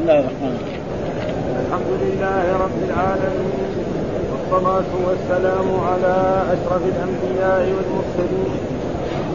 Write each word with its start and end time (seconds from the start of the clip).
بسم 0.00 0.08
الله 0.08 0.20
الرحمن 0.20 0.52
الرحيم. 0.56 0.82
الحمد 1.62 1.90
لله 2.04 2.44
رب 2.64 2.78
العالمين 2.88 3.68
والصلاة 4.30 4.90
والسلام 5.06 5.68
على 5.88 6.16
أشرف 6.54 6.82
الأنبياء 6.92 7.62
والمرسلين 7.76 8.60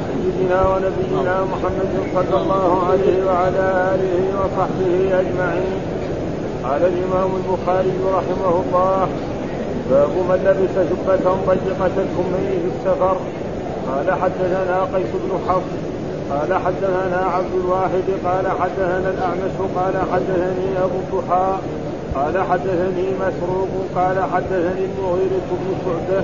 سيدنا 0.10 0.60
ونبينا 0.70 1.36
محمد 1.54 1.92
صلى 2.16 2.38
الله 2.42 2.72
عليه 2.90 3.18
وعلى 3.28 3.66
آله 3.94 4.16
وصحبه 4.42 4.94
أجمعين. 5.22 5.78
قال 6.64 6.82
الإمام 6.92 7.30
البخاري 7.40 7.98
رحمه 8.18 8.54
الله 8.64 9.08
باب 9.90 10.14
من 10.30 10.40
لبس 10.46 10.76
جبة 10.90 11.26
ضيقة 11.50 11.96
الكمين 12.06 12.54
في 12.62 12.70
السفر. 12.74 13.18
قال 13.90 14.08
حدثنا 14.22 14.78
قيس 14.94 15.12
بن 15.24 15.32
حفص 15.48 15.74
قال 16.32 16.54
حدثنا 16.54 17.22
عبد 17.36 17.54
الواحد 17.64 18.08
قال 18.26 18.48
حدثنا 18.62 19.10
الأعمش 19.10 19.56
قال 19.76 19.94
حدثني 20.14 20.84
أبو 20.84 20.98
الضحى 21.04 21.54
قال 22.16 22.44
حدثني 22.50 23.08
مسروق 23.22 23.70
قال 23.96 24.24
حدثني 24.34 24.86
المغيرة 24.86 25.48
بن 25.52 25.76
شعبة 25.86 26.24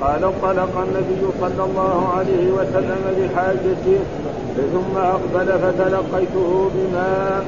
قال 0.00 0.24
انطلق 0.24 0.84
النبي 0.86 1.22
صلى 1.40 1.64
الله 1.64 2.08
عليه 2.16 2.52
وسلم 2.52 3.02
بحاجته 3.18 3.98
ثم 4.72 4.96
أقبل 4.98 5.46
فتلقيته 5.58 6.70
بما 6.74 7.42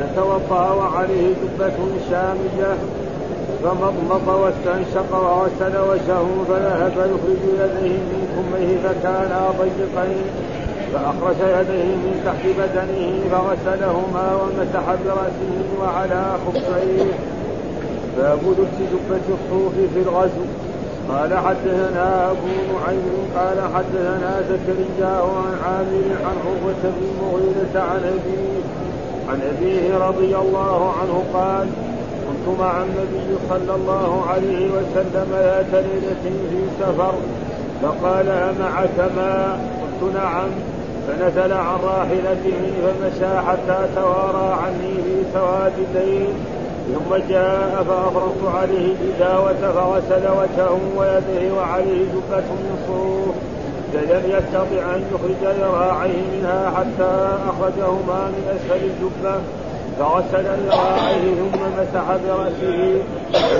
نتوضأ 0.00 0.72
وعليه 0.72 1.34
جبة 1.42 1.76
شامية 2.10 2.74
فمضمض 3.64 4.28
واستنشق 4.28 5.10
وغسل 5.12 5.76
وجهه 5.90 6.28
فذهب 6.48 6.92
يخرج 6.92 7.42
يديه 7.54 7.98
من 7.98 8.22
كميه 8.34 8.78
فكانا 8.88 9.50
ضيقين. 9.58 10.24
فأخرج 10.92 11.36
يديه 11.40 11.90
من 12.04 12.22
تحت 12.26 12.44
بدنه 12.58 13.10
فغسلهما 13.30 14.26
ومسح 14.40 14.84
برأسه 15.04 15.54
وعلى 15.80 16.22
خفيه. 16.46 17.04
باب 18.18 18.38
لبس 18.58 18.78
جبة 18.92 19.26
الصوف 19.28 19.74
في 19.94 20.00
الغزو. 20.02 20.46
قال 21.08 21.38
حدثنا 21.38 22.30
أبو 22.30 22.48
نعيم 22.72 23.18
قال 23.36 23.58
حدثنا 23.74 24.42
زكريا 24.50 25.14
عن 25.16 25.54
عامر 25.66 26.06
عن 26.24 26.36
عروة 26.46 26.82
بن 26.82 27.06
المغيرة 27.10 27.84
عن 27.90 28.00
أبيه 28.04 28.58
عن 29.28 29.40
أبيه 29.42 30.06
رضي 30.08 30.36
الله 30.36 30.92
عنه 31.00 31.24
قال 31.34 31.68
كنت 32.28 32.60
مع 32.60 32.82
النبي 32.82 33.38
صلى 33.48 33.74
الله 33.74 34.24
عليه 34.30 34.70
وسلم 34.70 35.28
ذات 35.32 35.72
ليلة 35.72 36.22
في 36.50 36.60
سفر 36.80 37.14
فقال 37.82 38.28
أمعك 38.28 39.10
ماء 39.16 39.60
قلت 39.82 40.14
نعم. 40.14 40.48
فنزل 41.08 41.52
عن 41.52 41.78
راحلته 41.84 42.60
فمشى 42.82 43.38
حتى 43.46 43.86
توارى 43.96 44.56
عني 44.62 44.94
في 45.04 45.24
سواد 45.34 45.72
ثم 46.94 47.16
جاء 47.28 47.84
فأفرغت 47.88 48.54
عليه 48.54 48.94
الإداوة 48.94 49.54
فغسل 49.74 50.24
وجهه 50.28 50.80
ويديه 50.96 51.52
وعليه 51.52 52.04
جبة 52.04 52.40
من 52.40 52.84
صوف. 52.86 53.34
فلم 53.92 54.22
يستطع 54.26 54.94
أن 54.94 55.02
يخرج 55.12 55.56
ذراعيه 55.60 56.22
منها 56.32 56.70
حتى 56.70 57.36
أخرجهما 57.48 58.26
من 58.26 58.44
أسفل 58.56 58.84
الجبة 58.84 59.40
فغسل 59.98 60.44
ذراعيه 60.66 61.34
ثم 61.34 61.60
مسح 61.78 62.16
برأسه. 62.24 63.02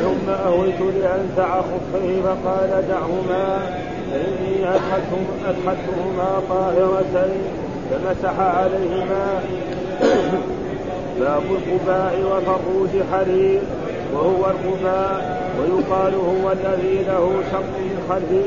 ثم 0.01 0.31
أهويت 0.31 0.81
لأنزع 0.81 1.61
خفيه 1.61 2.23
فقال 2.23 2.85
دعهما. 2.89 3.59
فإني 4.11 4.69
أدخلتهما 5.49 6.43
طاهرتين 6.49 7.43
فمسح 7.91 8.41
عليهما 8.41 9.41
باب 11.21 11.43
القباء 11.43 12.15
وفروج 12.33 12.89
حرير 13.13 13.61
وهو 14.15 14.47
القباء 14.51 15.39
ويقال 15.61 16.15
هو 16.15 16.53
الذي 16.53 17.05
له 17.05 17.43
شق 17.53 17.61
من 17.79 17.99
خلفه 18.09 18.47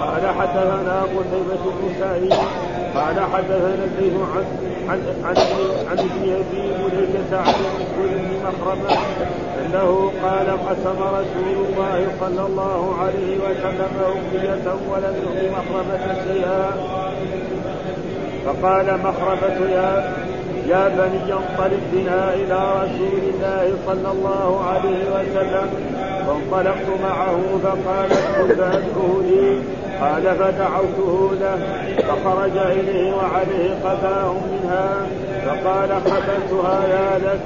قال 0.00 0.34
حدثنا 0.34 1.02
قتيبة 1.02 1.64
بن 1.64 1.94
سعيد 2.00 2.34
قال 2.94 3.20
حدثنا 3.32 3.84
الليث 3.84 4.12
عن 4.34 4.44
عن 4.88 5.00
عن 5.24 5.36
عن 5.90 5.98
ابن 5.98 6.22
أبي 6.32 6.62
مليكة 6.82 7.38
عن 7.38 7.54
بن 7.98 8.30
مخرمة 8.44 8.98
أنه 9.66 10.12
قال 10.22 10.46
قسم 10.50 10.98
رسول 11.02 11.66
الله 11.66 12.08
صلى 12.20 12.46
الله 12.46 12.96
عليه 13.00 13.36
وسلم 13.38 13.92
أمنية 14.06 14.74
ولم 14.90 15.14
يؤت 15.22 15.52
مخرمة 15.52 16.14
شيئا 16.24 16.70
فقال 18.46 18.98
مخرمة 19.04 19.70
يا 19.70 20.14
يا 20.70 20.88
بني 20.88 21.32
انطلق 21.32 21.84
بنا 21.92 22.34
إلى 22.34 22.58
رسول 22.82 23.22
الله 23.32 23.72
صلى 23.86 24.10
الله 24.12 24.64
عليه 24.70 25.00
وسلم. 25.14 25.68
فانطلقت 26.26 26.88
معه 27.02 27.40
فقال 27.62 28.10
ادخل 28.12 28.48
فادعه 28.56 29.20
لي 29.28 29.58
قال 30.00 30.22
فدعوته 30.22 31.30
له 31.40 31.58
فخرج 32.08 32.56
إليه 32.56 33.12
وعليه 33.14 33.70
قباء 33.84 34.34
منها. 34.52 35.06
فقال 35.46 35.90
قتلتها 35.92 36.78
يا 36.88 37.18
لك. 37.18 37.40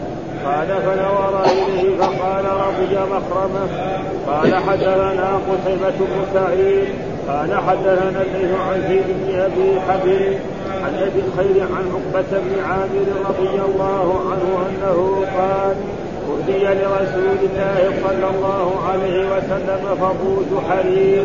قال 0.46 0.68
فنظر 0.68 1.44
إليه 1.44 1.96
فقال 1.98 2.44
رضي 2.44 2.96
مخرمه. 3.12 3.68
قال 4.26 4.54
حدثنا 4.54 5.40
قتيبة 5.48 5.98
بن 6.00 6.20
سعيد. 6.34 6.88
قال 7.28 7.54
حدثنا 7.68 8.22
الليث 8.22 8.52
عن 8.68 8.84
زيد 8.88 9.04
بن 9.08 9.40
أبي 9.40 9.80
حبيب. 9.88 10.38
عن 10.84 10.94
أبي 10.94 11.20
الخير 11.26 11.62
عن 11.62 11.84
عقبة 11.94 12.38
بن 12.38 12.62
عامر 12.64 13.06
رضي 13.28 13.62
الله 13.68 14.20
عنه 14.30 14.66
أنه 14.68 15.24
قال 15.38 15.76
أهدي 16.30 16.64
لرسول 16.64 17.38
الله 17.42 17.92
صلى 18.02 18.30
الله 18.34 18.80
عليه 18.88 19.26
وسلم 19.32 19.82
فضوج 20.00 20.62
حرير 20.68 21.24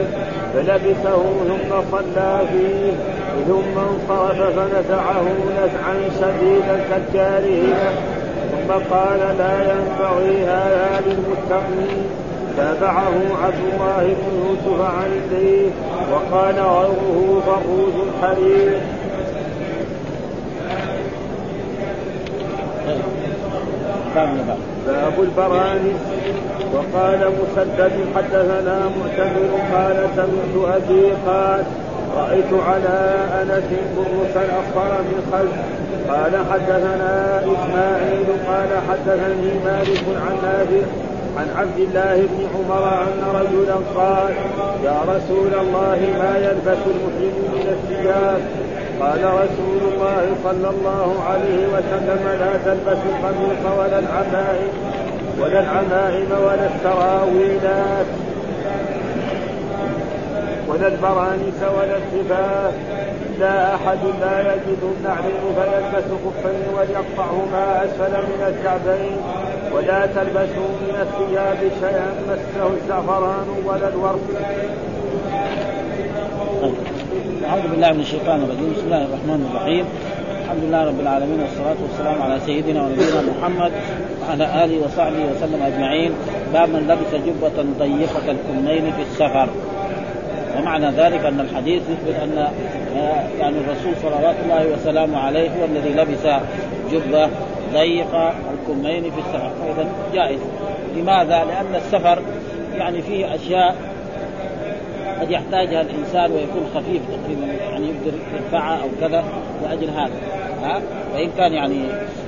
فلبسه 0.54 1.24
ثم 1.48 1.82
صلى 1.92 2.42
فيه 2.52 2.92
ثم 3.48 3.80
انصرف 3.80 4.60
فنزعه 4.60 5.26
نزعا 5.52 5.96
شديدا 6.20 6.80
كالجارية 6.90 7.90
ثم 8.52 8.74
قال 8.96 9.20
لا 9.38 9.60
ينبغي 9.62 10.46
هذا 10.46 11.02
للمتقين. 11.06 12.04
تابعه 12.58 13.14
عبد 13.44 13.64
الله 13.74 14.04
بن 14.04 14.48
يوسف 14.48 14.82
عن 14.82 15.12
وقال 16.14 16.56
غيره 16.56 17.42
فروج 17.46 17.94
الحرير 18.08 18.80
باب 24.88 25.14
البرانس 25.20 26.02
وقال 26.74 27.20
مسدد 27.40 27.92
حدثنا 28.16 28.80
معتمر 28.98 29.52
قال 29.74 30.08
سمعت 30.16 30.76
أبي 30.76 31.12
قال 31.28 31.64
رأيت 32.18 32.54
على 32.68 33.16
أنس 33.42 33.70
برصا 33.98 34.46
اصفر 34.60 35.02
من 35.02 35.20
خلف. 35.32 35.80
قال 36.10 36.32
حدثنا 36.52 37.40
إسماعيل 37.40 38.28
قال 38.48 38.70
حدثني 38.90 39.52
مالك 39.66 40.04
عن 40.26 40.36
نافع 40.44 40.86
عن 41.38 41.48
عبد 41.58 41.80
الله 41.80 42.16
بن 42.16 42.48
عمر 42.56 43.02
أن 43.02 43.22
رجلا 43.36 43.76
قال 43.96 44.34
يا 44.84 45.02
رسول 45.08 45.54
الله 45.62 46.00
ما 46.20 46.38
يلبس 46.38 46.82
المسلم 46.88 47.36
من 47.54 47.78
الثياب؟ 47.78 48.42
قال 49.00 49.24
رسول 49.24 49.82
الله 49.94 50.26
صلى 50.44 50.70
الله 50.70 51.24
عليه 51.30 51.68
وسلم 51.68 52.24
لا 52.40 52.54
تلبس 52.66 52.98
القميص 53.12 53.64
ولا 53.80 54.00
العمائم 54.00 54.74
ولا 55.40 55.60
العمائم 55.60 56.32
ولا 56.32 56.66
السراويلات 56.76 58.06
ولا 60.68 60.88
البرانس 60.88 61.60
ولا 61.78 61.96
الكفاف 61.98 62.74
إلا 63.26 63.76
أحد 63.76 63.98
لا 64.22 64.54
يجد 64.54 64.82
النعلين 64.84 65.44
فيلبس 65.56 66.08
خفين 66.24 66.66
وليقطعهما 66.78 67.86
أسفل 67.86 68.12
من 68.12 68.42
الكعبين. 68.48 69.18
ولا 69.74 70.06
تلبسوا 70.06 70.72
من 70.82 70.96
الثياب 71.02 71.72
شيئا 71.80 72.12
مسه 72.28 72.68
الزعفران 72.68 73.48
ولا 73.66 73.88
الورق. 73.88 74.26
أعوذ 77.50 77.68
بالله 77.68 77.92
من 77.92 78.00
الشيطان 78.00 78.44
الرجيم. 78.44 78.74
بسم 78.74 78.86
الله 78.86 79.04
الرحمن 79.06 79.50
الرحيم. 79.52 79.86
الحمد 80.44 80.64
لله 80.64 80.86
رب 80.86 81.00
العالمين 81.00 81.40
والصلاة 81.40 81.76
والسلام 81.84 82.22
على 82.22 82.40
سيدنا 82.40 82.84
ونبينا 82.84 83.22
محمد 83.22 83.72
وعلى 84.22 84.66
آله 84.66 84.86
وصحبه 84.86 85.24
وسلم 85.32 85.62
أجمعين. 85.64 86.12
باب 86.54 86.70
من 86.70 86.88
لبس 86.88 87.12
جبة 87.26 87.58
ضيقة 87.80 88.26
الكمين 88.32 88.92
في 88.92 89.02
السفر. 89.02 89.50
ومعنى 90.58 90.90
ذلك 90.92 91.26
أن 91.26 91.40
الحديث 91.40 91.82
يثبت 91.82 92.16
أن 92.24 92.48
يعني 93.40 93.58
الرسول 93.58 93.94
صلوات 94.02 94.36
الله 94.44 94.74
وسلامه 94.74 95.18
عليه 95.18 95.50
هو 95.50 95.66
الذي 95.66 95.90
لبس 95.90 96.26
جبة 96.92 97.30
ضيقة 97.74 98.34
الكمين 98.54 99.04
في 99.04 99.20
السفر. 99.20 99.52
فإذا 99.62 99.88
جائز. 100.14 100.40
لماذا؟ 100.96 101.44
لأن 101.44 101.76
السفر 101.76 102.20
يعني 102.78 103.02
فيه 103.02 103.36
أشياء 103.36 103.76
قد 105.22 105.32
يحتاجها 105.32 105.82
الإنسان 105.82 106.32
ويكون 106.32 106.70
خفيف 106.76 107.02
تقريبا 107.02 107.46
يعني 107.46 107.88
يقدر 107.88 108.18
يرفعها 108.34 108.84
أو 108.84 108.88
كذا 109.02 109.24
لأجل 109.64 109.90
هذا. 109.90 110.20
ها؟ 110.64 110.82
فإن 111.14 111.30
كان 111.38 111.54
يعني 111.54 111.80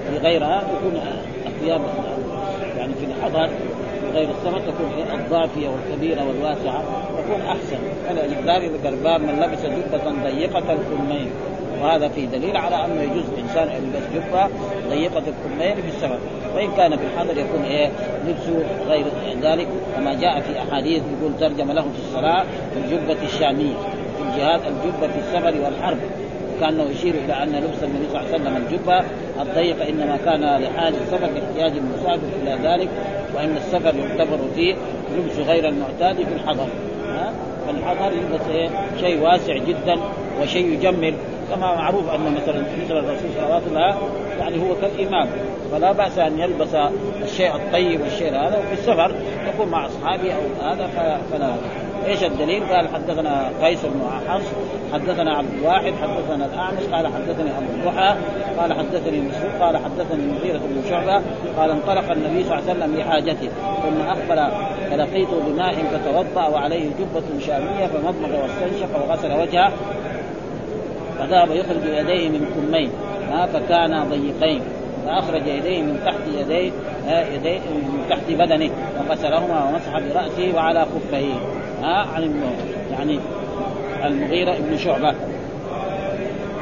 في 0.10 0.18
غيرها 0.18 0.64
يكون 0.78 1.02
الثياب 1.46 1.82
يعني 2.78 2.94
في 2.94 3.06
الحضر 3.06 3.50
غير 4.14 4.30
السفر 4.30 4.60
تكون 4.60 5.20
الضافية 5.20 5.70
والكبيرة 5.70 6.28
والواسعة 6.28 6.84
تكون 7.18 7.42
أحسن. 7.42 7.78
فلذلك 8.08 8.72
الباب 8.86 9.22
من 9.22 9.40
لبس 9.40 9.66
جبة 9.66 10.12
ضيقة 10.24 10.74
الكمين 10.74 11.28
وهذا 11.82 12.08
في 12.08 12.26
دليل 12.26 12.58
على 12.58 12.86
انه 12.86 13.02
يجوز 13.02 13.24
الإنسان 13.38 13.68
أن 13.68 13.84
يلبس 13.84 14.08
جبه 14.16 14.48
ضيقة 14.90 15.18
الكمين 15.28 15.76
في 15.76 15.88
السفر 15.88 16.20
وإن 16.56 16.72
كان 16.78 16.98
في 16.98 17.04
الحضر 17.04 17.38
يكون 17.38 17.64
إيه 17.64 17.92
لبسه 18.28 18.64
غير 18.90 19.06
ذلك 19.42 19.68
كما 19.96 20.14
جاء 20.14 20.40
في 20.40 20.60
أحاديث 20.60 21.04
يقول 21.20 21.38
ترجم 21.40 21.72
له 21.72 21.82
في 21.82 22.00
الصلاة 22.08 22.46
الجبة 22.78 23.24
الشامية 23.24 23.74
في 24.18 24.24
الجهاد 24.24 24.60
الجبة 24.60 25.08
في 25.08 25.20
السفر 25.20 25.54
والحرب. 25.66 25.98
كانه 26.62 26.84
يشير 26.84 27.14
إلى 27.26 27.44
أن 27.44 27.50
لبس 27.50 27.84
النبي 27.84 28.08
صلى 28.12 28.20
الله 28.20 28.34
عليه 28.34 28.36
وسلم 28.36 28.58
الجبة 28.58 29.04
الضيقه 29.42 29.90
إنما 29.90 30.18
كان 30.26 30.62
لحاجة 30.62 30.94
السفر 31.04 31.28
لاحتياج 31.28 31.72
المسافر 31.78 32.28
إلى 32.44 32.58
ذلك 32.64 32.90
وإن 33.36 33.58
السفر 33.58 33.96
يعتبر 33.96 34.40
فيه 34.56 34.76
لبس 35.18 35.48
غير 35.48 35.68
المعتاد 35.70 36.16
في 36.16 36.34
الحضر. 36.34 36.68
ها؟ 37.08 37.34
فالحضر 37.68 38.12
يلبس 38.12 38.48
إيه؟ 38.52 38.70
شيء 39.00 39.22
واسع 39.22 39.58
جدا 39.58 39.98
وشيء 40.42 40.66
يجمل. 40.66 41.14
كما 41.56 41.76
معروف 41.76 42.10
أن 42.10 42.34
مثلا 42.34 42.62
مثل 42.84 42.98
الرسول 42.98 43.30
صلوات 43.38 43.62
الله 43.68 43.98
يعني 44.40 44.70
هو 44.70 44.76
كالإمام. 44.76 45.28
فلا 45.72 45.92
بأس 45.92 46.18
أن 46.18 46.40
يلبس 46.40 46.76
الشيء 47.24 47.56
الطيب 47.56 48.02
والشيء 48.02 48.30
هذا 48.30 48.60
وفي 48.60 48.74
السفر 48.74 49.12
يكون 49.48 49.68
مع 49.68 49.86
أصحابه 49.86 50.34
أو 50.34 50.70
هذا 50.70 50.88
فلا. 51.32 51.56
إيش 52.08 52.24
الدليل؟ 52.24 52.64
قال 52.64 52.88
حدثنا 52.88 53.50
قيس 53.64 53.86
بن 53.86 54.02
حفص 54.28 54.46
حدثنا 54.94 55.34
عبد 55.34 55.54
الواحد 55.60 55.94
حدثنا 56.02 56.46
الأعمش 56.46 56.84
قال 56.92 57.08
حدثني 57.08 57.50
أبو 57.58 57.66
الضحى 57.74 58.16
قال 58.60 58.74
حدثني 58.74 59.22
مسعود 59.22 59.52
قال 59.62 59.78
حدثني 59.78 60.24
المغيرة 60.24 60.58
بن 60.58 60.90
شعبة 60.90 61.22
قال 61.58 61.72
انطلق 61.72 62.12
النبي 62.12 62.44
صلى 62.44 62.60
الله 62.60 62.70
عليه 62.70 62.80
وسلم 62.80 62.96
لحاجته 62.96 63.50
ثم 63.84 64.02
أقبل 64.02 64.52
فلقيته 64.92 65.40
بماء 65.48 65.74
فتوضأ 65.74 66.48
وعليه 66.48 66.90
جبة 67.00 67.40
شامية 67.46 67.88
فمضمض 67.88 68.32
واستنشق 68.32 69.10
وغسل 69.10 69.34
وجهه. 69.42 69.72
فذهب 71.22 71.52
يخرج 71.52 71.86
يديه 71.86 72.30
من 72.30 72.46
كمين 72.56 72.92
فكان 73.54 74.10
ضيقين. 74.10 74.62
فأخرج 75.06 75.48
يديه 75.48 75.82
من 75.82 76.00
تحت 76.06 76.20
يديه 76.40 76.72
يديه 77.34 77.60
من 77.60 78.06
تحت 78.10 78.30
بدنه 78.30 78.70
وغسلهما 79.00 79.66
ومسح 79.66 80.00
برأسه 80.00 80.56
وعلى 80.56 80.86
خفيه 80.86 81.34
ها 81.82 82.08
عن 82.16 82.42
يعني 82.92 83.20
المغيرة 84.06 84.56
بن 84.60 84.78
شعبة. 84.78 85.16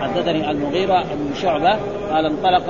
حدثني 0.02 0.52
المغيرة 0.52 1.04
بن 1.04 1.36
شعبة 1.42 1.78
قال 2.12 2.26
انطلق 2.26 2.70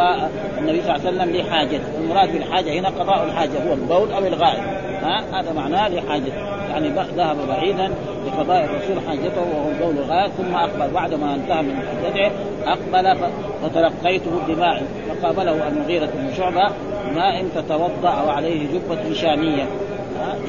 النبي 0.57 0.81
صلى 0.81 0.95
الله 0.95 1.07
عليه 1.07 1.09
وسلم 1.09 1.35
لحاجته. 1.35 1.97
المراد 1.97 2.31
بالحاجة 2.33 2.79
هنا 2.79 2.89
قضاء 2.89 3.23
الحاجة 3.23 3.69
هو 3.69 3.73
البول 3.73 4.11
أو 4.11 4.25
الغائب 4.27 4.63
ها 5.03 5.23
هذا 5.39 5.53
معناه 5.53 5.89
لحاجته. 5.89 6.58
يعني 6.69 6.89
ذهب 7.17 7.37
بعيدا 7.47 7.91
لقضاء 8.27 8.65
الرسول 8.65 9.07
حاجته 9.07 9.41
وهو 9.41 9.69
البول 9.69 10.03
الغائب 10.03 10.31
ثم 10.31 10.55
أقبل 10.55 10.93
بعدما 10.93 11.35
انتهى 11.35 11.61
من 11.61 11.75
حاجته 11.75 12.31
أقبل 12.65 13.17
فتلقيته 13.63 14.31
بماء 14.47 14.83
فقابله 15.09 15.67
المغيرة 15.67 16.05
بن 16.05 16.33
شعبة 16.37 16.69
ماء 17.15 17.45
فتوضأ 17.55 18.21
وعليه 18.21 18.67
جبة 18.67 19.13
شامية. 19.13 19.65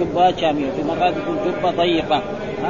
جبة 0.00 0.37
شامية 0.37 0.70
في 0.70 0.82
مرات 0.82 1.14
يكون 1.17 1.37
جبة 1.46 1.70
ضيقة 1.70 2.22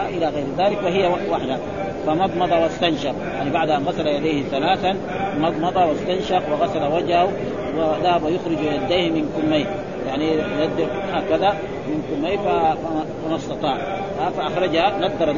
إلى 0.08 0.28
غير 0.28 0.46
ذلك 0.58 0.78
وهي 0.84 1.10
وحدها 1.30 1.58
فمضمض 2.06 2.52
واستنشق 2.52 3.14
يعني 3.34 3.50
بعد 3.50 3.70
أن 3.70 3.84
غسل 3.84 4.06
يديه 4.06 4.42
ثلاثا 4.42 4.96
مضمض 5.40 5.76
واستنشق 5.76 6.42
وغسل 6.52 6.82
وجهه 6.92 7.32
وذهب 7.76 8.22
يخرج 8.22 8.58
يديه 8.60 9.10
من 9.10 9.28
كميه 9.36 9.66
يعني 10.08 10.32
يد 10.32 10.88
هكذا. 11.12 11.54
من 11.90 12.02
كميه 12.10 12.38
فما 12.38 13.36
استطاع. 13.36 13.78
فأخرجها 14.36 14.98
ندر 14.98 15.34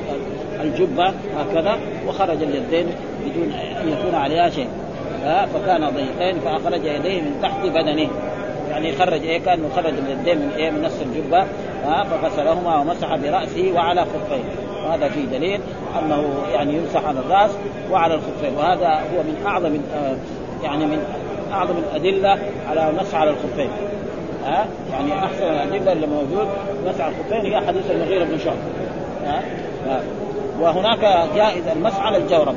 الجبة 0.61 1.13
هكذا 1.39 1.79
وخرج 2.09 2.43
اليدين 2.43 2.87
بدون 3.25 3.53
أن 3.53 3.89
يكون 3.89 4.15
عليها 4.15 4.51
شيء. 4.51 4.69
فكان 5.55 5.91
ضيقين 5.91 6.41
فأخرج 6.41 6.85
يديه 6.85 7.21
من 7.21 7.39
تحت 7.43 7.67
بدنه. 7.67 8.09
يعني 8.71 8.93
خرج 8.93 9.23
إيه 9.23 9.41
كأنه 9.41 9.69
خرج 9.77 9.95
اليدين 9.99 10.39
من 10.39 10.53
إيه 10.57 10.71
من 10.71 10.83
نص 10.83 11.01
الجبة. 11.01 11.47
فغسلهما 12.05 12.79
ومسح 12.79 13.17
برأسه 13.17 13.73
وعلى 13.75 14.01
خفيه. 14.01 14.45
وهذا 14.87 15.09
فيه 15.09 15.25
دليل 15.25 15.61
أنه 15.99 16.25
يعني 16.55 16.77
يمسح 16.77 17.05
على 17.05 17.19
الرأس 17.21 17.51
وعلى 17.91 18.15
الخفين. 18.15 18.57
وهذا 18.57 18.89
هو 18.89 19.23
من 19.23 19.43
أعظم 19.47 19.77
يعني 20.65 20.87
من 20.87 21.05
أعظم 21.53 21.75
الأدلة 21.79 22.39
على 22.71 22.91
المسح 22.91 23.15
على 23.15 23.31
الخفين. 23.31 23.71
ها؟ 24.45 24.67
يعني 24.93 25.25
أحسن 25.25 25.43
الأدلة 25.43 25.93
اللي 25.93 26.07
موجود 26.07 26.49
مسح 26.87 27.07
الخفين 27.07 27.53
هي 27.53 27.67
حديث 27.67 27.91
المغيرة 27.91 28.25
بن 28.25 28.39
شعبة. 28.39 28.59
ها؟ 29.27 29.43
وهناك 30.61 31.29
جائز 31.37 31.67
المسح 31.69 32.01
على 32.01 32.17
الجورب. 32.17 32.55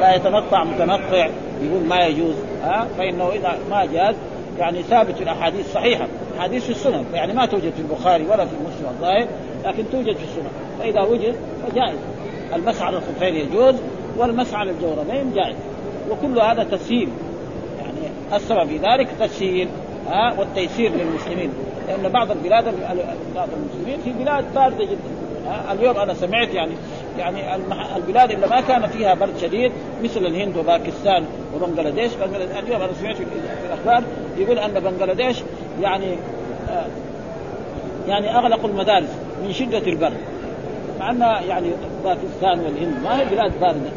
لا 0.00 0.14
يتنطع 0.14 0.64
متنطع 0.64 1.28
يقول 1.62 1.84
ما 1.88 2.06
يجوز. 2.06 2.34
ها؟ 2.62 2.86
فإنه 2.98 3.28
إذا 3.32 3.58
ما 3.70 3.84
جاز 3.84 4.14
يعني 4.58 4.82
ثابت 4.82 5.16
في 5.16 5.22
الأحاديث 5.22 5.72
صحيحة. 5.72 6.06
احاديث 6.38 6.64
في 6.64 6.70
السنن. 6.70 7.04
يعني 7.14 7.32
ما 7.32 7.46
توجد 7.46 7.72
في 7.72 7.80
البخاري 7.80 8.24
ولا 8.24 8.44
في 8.44 8.54
مسلم 8.66 8.88
الظاهر 8.90 9.26
لكن 9.64 9.90
توجد 9.92 10.16
في 10.16 10.24
السنن. 10.24 10.50
فإذا 10.78 11.00
وجد 11.00 11.34
فجائز. 11.66 11.98
المسح 12.54 12.82
على 12.82 12.96
الخفين 12.96 13.34
يجوز 13.34 13.74
والمسح 14.16 14.58
على 14.58 14.70
الجوربين 14.70 15.32
جائز. 15.34 15.56
وكل 16.10 16.40
هذا 16.40 16.64
تسهيل. 16.64 17.08
يعني 17.78 18.36
السبب 18.36 18.68
في 18.68 18.76
ذلك 18.76 19.08
تسهيل. 19.20 19.68
ها 20.08 20.34
والتيسير 20.38 20.90
للمسلمين. 20.90 21.50
لأن 21.88 22.12
بعض 22.12 22.30
البلاد 22.30 22.64
بعض 23.34 23.48
المسلمين 23.56 24.00
في 24.04 24.24
بلاد 24.24 24.54
باردة 24.54 24.84
جدا. 24.84 25.28
اليوم 25.72 25.96
أنا 25.96 26.14
سمعت 26.14 26.54
يعني 26.54 26.72
يعني 27.18 27.56
البلاد 27.96 28.30
اللي 28.30 28.46
ما 28.46 28.60
كان 28.60 28.86
فيها 28.86 29.14
برد 29.14 29.38
شديد 29.40 29.72
مثل 30.02 30.26
الهند 30.26 30.56
وباكستان 30.56 31.24
وبنغلاديش. 31.54 32.12
اليوم 32.58 32.82
أنا 32.82 32.92
سمعت 33.00 33.16
في 33.16 33.24
الأخبار 33.66 34.02
يقول 34.38 34.58
أن 34.58 34.80
بنغلاديش 34.80 35.36
يعني 35.80 36.16
آه، 36.70 36.86
يعني 38.08 38.38
أغلقوا 38.38 38.68
المدارس 38.68 39.08
من 39.44 39.52
شدة 39.52 39.78
البرد. 39.86 40.16
مع 41.00 41.10
أن 41.10 41.20
يعني 41.48 41.70
باكستان 42.04 42.60
والهند 42.60 43.02
ما 43.04 43.20
هي 43.20 43.24
بلاد 43.24 43.60
باردة. 43.60 43.90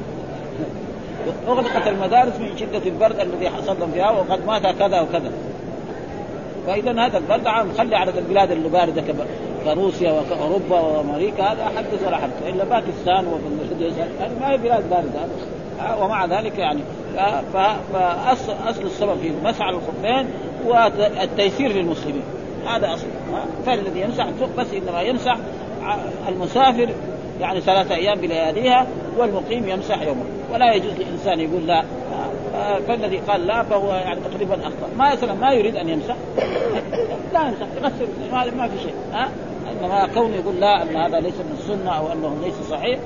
أغلقت 1.48 1.88
المدارس 1.88 2.40
من 2.40 2.58
شدة 2.58 2.90
البرد 2.90 3.20
الذي 3.20 3.50
حصل 3.50 3.80
لهم 3.80 3.92
فيها 3.92 4.12
وقد 4.12 4.46
مات 4.46 4.62
كذا 4.62 5.02
وكذا. 5.02 5.32
فاذا 6.68 7.06
هذا 7.06 7.18
البرد 7.18 7.48
عام. 7.48 7.74
خلي 7.78 7.96
على 7.96 8.12
البلاد 8.18 8.52
اللي 8.52 8.70
باردة 8.70 9.04
كروسيا 9.66 10.12
واوروبا 10.12 10.80
وأمريكا 10.80 11.44
هذا 11.44 11.66
حدث 11.66 12.08
ولا 12.08 12.18
حدث. 12.18 12.48
إلا 12.48 12.64
باكستان 12.64 13.26
وبنغلاديش 13.28 13.98
يعني 13.98 14.34
ما 14.42 14.52
هي 14.52 14.58
بلاد 14.58 14.90
باردة. 14.90 15.20
ومع 16.04 16.26
ذلك 16.26 16.58
يعني 16.60 16.82
فاصل 17.94 18.54
أصل 18.68 18.82
السبب 18.82 19.18
في 19.22 19.32
مسح 19.44 19.68
الخفين 19.68 20.28
والتيسير 20.66 21.72
للمسلمين. 21.72 22.24
هذا 22.68 22.94
أصل. 22.94 23.08
فالذي 23.66 24.02
يمسح 24.02 24.28
بس 24.58 24.68
إنما 24.74 25.02
يمسح 25.02 25.38
المسافر 26.28 26.90
يعني 27.42 27.62
ثلاثة 27.62 27.96
أيام 27.96 28.22
بلياليها 28.22 28.88
والمقيم 29.18 29.70
يمسح 29.70 30.02
يومه. 30.02 30.24
ولا 30.54 30.74
يجوز 30.74 30.94
لإنسان 30.94 31.40
يقول 31.40 31.68
لا 31.68 31.84
فالذي 32.88 33.18
قال 33.18 33.48
لا 33.48 33.64
فهو 33.64 33.94
يعني 33.94 34.20
تقريبا 34.32 34.54
أخطأ. 34.54 34.90
ما 34.98 35.12
مثلا 35.12 35.34
ما 35.34 35.52
يريد 35.52 35.76
أن 35.76 35.90
يمسح 35.90 36.16
لا 37.34 37.48
يمسح 37.48 37.68
يغسل. 37.82 38.08
ما 38.58 38.68
في 38.68 38.80
شيء. 38.84 38.94
ها؟ 39.14 39.30
إنما 39.72 40.08
كونه 40.14 40.36
يقول 40.36 40.60
لا 40.60 40.82
أن 40.82 40.96
هذا 40.96 41.20
ليس 41.20 41.36
من 41.36 41.58
السنة 41.60 41.98
أو 41.98 42.12
أنه 42.12 42.38
ليس 42.44 42.54
صحيح 42.70 43.00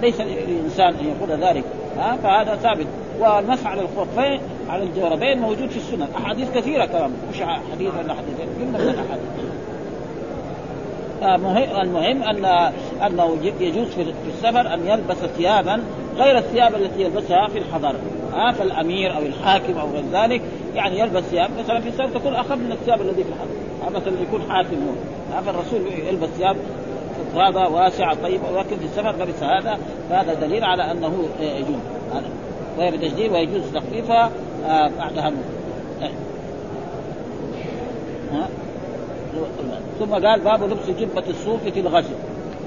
ليس 0.00 0.20
للانسان 0.20 0.94
أن 0.94 1.14
يقول 1.16 1.40
ذلك. 1.44 1.64
ها؟ 1.98 2.16
فهذا 2.22 2.56
ثابت. 2.56 2.86
والمسح 3.20 3.66
على 3.66 3.80
الخفين 3.80 4.40
على 4.68 4.82
الجوربين 4.82 5.38
موجود 5.38 5.68
في 5.68 5.76
السنن 5.76 6.08
أحاديث 6.16 6.50
كثيرة 6.54 6.84
كمان 6.84 7.10
مش 7.32 7.42
حديث 7.72 7.90
ولا 7.98 8.14
حديثين. 8.14 8.46
جمله 8.60 8.78
من 8.78 8.88
الاحاديث 8.88 9.30
المهم 11.82 12.22
ان 12.22 12.44
أنه 13.06 13.36
يجوز 13.60 13.86
في 13.86 14.14
السفر 14.28 14.74
أن 14.74 14.86
يلبس 14.86 15.16
ثيابا 15.16 15.82
غير 16.16 16.38
الثياب 16.38 16.74
التي 16.74 17.02
يلبسها 17.02 17.48
في 17.48 17.58
الحضر. 17.58 17.94
ها 18.32 18.52
فالأمير 18.52 19.16
أو 19.16 19.22
الحاكم 19.22 19.78
أو 19.78 19.90
غير 19.90 20.04
ذلك 20.12 20.42
يعني 20.74 20.98
يلبس 20.98 21.22
ثياب. 21.22 21.50
مثلا 21.58 21.80
في 21.80 21.88
السفر 21.88 22.08
تكون 22.18 22.34
أخف 22.34 22.52
من 22.52 22.72
الثياب 22.72 23.00
التي 23.00 23.24
في 23.24 23.28
الحضر. 23.28 24.00
مثلا 24.00 24.14
يكون 24.22 24.42
حاكم. 24.50 24.76
هو 24.76 25.42
فالرسول 25.42 25.80
يلبس 26.08 26.28
ثياب 26.28 26.56
هذا 27.34 27.66
واسعة 27.66 28.22
طيبة 28.22 28.50
ولكن 28.50 28.76
في 28.76 28.84
السفر 28.84 29.14
لبس 29.22 29.42
هذا 29.42 29.78
فهذا 30.10 30.34
دليل 30.34 30.64
على 30.64 30.90
أنه 30.90 31.28
يجوز. 31.40 31.80
وهي 32.78 32.90
بتجديد 32.90 33.32
ويجوز 33.32 33.62
تخفيفها 33.74 34.30
آه، 34.66 34.90
بعدها 34.98 35.32
ثم 39.98 40.14
قال 40.14 40.40
باب 40.40 40.62
لبس 40.62 40.90
جبة 41.00 41.24
الصوف 41.28 41.62
في 41.62 41.80
الغزو. 41.80 42.14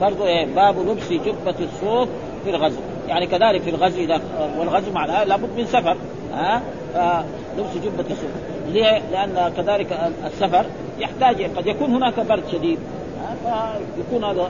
برضو 0.02 0.26
إيه 0.26 0.46
باب 0.56 0.76
لبس 0.90 1.10
جبة 1.12 1.56
الصوف 1.60 2.10
في 2.44 2.50
الغزو. 2.50 2.80
يعني 3.08 3.28
كذلك 3.28 3.62
في 3.62 3.70
الغزو 3.70 4.00
اذا 4.00 4.22
والغزو 4.60 4.92
معناه 4.92 5.24
لابد 5.24 5.50
من 5.58 5.66
سفر 5.66 5.98
ها؟ 6.34 6.62
فلبس 6.94 7.78
جبة 7.84 8.06
الصوف 8.12 8.32
ليه؟ 8.68 9.02
لأن 9.12 9.54
كذلك 9.58 10.12
السفر 10.26 10.66
يحتاج 11.00 11.44
قد 11.58 11.68
يكون 11.68 11.90
هناك 11.90 12.20
برد 12.20 12.44
شديد 12.52 12.80
فيكون 13.96 14.24
هذا 14.24 14.50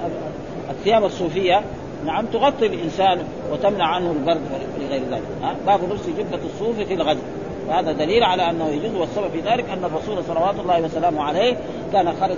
الثياب 0.69 1.05
الصوفية 1.05 1.61
نعم 2.05 2.25
تغطي 2.25 2.65
الإنسان 2.65 3.23
وتمنع 3.51 3.87
عنه 3.87 4.11
البرد 4.11 4.41
ولغير 4.77 5.01
ذلك 5.11 5.23
باب 5.65 5.83
لبس 5.83 6.07
جبة 6.17 6.39
الصوف 6.45 6.79
في 6.79 6.93
الغزو. 6.93 7.19
وهذا 7.67 7.91
دليل 7.91 8.23
على 8.23 8.49
أنه 8.49 8.69
يجوز 8.69 8.95
والسبب 8.95 9.29
في 9.31 9.39
ذلك 9.39 9.69
أن 9.69 9.83
الرسول 9.83 10.23
صلوات 10.23 10.59
الله 10.59 10.81
وسلامه 10.81 11.23
عليه 11.23 11.57
كان 11.93 12.13
خرج 12.21 12.37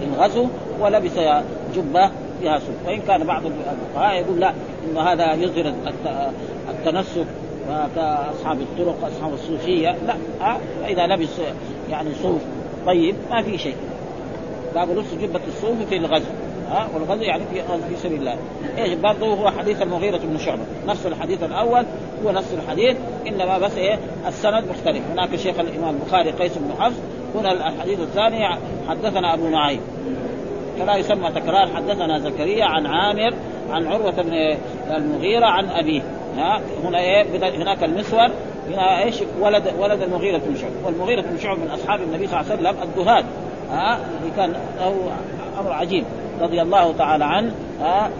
للغزو 0.00 0.46
ولبس 0.80 1.12
جبة 1.74 2.10
فيها 2.40 2.58
صوف. 2.58 2.86
وإن 2.86 3.00
كان 3.00 3.24
بعض 3.24 3.42
الفقهاء 3.46 4.20
يقول 4.20 4.40
لا 4.40 4.52
انه 4.90 5.00
هذا 5.00 5.34
يظهر 5.34 5.74
التنسك 6.68 7.26
كأصحاب 7.68 8.60
الطرق 8.60 8.96
أصحاب 9.04 9.34
الصوفية 9.34 9.96
لا 10.06 10.14
فاذا 10.82 11.06
لبس 11.06 11.40
يعني 11.90 12.08
صوف 12.22 12.42
طيب 12.86 13.14
ما 13.30 13.42
في 13.42 13.58
شيء. 13.58 13.76
باب 14.74 14.90
لبس 14.90 15.14
جبه 15.22 15.40
الصوف 15.48 15.88
في 15.88 15.96
الغزو 15.96 16.30
ها 16.70 16.88
والغزو 16.94 17.22
يعني 17.22 17.42
في 17.52 17.62
في 17.88 17.96
سبيل 18.02 18.18
الله. 18.18 18.36
إيش؟ 18.78 18.94
برضه 18.94 19.26
هو 19.26 19.50
حديث 19.50 19.82
المغيرة 19.82 20.16
بن 20.16 20.38
شعبة. 20.38 20.62
نفس 20.86 21.06
الحديث 21.06 21.42
الأول 21.42 21.84
هو 22.24 22.30
نفس 22.30 22.54
الحديث 22.54 22.96
إنما 23.26 23.58
بس 23.58 23.76
إيه؟ 23.76 23.98
السند 24.28 24.64
مختلف. 24.70 25.02
هناك 25.12 25.36
شيخ 25.36 25.58
الإمام 25.58 25.94
البخاري 25.94 26.30
قيس 26.30 26.52
بن 26.58 26.82
حفص 26.82 26.96
هنا 27.34 27.52
الحديث 27.52 28.00
الثاني 28.00 28.48
حدثنا 28.88 29.34
أبو 29.34 29.48
نعيم. 29.48 29.80
فلا 30.78 30.96
يسمى 30.96 31.30
تكرار. 31.30 31.66
حدثنا 31.76 32.18
زكريا 32.18 32.64
عن 32.64 32.86
عامر 32.86 33.34
عن 33.70 33.86
عروة 33.86 34.10
بن 34.10 34.56
المغيرة 34.90 35.46
عن 35.46 35.68
أبيه. 35.68 36.02
ها 36.36 36.60
هنا 36.84 36.98
إيه؟ 36.98 37.24
هناك 37.62 37.84
المسور. 37.84 38.28
هنا 38.68 39.02
إيش؟ 39.02 39.22
ولد 39.40 39.72
ولد 39.78 40.02
المغيرة 40.02 40.38
بن 40.38 40.56
شعبة 40.56 40.74
والمغيرة 40.84 41.20
بن 41.20 41.38
شعبة 41.38 41.60
من 41.60 41.70
أصحاب 41.70 42.00
النبي 42.00 42.26
صلى 42.26 42.40
الله 42.40 42.52
عليه 42.52 42.60
وسلم 42.60 42.82
الدهاد 42.82 43.24
ها 43.70 43.94
اللي 43.96 44.30
كان 44.36 44.52
له 44.78 44.94
أمر 45.60 45.72
عجيب. 45.72 46.04
رضي 46.40 46.62
الله 46.62 46.92
تعالى 46.92 47.24
عنه. 47.24 47.54
ها 47.80 48.10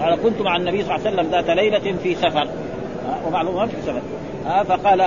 قال 0.00 0.22
كنت 0.22 0.40
مع 0.40 0.56
النبي 0.56 0.82
صلى 0.82 0.96
الله 0.96 1.06
عليه 1.06 1.16
وسلم 1.16 1.30
ذات 1.30 1.50
ليلة 1.50 1.96
في 2.02 2.14
سفر. 2.14 2.48
ومعلومة 3.26 3.66
في 3.66 3.82
سفر. 3.82 4.02
فقال 4.64 5.00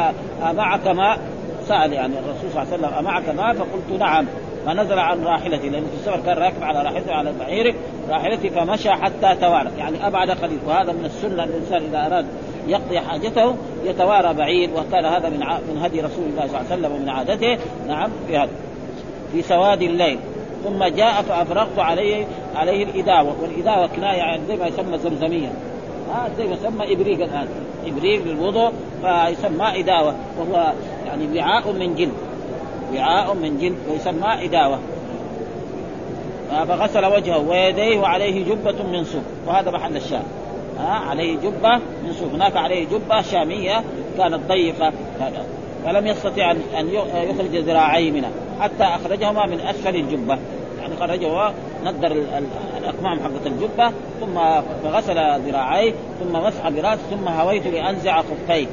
أمعك 0.50 0.88
ماء 0.88 1.20
سأل 1.68 1.94
يعني 1.94 2.14
الرسول 2.20 2.52
صلى 2.54 2.64
الله 2.64 2.74
عليه 2.74 2.84
وسلم 2.88 2.94
أمعك 3.00 3.30
ماء 3.30 3.54
فقلت 3.54 4.00
نعم. 4.00 4.26
فنزل 4.66 5.00
عن 5.00 5.24
راحلتي 5.24 5.70
لأنه 5.70 5.88
في 5.88 5.96
السفر 5.96 6.20
كان 6.26 6.38
راكب 6.38 6.64
على 6.64 6.82
راحلته 6.82 7.14
على 7.14 7.34
بعيره 7.40 7.74
راحلتي 8.10 8.50
فمشى 8.50 8.92
حتى 8.92 9.36
توارى 9.42 9.70
يعني 9.78 10.08
أبعد 10.08 10.32
قليل. 10.32 10.60
وهذا 10.68 10.92
من 10.92 11.06
السنة 11.06 11.44
الإنسان 11.44 11.82
إذا 11.84 12.06
أراد 12.06 12.26
يقضي 12.68 13.00
حاجته 13.00 13.56
يتوارى 13.86 14.34
بعيد 14.34 14.70
وكان 14.76 15.06
هذا 15.06 15.30
من 15.30 15.40
من 15.40 15.82
هدي 15.82 16.02
رسول 16.02 16.26
الله 16.26 16.48
صلى 16.48 16.60
الله 16.60 16.72
عليه 16.72 16.82
وسلم 16.82 16.92
ومن 16.92 17.10
عادته. 17.10 17.58
نعم 17.88 18.10
في 18.28 18.38
هذا. 18.38 18.50
في 19.32 19.42
سواد 19.42 19.82
الليل. 19.82 20.20
ثم 20.64 20.84
جاء 20.84 21.22
فافرغت 21.22 21.80
عليه 21.80 22.26
عليه 22.56 22.84
الإداوة. 22.84 23.36
والإداوة 23.42 23.88
كناية 23.88 24.18
يعني 24.18 24.42
زي 24.48 24.56
ما 24.56 24.68
يسمى 24.68 24.98
زمزمية. 24.98 25.52
ها 26.14 26.30
زي 26.38 26.48
ما 26.48 26.54
يسمى 26.54 26.94
إبريق 26.94 27.24
الآن. 27.24 27.48
إبريق 27.86 28.26
للوضوء 28.26 28.72
فيسمى 29.02 29.80
إداوة 29.80 30.16
وهو 30.40 30.74
يعني 31.06 31.40
وعاء 31.40 31.72
من 31.72 31.96
جلد. 31.96 32.14
وعاء 32.96 33.34
من 33.34 33.58
جلد 33.58 33.78
ويسمى 33.92 34.46
إداوة. 34.46 34.80
فغسل 36.68 37.06
وجهه 37.06 37.50
ويديه 37.50 38.00
وعليه 38.00 38.46
جبة 38.46 38.84
من 38.84 39.04
صوف 39.04 39.24
وهذا 39.48 39.72
محل 39.72 39.98
الشام. 39.98 40.24
عليه 40.80 41.38
جبة 41.38 41.76
من 41.76 42.14
صوف 42.20 42.34
هناك 42.34 42.58
عليه 42.58 42.86
جبة 42.86 43.22
شامية 43.22 43.84
كانت 44.18 44.40
ضيقة. 44.48 44.94
فلم 45.86 46.08
يستطع 46.08 46.52
أن 46.52 46.90
يخرج 47.14 47.56
ذراعيه 47.56 48.12
منها. 48.12 48.30
حتى 48.60 48.84
أخرجهما 48.84 49.46
من 49.46 49.60
أسفل 49.60 49.96
الجبة. 49.96 50.38
يعني 50.82 50.96
خرجه 51.00 51.54
ندر 51.86 52.12
الأكمام 52.78 53.20
حقت 53.20 53.48
الجبة 53.48 53.92
ثم 54.20 54.38
غسل 54.90 55.40
ذراعيه 55.40 55.94
ثم 56.20 56.34
مسح 56.34 56.70
براسه 56.70 57.02
ثم 57.12 57.28
هويت 57.28 57.68
لأنزع 57.68 58.22
خفيه. 58.22 58.68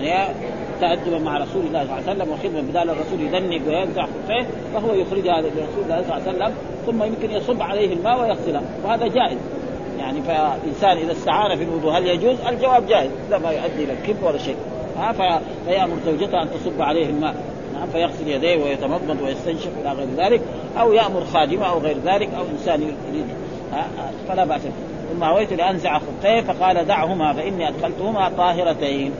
يعني 0.00 0.34
تأدبا 0.80 1.18
مع 1.18 1.38
رسول 1.38 1.66
الله 1.66 1.84
صلى 1.84 1.98
الله 1.98 2.10
عليه 2.10 2.22
وسلم 2.22 2.32
وخدمة 2.32 2.60
بدال 2.60 2.90
الرسول 2.90 3.20
يدنق 3.20 3.68
وينزع 3.68 4.06
خفيه 4.06 4.46
فهو 4.74 4.94
يخرجها 4.94 5.40
لرسول 5.40 5.82
الله 5.84 6.02
صلى 6.02 6.16
الله 6.16 6.22
عليه 6.26 6.30
وسلم 6.30 6.54
ثم 6.86 7.02
يمكن 7.02 7.30
يصب 7.30 7.62
عليه 7.62 7.92
الماء 7.92 8.20
ويغسلها 8.20 8.62
وهذا 8.84 9.06
جائز. 9.06 9.38
يعني 9.98 10.22
فإنسان 10.22 10.96
إذا 10.96 11.12
استعان 11.12 11.56
في 11.58 11.64
الوضوء 11.64 11.98
هل 11.98 12.06
يجوز؟ 12.06 12.36
الجواب 12.48 12.86
جائز 12.86 13.10
لا 13.30 13.38
ما 13.38 13.50
يؤدي 13.50 13.84
إلى 13.84 13.92
الكب 13.92 14.22
ولا 14.22 14.38
شيء. 14.38 14.56
ها 14.98 15.40
فيأمر 15.66 15.96
زوجته 16.06 16.42
أن 16.42 16.48
تصب 16.50 16.82
عليه 16.82 17.06
الماء. 17.06 17.34
نعم 17.74 17.88
فيغسل 17.88 18.28
يديه 18.28 18.64
ويتمضمض 18.64 19.22
ويستنشق 19.22 19.70
إلى 19.80 19.92
غير 19.92 20.08
ذلك 20.16 20.40
أو 20.80 20.92
يأمر 20.92 21.24
خادمه 21.24 21.66
أو 21.66 21.78
غير 21.78 21.96
ذلك 22.04 22.28
أو 22.34 22.44
إنسان 22.58 22.82
يريد. 22.82 23.26
فلا 24.28 24.44
بأس 24.44 24.60
ثم 25.12 25.24
هويت 25.24 25.52
لأنزع 25.52 25.98
خفيه 25.98 26.40
فقال 26.40 26.86
دعهما 26.86 27.32
فإني 27.32 27.68
أدخلتهما 27.68 28.28
طاهرتين. 28.36 29.12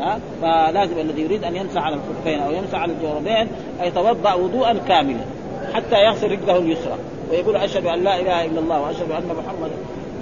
ها؟ 0.00 0.18
فلازم 0.42 0.98
الذي 0.98 1.22
يريد 1.22 1.44
أن 1.44 1.56
يمسح 1.56 1.82
على 1.82 1.96
الخفين 1.96 2.40
أو 2.40 2.52
يمسح 2.52 2.78
على 2.78 2.92
الجوربين 2.92 3.48
يتوضأ 3.82 4.34
وضوءا 4.34 4.72
كاملا 4.88 5.20
حتى 5.74 5.96
يغسل 5.96 6.30
رجله 6.30 6.56
اليسرى. 6.56 6.96
ويقول 7.30 7.56
أشهد 7.56 7.86
أن 7.86 8.04
لا 8.04 8.20
إله 8.20 8.44
إلا 8.44 8.60
الله 8.60 8.80
وأشهد 8.80 9.10
أن 9.10 9.26
محمدا 9.26 9.74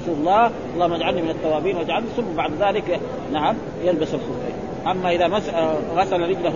رسول 0.02 0.14
الله. 0.18 0.50
اللهم 0.74 0.92
اجعلني 0.92 1.22
من 1.22 1.30
التوابين 1.30 1.76
واجعلني 1.76 2.06
ثم 2.16 2.36
بعد 2.36 2.50
ذلك 2.60 3.00
نعم 3.32 3.56
يلبس 3.84 4.14
الخفين 4.14 4.56
أما 4.86 5.10
إذا 5.10 5.28
مس... 5.28 5.50
غسل 5.96 6.20
رجله 6.20 6.52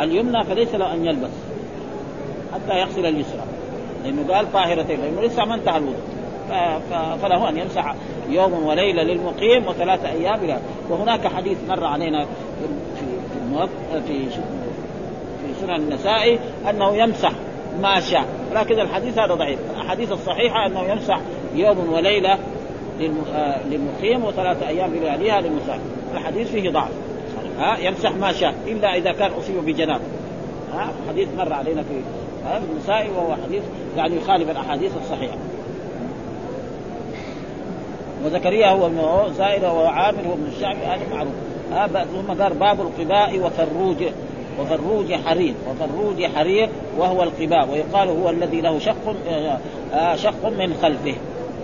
اليمنى 0.00 0.44
فليس 0.44 0.74
له 0.74 0.94
أن 0.94 1.06
يلبس 1.06 1.30
حتى 2.54 2.80
يغسل 2.80 3.06
اليسرى. 3.06 3.42
لأنه 4.04 4.34
قال 4.34 4.52
طاهرتين. 4.52 5.00
لأنه 5.00 5.20
لسه 5.20 5.44
ما 5.44 5.54
انتهى 5.54 5.76
الوضوء. 5.76 6.15
فله 7.22 7.48
أن 7.48 7.58
يمسح 7.58 7.94
يوم 8.28 8.66
وليلة 8.66 9.02
للمقيم 9.02 9.66
وثلاثه 9.66 10.08
أيام 10.08 10.44
إلى 10.44 10.58
وهناك 10.90 11.26
حديث 11.26 11.58
مر 11.68 11.84
علينا 11.84 12.24
في 12.24 12.66
في. 13.00 14.00
في 14.06 14.30
في 15.46 15.60
سنن 15.60 15.74
النسائي 15.74 16.38
أنه 16.70 16.96
يمسح 16.96 17.32
ما 17.82 18.00
شاء 18.00 18.24
لكن 18.54 18.80
الحديث 18.80 19.18
هذا 19.18 19.34
ضعيف. 19.34 19.58
الأحاديث 19.74 20.12
الصحيحة 20.12 20.66
أنه 20.66 20.82
يمسح 20.82 21.20
يوم 21.54 21.92
وليلة 21.92 22.38
للمقيم 23.70 24.24
وثلاثة 24.24 24.68
أيام 24.68 24.90
بلياليها 24.90 25.40
للمسافر 25.40 25.80
الحديث 26.14 26.50
فيه 26.50 26.70
ضعف. 26.70 26.90
ها؟ 27.58 27.78
يمسح 27.78 28.12
ما 28.12 28.32
شاء 28.32 28.54
إلا 28.66 28.96
إذا 28.96 29.12
كان 29.12 29.30
أصيب 29.30 29.64
بجنابه 29.64 30.04
ها؟ 30.74 30.92
حديث 31.08 31.28
مر 31.38 31.52
علينا 31.52 31.82
في 31.82 32.00
النسائي 32.72 33.10
وهو 33.10 33.36
حديث 33.44 33.62
يعني 33.96 34.16
يخالف 34.16 34.50
الأحاديث 34.50 34.92
الصحيحة. 34.96 35.36
وزكريا 38.26 38.68
هو 38.68 38.86
ابن 38.86 39.32
زائد 39.34 39.64
وهو 39.64 39.86
عامر 39.86 40.18
هو 40.28 40.32
ابن 40.32 40.46
الشعبي 40.56 40.78
هذا 40.78 41.02
معروف. 41.14 41.32
ها 41.72 41.86
ثم 41.86 42.42
قال 42.42 42.54
باب 42.54 42.80
القباء 42.80 43.40
وفروج 43.40 43.96
وفروج 44.60 45.14
حرير 45.14 45.54
وفروج 45.70 46.24
حرير 46.24 46.68
وهو 46.98 47.22
القباء 47.22 47.68
ويقال 47.70 48.08
هو 48.08 48.30
الذي 48.30 48.60
له 48.60 48.78
شق 48.78 49.14
آه 49.94 50.16
شق 50.16 50.48
من 50.48 50.74
خلفه. 50.82 51.14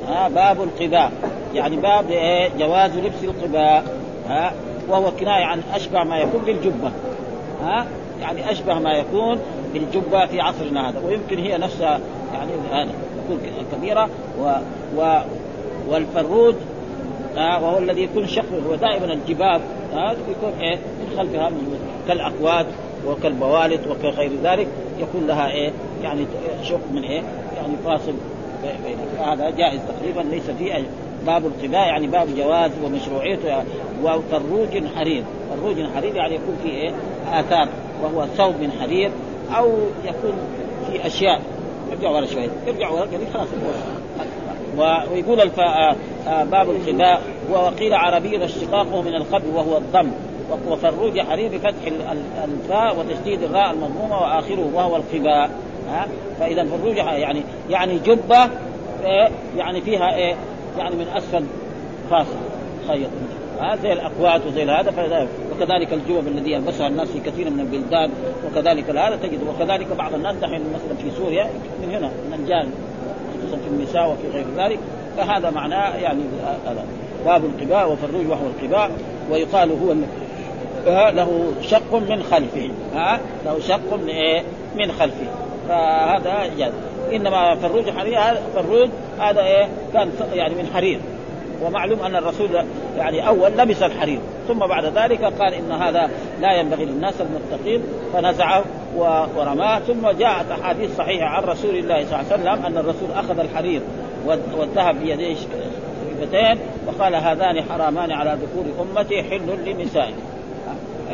ها 0.08 0.28
باب 0.28 0.62
القباء. 0.62 1.12
يعني 1.54 1.76
باب 1.76 2.10
إيه 2.10 2.48
جواز 2.58 2.96
لبس 2.96 3.24
القباء. 3.24 3.84
ها 4.28 4.52
وهو 4.88 5.10
كناية 5.10 5.44
عن 5.44 5.62
أشبه 5.74 6.04
ما 6.04 6.18
يكون 6.18 6.42
بالجبة. 6.46 6.92
ها 7.62 7.86
يعني 8.20 8.50
أشبه 8.50 8.74
ما 8.74 8.92
يكون 8.92 9.38
بالجبة 9.74 10.26
في 10.26 10.40
عصرنا 10.40 10.88
هذا 10.88 11.00
ويمكن 11.06 11.38
هي 11.38 11.58
نفسها 11.58 12.00
يعني 12.34 12.52
هذا 12.72 12.90
تكون 13.24 13.40
كبيرة 13.72 14.08
و, 14.40 14.52
و 14.96 15.20
والفروج 15.88 16.54
آه 17.36 17.64
وهو 17.64 17.78
الذي 17.78 18.02
يكون 18.02 18.26
شق 18.26 18.44
هو 18.68 18.74
دائما 18.74 19.12
الجباب 19.12 19.60
آه 19.94 20.12
يكون 20.12 20.52
إيه؟ 20.60 20.76
من 20.76 21.16
خلفها 21.16 21.50
من 21.50 21.78
كالاكواد 22.08 22.66
وكالبوالد 23.06 23.80
وكغير 23.86 24.30
ذلك 24.42 24.68
يكون 24.98 25.26
لها 25.26 25.50
إيه؟ 25.50 25.72
يعني 26.02 26.26
شق 26.62 26.80
من 26.92 27.02
إيه؟ 27.02 27.22
يعني 27.56 27.76
فاصل 27.84 28.12
هذا 29.18 29.50
جائز 29.50 29.80
تقريبا 29.88 30.20
ليس 30.20 30.50
فيه 30.50 30.86
باب 31.26 31.46
القباء 31.46 31.86
يعني 31.86 32.06
باب 32.06 32.28
جواز 32.36 32.70
ومشروعيته 32.84 33.64
وفروج 34.02 34.86
حرير. 34.96 35.24
فروج 35.50 35.76
حرير 35.94 36.16
يعني 36.16 36.34
يكون 36.34 36.56
فيه 36.62 36.70
إيه؟ 36.70 36.92
آثار. 37.32 37.68
وهو 38.02 38.26
ثوب 38.26 38.54
من 38.60 38.72
حرير 38.80 39.10
أو 39.56 39.72
يكون 40.04 40.32
في 40.90 41.06
أشياء. 41.06 41.40
ارجع 41.92 42.10
ورا 42.10 42.26
شوي. 42.26 42.48
ارجع 42.68 42.90
ورا 42.90 43.04
يعني 43.04 43.24
خلاص. 43.34 43.48
ويقول 44.78 45.40
الف... 45.40 45.60
باب 46.26 46.70
القباء 46.70 47.20
وقيل 47.52 47.94
عربي 47.94 48.44
اشتقاقه 48.44 49.02
من 49.02 49.14
القبل 49.14 49.48
وهو 49.54 49.76
الضم 49.76 50.10
وفروج 50.68 51.20
حرير 51.20 51.50
بفتح 51.50 51.92
الفاء 52.44 52.98
وتشديد 52.98 53.42
الراء 53.42 53.70
المضمومة 53.70 54.20
وآخره 54.20 54.70
وهو 54.74 54.96
القباء 54.96 55.50
ها؟ 55.88 56.08
فإذا 56.40 56.64
فروج 56.64 56.96
يعني 56.96 57.42
يعني 57.70 57.98
جبة 57.98 58.44
إيه 59.04 59.28
يعني 59.56 59.80
فيها 59.80 60.14
إيه 60.14 60.34
يعني 60.78 60.96
من 60.96 61.08
أسفل 61.08 61.44
فاصل. 62.10 62.36
خيط 62.88 63.10
ها؟ 63.60 63.76
زي 63.76 63.92
الأقوات 63.92 64.46
وزي 64.46 64.64
هذا 64.64 65.28
وكذلك 65.52 65.92
الجوب 65.92 66.26
الذي 66.26 66.52
يلبسها 66.52 66.86
الناس 66.86 67.08
في 67.08 67.20
كثير 67.20 67.50
من 67.50 67.60
البلدان 67.60 68.10
وكذلك 68.46 68.90
هذا 68.90 69.16
تجد 69.16 69.40
وكذلك 69.48 69.86
بعض 69.98 70.14
الناس 70.14 70.36
دحين 70.36 70.60
مثلا 70.60 70.96
في 71.02 71.16
سوريا 71.16 71.50
من 71.82 71.94
هنا 71.94 72.06
من 72.08 72.34
الجان 72.34 72.68
في 73.56 73.68
النساء 73.68 74.10
وفي 74.10 74.28
غير 74.36 74.46
ذلك 74.56 74.78
فهذا 75.16 75.50
معناه 75.50 75.96
يعني 75.96 76.20
هذا 76.66 76.84
باب 77.24 77.44
القباء 77.44 77.92
وفروج 77.92 78.26
وهو 78.28 78.46
القباء 78.46 78.90
ويقال 79.30 79.70
هو 79.70 79.94
له 80.86 81.52
شق 81.62 81.94
من 81.94 82.22
خلفه 82.22 82.70
ها 82.94 83.20
له 83.46 83.60
شق 83.60 83.94
من 83.94 84.08
إيه؟ 84.08 84.42
من 84.76 84.92
خلفه. 84.92 85.26
فهذا 85.68 86.50
جاز 86.58 86.72
إنما 87.12 87.54
فروج 87.54 87.90
حرير 87.90 88.18
فروج 88.54 88.88
هذا 89.20 89.40
إيه؟ 89.40 89.68
كان 89.92 90.10
يعني 90.32 90.54
من 90.54 90.66
حرير. 90.74 91.00
ومعلوم 91.64 92.00
أن 92.02 92.16
الرسول 92.16 92.48
يعني 92.98 93.28
أول 93.28 93.50
لبس 93.58 93.82
الحرير. 93.82 94.18
ثم 94.48 94.58
بعد 94.58 94.84
ذلك 94.84 95.24
قال 95.24 95.54
إن 95.54 95.72
هذا 95.72 96.10
لا 96.40 96.52
ينبغي 96.52 96.84
للناس 96.84 97.14
المتقين 97.20 97.82
فنزعه 98.12 98.64
ورماه 98.96 99.78
ثم 99.78 100.10
جاءت 100.10 100.50
أحاديث 100.50 100.96
صحيحة 100.96 101.26
عن 101.26 101.42
رسول 101.42 101.76
الله 101.76 102.04
صلى 102.04 102.20
الله 102.20 102.32
عليه 102.32 102.42
وسلم 102.42 102.66
أن 102.66 102.78
الرسول 102.78 103.12
أخذ 103.14 103.38
الحرير 103.38 103.80
والذهب 104.56 105.00
بيديه 105.00 105.36
شريفتين 105.36 106.58
وقال 106.86 107.14
هذان 107.14 107.62
حرامان 107.62 108.12
على 108.12 108.38
ذكور 108.42 108.64
أمتي 108.80 109.22
حل 109.22 109.42
لنسائي. 109.66 110.14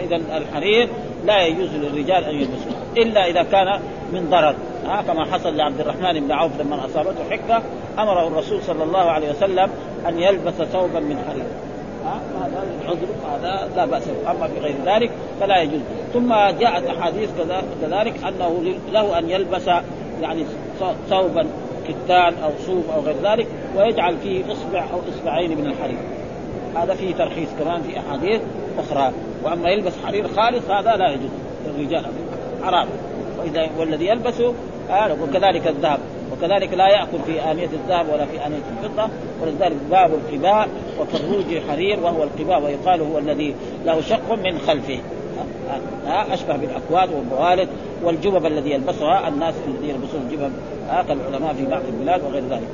إذا 0.05 0.17
الحرير 0.17 0.89
لا 1.25 1.43
يجوز 1.43 1.75
للرجال 1.75 2.25
أن 2.25 2.35
يلبسوه 2.35 2.73
إلا 2.97 3.27
إذا 3.27 3.43
كان 3.43 3.81
من 4.13 4.31
ضرر. 4.31 4.55
ها 4.87 5.03
كما 5.03 5.25
حصل 5.25 5.57
لعبد 5.57 5.81
الرحمن 5.81 6.21
بن 6.21 6.33
عوف 6.33 6.61
لما 6.61 6.85
أصابته 6.85 7.31
حكه 7.31 7.63
أمره 7.99 8.29
الرسول 8.29 8.63
صلى 8.63 8.85
الله 8.85 9.11
عليه 9.11 9.31
وسلم 9.31 9.71
أن 10.09 10.19
يلبس 10.19 10.55
ثوبا 10.55 11.01
من 11.01 11.25
حرير. 11.29 11.68
هذا 12.43 12.65
العذر 12.83 13.07
هذا 13.33 13.69
لا 13.77 13.85
بأس 13.85 14.03
أما 14.27 14.47
بغير 14.47 14.75
ذلك 14.87 15.11
فلا 15.41 15.63
يجوز. 15.63 15.81
ثم 16.13 16.35
جاءت 16.35 16.87
أحاديث 16.87 17.31
كذلك 17.83 18.25
أنه 18.25 18.75
له 18.93 19.19
أن 19.19 19.31
يلبس 19.31 19.67
يعني 20.23 20.45
ثوبا 21.11 21.47
كتان 21.89 22.35
أو 22.45 22.51
صوف 22.67 22.91
أو 22.91 23.01
غير 23.01 23.17
ذلك 23.23 23.47
ويجعل 23.77 24.17
فيه 24.19 24.53
إصبع 24.53 24.85
أو 24.93 25.01
إصبعين 25.15 25.59
من 25.59 25.67
الحرير. 25.67 25.99
هذا 26.77 26.95
فيه 26.95 27.15
ترخيص 27.15 27.49
كمان 27.59 27.83
في 27.83 27.99
أحاديث 27.99 28.41
أخرى. 28.79 29.13
وأما 29.45 29.71
يلبس 29.71 29.93
حرير 30.07 30.29
خالص 30.29 30.71
هذا 30.71 30.97
لا 30.97 31.11
يجوز. 31.11 31.31
للرجال 31.67 32.05
حرام 32.63 32.89
واذا 33.39 33.69
والذي 33.79 34.07
يلبسه 34.07 34.55
آه 34.91 35.17
وكذلك 35.23 35.67
الذهب. 35.67 35.99
وكذلك 36.33 36.73
لا 36.73 36.89
يأكل 36.89 37.19
في 37.27 37.51
آنية 37.51 37.69
الذهب 37.73 38.09
ولا 38.09 38.27
في 38.27 38.47
آنية 38.47 38.63
الفضة. 38.83 39.09
ولذلك 39.43 39.77
باب 39.91 40.11
القباء 40.15 40.69
وفروج 41.01 41.59
حرير 41.69 42.01
وهو 42.01 42.23
القباء 42.23 42.63
ويقال 42.63 43.01
هو 43.01 43.19
الذي 43.19 43.55
له 43.85 44.01
شق 44.01 44.33
من 44.33 44.59
خلفه. 44.59 44.99
أشبه 46.07 46.57
بالأكواد 46.57 47.09
والبوالد 47.13 47.69
والجبب 48.03 48.47
الذي 48.47 48.71
يلبسها. 48.71 49.29
الناس 49.29 49.55
الذين 49.67 49.91
يلبسون 49.91 50.21
الجبب 50.21 50.53
كالعلماء 51.09 51.55
في 51.55 51.67
بعض 51.67 51.83
البلاد 51.89 52.25
وغير 52.25 52.43
ذلك. 52.51 52.69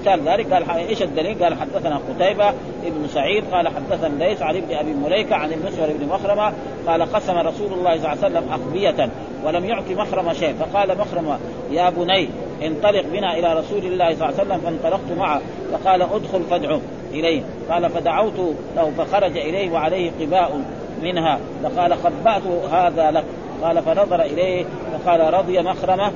مثال 0.00 0.28
ذلك 0.28 0.52
قال 0.52 0.70
إيش 0.70 1.02
الدليل؟ 1.02 1.44
قال 1.44 1.54
حدثنا 1.54 2.00
قتيبة 2.08 2.48
ابن 2.86 3.08
سعيد 3.08 3.44
قال 3.52 3.68
حدثنا 3.68 4.24
ليس 4.24 4.42
عن 4.42 4.56
ابن 4.56 4.74
أبي 4.74 4.92
مليكة 4.92 5.36
عن 5.36 5.52
المسور 5.52 5.86
بن 6.00 6.08
مخرمة 6.08 6.52
قال 6.86 7.02
قسم 7.02 7.38
رسول 7.38 7.72
الله 7.72 7.98
صلى 7.98 8.12
الله 8.12 8.24
عليه 8.24 8.38
وسلم 8.38 8.44
أخبية 8.52 9.10
ولم 9.44 9.64
يعطي 9.64 9.94
مخرم 9.94 10.32
شيء. 10.32 10.54
فقال 10.54 10.98
مخرم 10.98 11.38
يا 11.70 11.90
بني 11.90 12.28
انطلق 12.62 13.04
بنا 13.12 13.38
إلى 13.38 13.54
رسول 13.54 13.84
الله 13.84 14.14
صلى 14.14 14.28
الله 14.28 14.40
عليه 14.40 14.42
وسلم. 14.42 14.60
فانطلقت 14.60 15.18
معه 15.18 15.40
فقال 15.72 16.02
ادخل 16.02 16.42
فادعو 16.50 16.80
إليه. 17.12 17.42
قال 17.70 17.90
فدعوت 17.90 18.54
له 18.76 18.92
فخرج 18.98 19.36
إليه 19.36 19.70
وعليه 19.70 20.10
قباء 20.20 20.60
منها. 21.02 21.38
فقال 21.62 21.94
خبأت 21.94 22.42
هذا 22.72 23.10
لك. 23.10 23.24
قال 23.62 23.82
فنظر 23.82 24.22
إليه 24.22 24.64
فقال 25.04 25.34
رضي 25.34 25.62
مخرمه. 25.62 26.12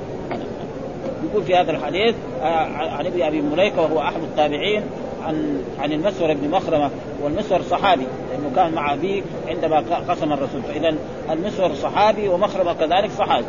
يقول 1.31 1.45
في 1.45 1.57
هذا 1.57 1.71
الحديث 1.71 2.15
آه، 2.43 2.47
عن 2.97 3.07
ابن 3.07 3.23
أبي 3.23 3.41
مليكة 3.41 3.83
وهو 3.83 4.01
أحد 4.01 4.23
التابعين 4.23 4.83
عن 5.27 5.63
عن 5.81 5.93
المسور 5.93 6.35
بن 6.35 6.51
مخرمة 6.51 6.91
والمسور 7.23 7.63
صحابي. 7.63 8.07
كان 8.57 8.73
مع 8.73 8.95
ابيه 8.95 9.23
عندما 9.49 9.85
قسم 10.09 10.33
الرسول. 10.33 10.63
فإذا 10.63 10.95
المسور 11.31 11.75
صحابي 11.75 12.29
ومخرمه 12.29 12.73
كذلك 12.73 13.11
صحابي. 13.11 13.47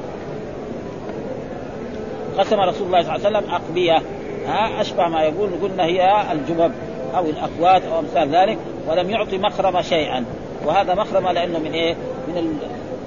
قسم 2.37 2.59
رسول 2.59 2.87
الله 2.87 3.01
صلى 3.01 3.15
الله 3.15 3.27
عليه 3.27 3.37
وسلم 3.37 3.53
أقبية. 3.53 4.01
ها 4.47 4.81
أشبه 4.81 5.07
ما 5.07 5.23
يقول 5.23 5.49
قلنا 5.61 5.85
هي 5.85 6.31
الجبب 6.31 6.71
أو 7.15 7.25
الاكواد 7.25 7.85
أو 7.85 7.99
أمثال 7.99 8.35
ذلك 8.35 8.57
ولم 8.87 9.09
يعطي 9.09 9.37
مخرمه 9.37 9.81
شيئا. 9.81 10.25
وهذا 10.65 10.95
مخرمه 10.95 11.31
لأنه 11.31 11.59
من 11.59 11.71
إيه؟ 11.71 11.95
من 12.27 12.59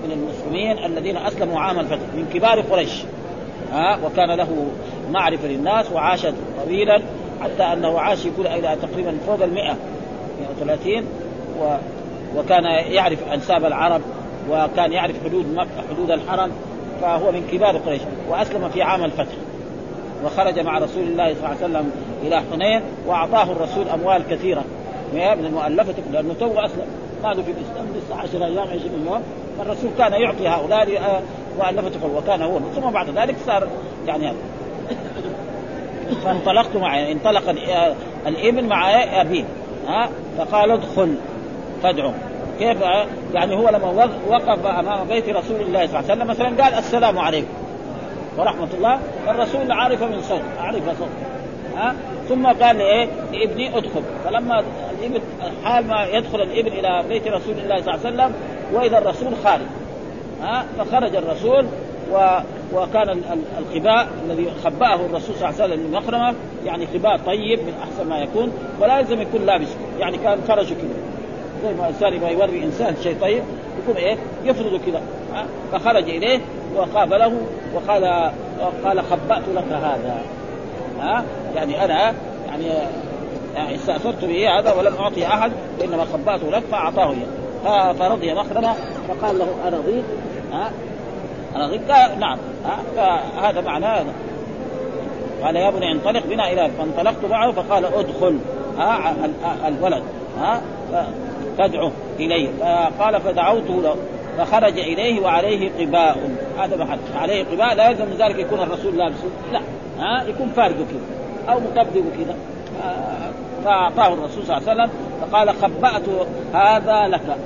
من 0.05 0.13
المسلمين 0.13 0.85
الذين 0.85 1.17
أسلموا 1.17 1.61
عام 1.61 1.81
الفتح 1.81 2.15
من 2.15 2.31
كبار 2.35 2.61
قريش. 2.61 3.03
ها 3.73 3.99
وكان 4.05 4.31
له 4.31 4.67
معرفة 5.11 5.49
للناس 5.49 5.93
وعاش 5.93 6.27
طويلا 6.65 7.03
حتى 7.43 7.63
أنه 7.63 8.01
عاش 8.01 8.27
يقول 8.27 8.47
إلى 8.47 8.77
تقريبا 8.83 9.19
فوق 9.27 9.43
ال 9.43 9.55
100 9.55 9.77
130 10.61 11.05
و 11.61 11.77
وكان 12.37 12.65
يعرف 12.65 13.19
أنساب 13.33 13.65
العرب 13.65 14.01
وكان 14.51 14.93
يعرف 14.93 15.17
حدود 15.25 15.47
مكة 15.55 15.89
حدود 15.91 16.11
الحرم 16.11 16.51
فهو 17.03 17.33
من 17.33 17.49
كبار 17.53 17.77
قريش 17.77 18.03
وأسلم 18.29 18.69
في 18.69 18.83
عام 18.83 19.05
الفتح 19.05 19.35
وخرج 20.25 20.59
مع 20.59 20.79
رسول 20.79 21.03
الله 21.03 21.35
صلى 21.35 21.37
الله 21.37 21.49
عليه 21.49 21.59
وسلم 21.59 21.91
إلى 22.23 22.43
حنين 22.53 22.83
وأعطاه 23.07 23.53
الرسول 23.53 23.89
أموال 23.89 24.23
كثيرة. 24.31 24.65
من 25.13 25.47
المؤلفة 25.47 25.95
لأنه 26.13 26.35
تو 26.41 26.53
أسلم. 26.53 26.87
له 27.25 27.43
في 27.43 27.51
الإسلام 27.51 27.87
لسه 27.97 28.21
10 28.21 28.45
أيام 28.45 28.69
20 28.69 29.07
يوم. 29.07 29.23
فالرسول 29.59 29.91
كان 29.99 30.13
يعطي 30.13 30.49
هؤلاء 30.49 30.99
آه، 30.99 31.21
مؤلفة 31.59 32.17
وكان 32.17 32.43
هو. 32.43 32.59
ثم 32.75 32.91
بعد 32.91 33.11
ذلك 33.11 33.37
صار 33.47 33.69
يعني 34.07 34.29
هذا. 34.29 34.37
فانطلقت 36.25 36.77
معه 36.77 37.13
انطلق 37.13 37.55
الابن 38.27 38.65
مع 38.65 38.91
أبيه 39.21 39.45
ها 39.89 40.09
فقال 40.39 40.71
ادخل. 40.71 41.15
فادعو 41.83 42.13
كيف؟ 42.59 42.81
يعني 43.35 43.57
هو 43.57 43.69
لما 43.69 44.11
وقف 44.29 44.67
أمام 44.67 45.09
بيت 45.09 45.29
رسول 45.29 45.61
الله 45.61 45.87
صلى 45.87 46.01
الله 46.01 46.11
عليه 46.11 46.13
وسلم 46.13 46.27
مثلا 46.27 46.65
قال 46.65 46.75
السلام 46.75 47.19
عليكم 47.19 47.49
ورحمة 48.39 48.69
الله 48.75 48.99
الرسول 49.29 49.73
عرف 49.73 50.03
من 50.03 50.23
صوت 50.23 50.43
عرف 50.59 50.99
صوت. 50.99 51.09
ها؟ 51.77 51.95
ثم 52.29 52.47
قال 52.47 52.79
لايه 52.79 53.09
لابني 53.33 53.79
أدخل. 53.79 54.03
فلما 54.25 54.65
الابن 54.99 55.21
حال 55.65 55.87
ما 55.87 56.07
يدخل 56.07 56.43
الإبن 56.43 56.73
إلى 56.73 57.05
بيت 57.09 57.29
رسول 57.29 57.55
الله 57.59 57.83
صلى 57.83 57.95
الله 57.95 58.07
عليه 58.07 58.15
وسلم 58.15 58.35
وإذا 58.73 58.99
الرسول 58.99 59.33
خارج. 59.45 59.67
ها؟ 60.43 60.65
فخرج 60.79 61.17
الرسول 61.17 61.67
و 62.13 62.39
وكان 62.75 63.23
الخباء 63.59 64.09
الذي 64.25 64.51
خبأه 64.65 64.95
الرسول 64.95 65.37
صلى 65.37 65.49
الله 65.49 65.63
عليه 65.63 65.75
وسلم 65.75 65.87
من 65.87 65.93
مخرمه 65.93 66.35
يعني 66.67 66.87
خباء 66.87 67.17
طيب 67.17 67.59
من 67.59 67.75
أحسن 67.83 68.09
ما 68.09 68.19
يكون 68.19 68.53
ولا 68.81 68.99
يلزم 68.99 69.21
يكون 69.21 69.47
لابس 69.47 69.69
يعني 69.99 70.19
كان 70.19 70.41
فرجه 70.41 70.75
كذا 70.75 71.08
زي 71.63 71.75
ما 71.75 71.89
الانسان 71.89 72.15
يبغى 72.15 72.33
يوري 72.33 72.65
إنسان 72.65 72.97
شيء 73.03 73.17
طيب 73.21 73.43
يكون 73.83 73.97
إيه؟ 73.97 74.17
يفرض 74.45 74.81
كذا. 74.87 75.03
فخرج 75.73 76.09
إليه 76.11 76.41
وقابله 76.77 77.33
وقال 77.75 78.31
قال 78.85 79.03
خبأت 79.03 79.43
لك 79.55 79.73
هذا. 79.73 80.23
ها؟ 81.01 81.25
يعني 81.55 81.85
أنا 81.85 82.15
يعني 82.49 82.67
يعني 83.55 83.75
استأثرت 83.75 84.25
به 84.25 84.59
هذا 84.59 84.73
ولم 84.73 84.95
أعطي 84.95 85.27
أحد 85.27 85.53
وانما 85.81 86.05
خبأته 86.05 86.51
لك 86.51 86.63
فأعطاه 86.71 87.11
إياه. 87.11 87.93
فرضي 87.93 88.35
مخرمه 88.35 88.75
فقال 89.09 89.39
له 89.39 89.49
ارضيت 89.67 90.05
ها؟ 90.53 90.71
ارضيت 91.57 91.91
نعم. 92.19 92.39
ها؟ 92.65 92.79
فهذا 92.97 93.61
معناه 93.61 94.05
قال 95.43 95.57
يا 95.57 95.71
بني 95.71 95.93
انطلق 95.93 96.27
بنا 96.27 96.53
إلى 96.53 96.71
فانطلقت 96.79 97.25
معه 97.31 97.53
فقال 97.53 97.85
أدخل 97.85 98.39
ها؟ 98.79 99.15
الولد. 99.69 100.03
ها؟ 100.41 100.61
فادعه 101.59 101.93
إليه. 102.21 102.49
فقال 102.99 103.21
فدعوته 103.21 103.83
له 103.83 103.97
فخرج 104.39 104.79
إليه 104.79 105.21
وعليه 105.21 105.71
قباء. 105.79 106.31
هذا 106.59 106.77
محل 106.77 106.99
عليه 107.15 107.45
قباء 107.45 107.75
لا 107.75 107.91
يلزم 107.91 108.07
ذلك 108.19 108.39
يكون 108.39 108.61
الرسول 108.61 108.99
لابسه 108.99 109.29
لا. 109.53 109.61
ها؟ 109.99 110.25
يكون 110.29 110.49
فارقه 110.57 110.77
كذا 110.77 111.53
أو 111.53 111.61
مطبقه 111.61 112.05
كذا 112.19 112.37
فأعطاه 113.65 114.15
الرسول 114.15 114.47
صلى 114.47 114.57
الله 114.57 114.71
عليه 114.71 114.83
وسلم 114.83 114.91
فقال 115.21 115.51
خبأت 115.51 116.03
هذا 116.55 117.09
لك. 117.09 117.37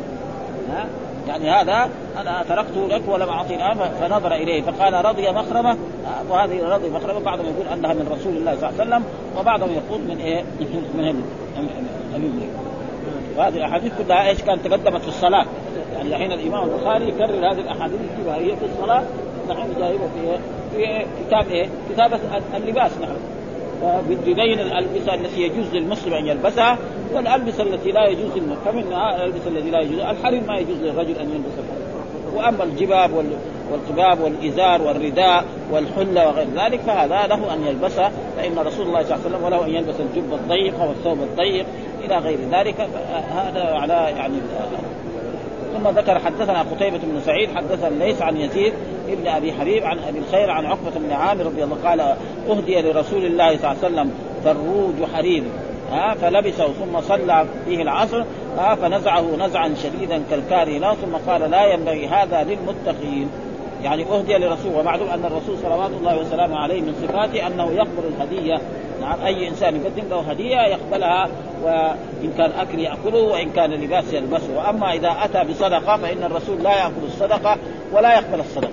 ها؟ 0.70 0.86
يعني 1.28 1.50
هذا 1.50 1.88
أنا 2.20 2.44
تركته 2.48 2.88
لك 2.88 3.02
ولم 3.08 3.28
اعطي 3.28 3.58
فنظر 4.00 4.34
إليه. 4.34 4.62
فقال 4.62 5.04
رضي 5.04 5.30
مخرمة. 5.30 5.76
وهذه 6.30 6.62
رضي 6.62 6.88
مخرمة. 6.88 7.20
بعضهم 7.20 7.46
يقول 7.46 7.66
أنها 7.78 7.92
من 7.92 8.16
رسول 8.18 8.36
الله 8.36 8.56
صلى 8.56 8.68
الله 8.68 8.80
عليه 8.80 8.90
وسلم 8.90 9.04
وبعضهم 9.38 9.70
يقول 9.70 10.00
من 10.00 10.18
إيه؟ 10.18 10.42
من 10.94 11.24
ابي 12.14 12.32
وهذه 13.36 13.56
الأحاديث 13.56 13.92
كلها 13.98 14.28
إيش 14.28 14.42
كانت 14.42 14.66
تقدمت 14.66 15.00
في 15.00 15.08
الصلاة. 15.08 15.46
يعني 15.94 16.08
الحين 16.08 16.32
الإمام 16.32 16.64
البخاري 16.64 17.08
يكرر 17.08 17.52
هذه 17.52 17.60
الأحاديث 17.60 17.98
يجيبها 18.14 18.36
هي 18.36 18.56
في 18.56 18.64
الصلاة. 18.64 19.02
نحن 19.50 19.68
جايبها 19.78 20.08
في 20.08 20.38
في 20.76 21.06
كتاب 21.26 21.48
إيه؟ 21.50 21.68
كتاب 21.94 22.20
اللباس 22.56 22.92
نحن. 23.02 23.16
يبين 24.26 24.60
الألبسة 24.60 25.14
التي 25.14 25.42
يجوز 25.42 25.74
للمسلم 25.74 26.14
أن 26.14 26.26
يلبسها 26.26 26.78
والألبسة 27.14 27.62
التي 27.62 27.90
لا 27.90 28.08
يجوز 28.08 28.30
للمسلم 28.36 28.56
فمنها 28.64 29.16
الألبسة 29.16 29.48
التي 29.48 29.70
لا 29.70 29.80
يجوز 29.80 29.98
الحرير 29.98 30.42
ما 30.48 30.58
يجوز 30.58 30.76
للرجل 30.76 31.16
أن 31.16 31.30
يلبس 31.30 31.58
الحرير 31.58 31.81
وأما 32.34 32.64
الجباب 32.64 33.10
والقباب 33.72 34.20
والإزار 34.20 34.82
والرداء 34.82 35.44
والحلة 35.72 36.28
وغير 36.28 36.46
ذلك 36.56 36.80
فهذا 36.80 37.26
له 37.26 37.54
أن 37.54 37.66
يلبسها 37.66 38.12
فإن 38.36 38.58
رسول 38.58 38.86
الله 38.86 39.02
صلى 39.02 39.16
الله 39.16 39.26
عليه 39.26 39.36
وسلم 39.36 39.44
وله 39.44 39.66
أن 39.66 39.70
يلبس 39.70 39.94
الجبه 40.00 40.36
الضيقه 40.36 40.88
والثوب 40.88 41.18
الضيق 41.22 41.66
إلى 42.04 42.18
غير 42.18 42.38
ذلك 42.52 42.88
هذا 43.34 43.62
على 43.62 44.12
يعني 44.16 44.34
ثم 45.72 45.88
ذكر 45.88 46.18
حدثنا 46.18 46.62
قتيبة 46.62 46.98
بن 46.98 47.20
سعيد 47.26 47.48
حدثنا 47.56 48.04
ليس 48.04 48.22
عن 48.22 48.36
يزيد 48.36 48.72
ابن 49.08 49.26
أبي 49.26 49.52
حبيب 49.52 49.84
عن 49.84 49.98
أبي 49.98 50.18
الخير 50.18 50.50
عن 50.50 50.66
عقبة 50.66 50.90
بن 50.96 51.12
عامر 51.12 51.46
رضي 51.46 51.64
الله 51.64 51.76
قال 51.84 52.00
أهدي 52.50 52.80
لرسول 52.80 53.24
الله 53.24 53.56
صلى 53.56 53.72
الله 53.72 53.84
عليه 53.84 53.94
وسلم 53.94 54.10
فروج 54.44 55.10
حرير. 55.14 55.42
ها 55.92 56.14
فلبسه 56.14 56.66
ثم 56.66 57.00
صلى 57.00 57.46
فيه 57.64 57.82
العصر 57.82 58.24
ها 58.58 58.74
فنزعه 58.74 59.36
نزعا 59.38 59.74
شديدا 59.82 60.22
كالكاره 60.30 60.78
له 60.78 60.94
ثم 60.94 61.30
قال 61.30 61.50
لا 61.50 61.66
ينبغي 61.66 62.06
هذا 62.06 62.42
للمتقين. 62.42 63.28
يعني 63.82 64.04
أهدي 64.04 64.34
لرسول 64.34 64.74
ومعلوم 64.74 65.08
أن 65.08 65.24
الرسول 65.24 65.58
صلوات 65.62 65.90
الله 65.90 66.18
وسلامه 66.18 66.56
عليه 66.56 66.80
من 66.80 66.94
صفاته 67.02 67.46
أنه 67.46 67.70
يقبل 67.72 68.02
الهدية. 68.16 68.60
نعم 69.00 69.20
أي 69.26 69.48
إنسان 69.48 69.76
يقدم 69.76 70.08
له 70.10 70.20
هدية 70.20 70.60
يقبلها 70.60 71.28
وإن 71.62 72.32
كان 72.38 72.50
أكل 72.60 72.78
يأكله 72.78 73.22
وإن 73.22 73.50
كان 73.50 73.70
لباس 73.70 74.12
يلبسه. 74.12 74.56
وأما 74.56 74.92
إذا 74.92 75.16
أتى 75.22 75.44
بصدقة 75.50 75.96
فإن 75.96 76.22
الرسول 76.22 76.62
لا 76.62 76.70
يأكل 76.70 77.04
الصدقة 77.06 77.56
ولا 77.92 78.14
يقبل 78.14 78.40
الصدقة. 78.40 78.70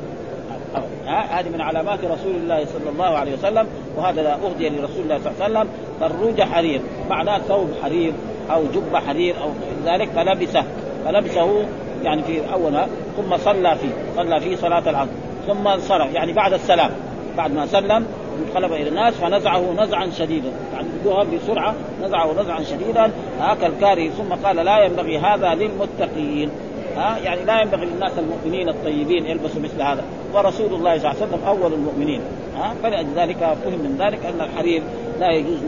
هذه 1.05 1.49
من 1.49 1.61
علامات 1.61 1.99
رسول 1.99 2.35
الله 2.35 2.65
صلى 2.65 2.89
الله 2.89 3.05
عليه 3.05 3.33
وسلم 3.33 3.67
وهذا 3.97 4.39
اهدي 4.45 4.69
لرسول 4.69 5.01
الله 5.03 5.19
صلى 5.19 5.31
الله 5.31 5.43
عليه 5.43 5.59
وسلم 5.59 5.69
فروج 5.99 6.41
حرير. 6.41 6.81
معناه 7.09 7.37
ثوب 7.37 7.69
حرير 7.83 8.13
أو 8.51 8.63
جبة 8.63 8.99
حرير 8.99 9.35
أو 9.43 9.49
ذلك 9.85 10.09
فلبسه. 10.09 10.63
فلبسه 11.05 11.65
يعني 12.03 12.23
في 12.23 12.53
أولها 12.53 12.87
ثم 13.17 13.37
صلى 13.37 13.75
فيه. 13.75 13.89
صلى 14.15 14.39
فيه 14.39 14.55
صلاة 14.55 14.89
العصر. 14.89 15.11
ثم 15.47 15.67
انصرف 15.67 16.13
يعني 16.13 16.33
بعد 16.33 16.53
السلام. 16.53 16.91
بعد 17.37 17.53
ما 17.53 17.65
سلم 17.65 18.05
انقلب 18.39 18.73
إلى 18.73 18.89
الناس 18.89 19.13
فنزعه 19.13 19.73
نزعا 19.77 20.09
شديدا. 20.09 20.51
يعني 20.73 20.87
بسرعة 21.37 21.75
نزعه 22.03 22.41
نزعا 22.41 22.63
شديدا. 22.63 23.11
هكا 23.39 23.67
الكاري 23.67 24.09
ثم 24.09 24.33
قال 24.45 24.55
لا 24.55 24.85
ينبغي 24.85 25.17
هذا 25.17 25.55
للمتقين. 25.55 26.51
ها؟ 26.97 27.17
يعني 27.17 27.45
لا 27.45 27.61
ينبغي 27.61 27.85
للناس 27.85 28.11
المؤمنين 28.17 28.69
الطيبين 28.69 29.25
يلبسوا 29.25 29.61
مثل 29.61 29.81
هذا. 29.81 30.03
ورسول 30.33 30.73
الله 30.73 30.99
صلى 30.99 31.11
الله 31.11 31.21
عليه 31.21 31.33
وسلم 31.33 31.47
أول 31.47 31.73
المؤمنين 31.73 32.21
ها؟ 32.57 32.73
فلذلك 32.83 33.37
فهم 33.37 33.79
من 33.79 33.95
ذلك 33.99 34.25
أن 34.25 34.41
الحرير 34.41 34.83
لا 35.19 35.31
يجوز 35.31 35.59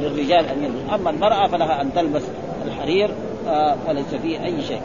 للرجال 0.00 0.44
أن 0.46 0.64
يلبس 0.64 0.94
أما 0.94 1.10
المرأة 1.10 1.46
فلها 1.46 1.82
أن 1.82 1.92
تلبس 1.94 2.22
الحرير 2.66 3.10
آه، 3.48 3.76
فليس 3.86 4.14
فيه 4.14 4.44
أي 4.44 4.62
شيء. 4.62 4.80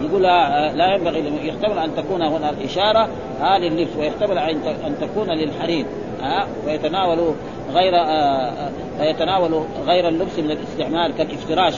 يقول 0.00 0.22
لا 0.22 0.94
ينبغي 0.94 1.48
يحتمل 1.48 1.78
أن 1.78 1.96
تكون 1.96 2.22
هنا 2.22 2.50
الإشارة 2.50 3.08
ها 3.40 3.58
لللبس 3.58 3.96
ويحتمل 3.98 4.38
أن 4.86 4.94
تكون 5.00 5.30
للحرير 5.30 5.86
ها؟ 6.22 6.46
ويتناول 6.66 7.34
غير 7.74 7.94
آه، 7.96 8.70
آه، 9.00 9.04
يتناول 9.04 9.64
غير 9.86 10.08
اللبس 10.08 10.38
من 10.38 10.50
الاستعمال 10.50 11.14
كالافتراش. 11.16 11.74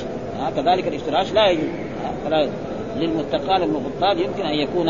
كذلك 0.56 0.88
الافتراش 0.88 1.32
لا 1.32 1.48
يجوز 1.48 1.68
فلا 2.24 2.48
للمتقال 2.96 3.62
المغطال 3.62 4.20
يمكن 4.20 4.42
أن 4.42 4.54
يكون 4.54 4.86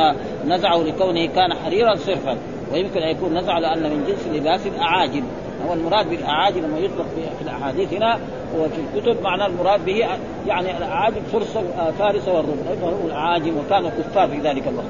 نزعه 0.46 0.76
لكونه 0.76 1.26
كان 1.26 1.54
حريرا 1.54 1.94
صرفا 1.94 2.36
ويمكن 2.72 3.00
أن 3.00 3.16
يكون 3.16 3.38
نزعه 3.38 3.58
لأن 3.58 3.82
من 3.82 4.04
جنس 4.08 4.36
لباس 4.36 4.66
الأعاجم. 4.66 5.22
هو 5.68 5.72
المراد 5.72 6.10
بالأعاجم 6.10 6.60
لما 6.60 6.78
يطلق 6.78 7.06
في 7.38 7.42
الأحاديث 7.42 7.92
هنا 7.92 8.18
وفي 8.58 8.80
الكتب 8.80 9.22
معنى 9.22 9.46
المراد 9.46 9.84
به 9.84 10.06
يعني 10.46 10.76
الأعاجم 10.76 11.20
فرس 11.32 11.58
فارس 11.98 12.28
والروم 12.28 12.58
هم 12.82 13.06
الأعاجم 13.06 13.56
وكانوا 13.58 13.90
كفار 13.90 14.28
في 14.28 14.38
ذلك 14.38 14.62
الوقت. 14.68 14.86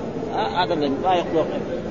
هذا 0.57 0.75
الذي 0.75 0.92
لا 1.05 1.14
يطلق 1.14 1.47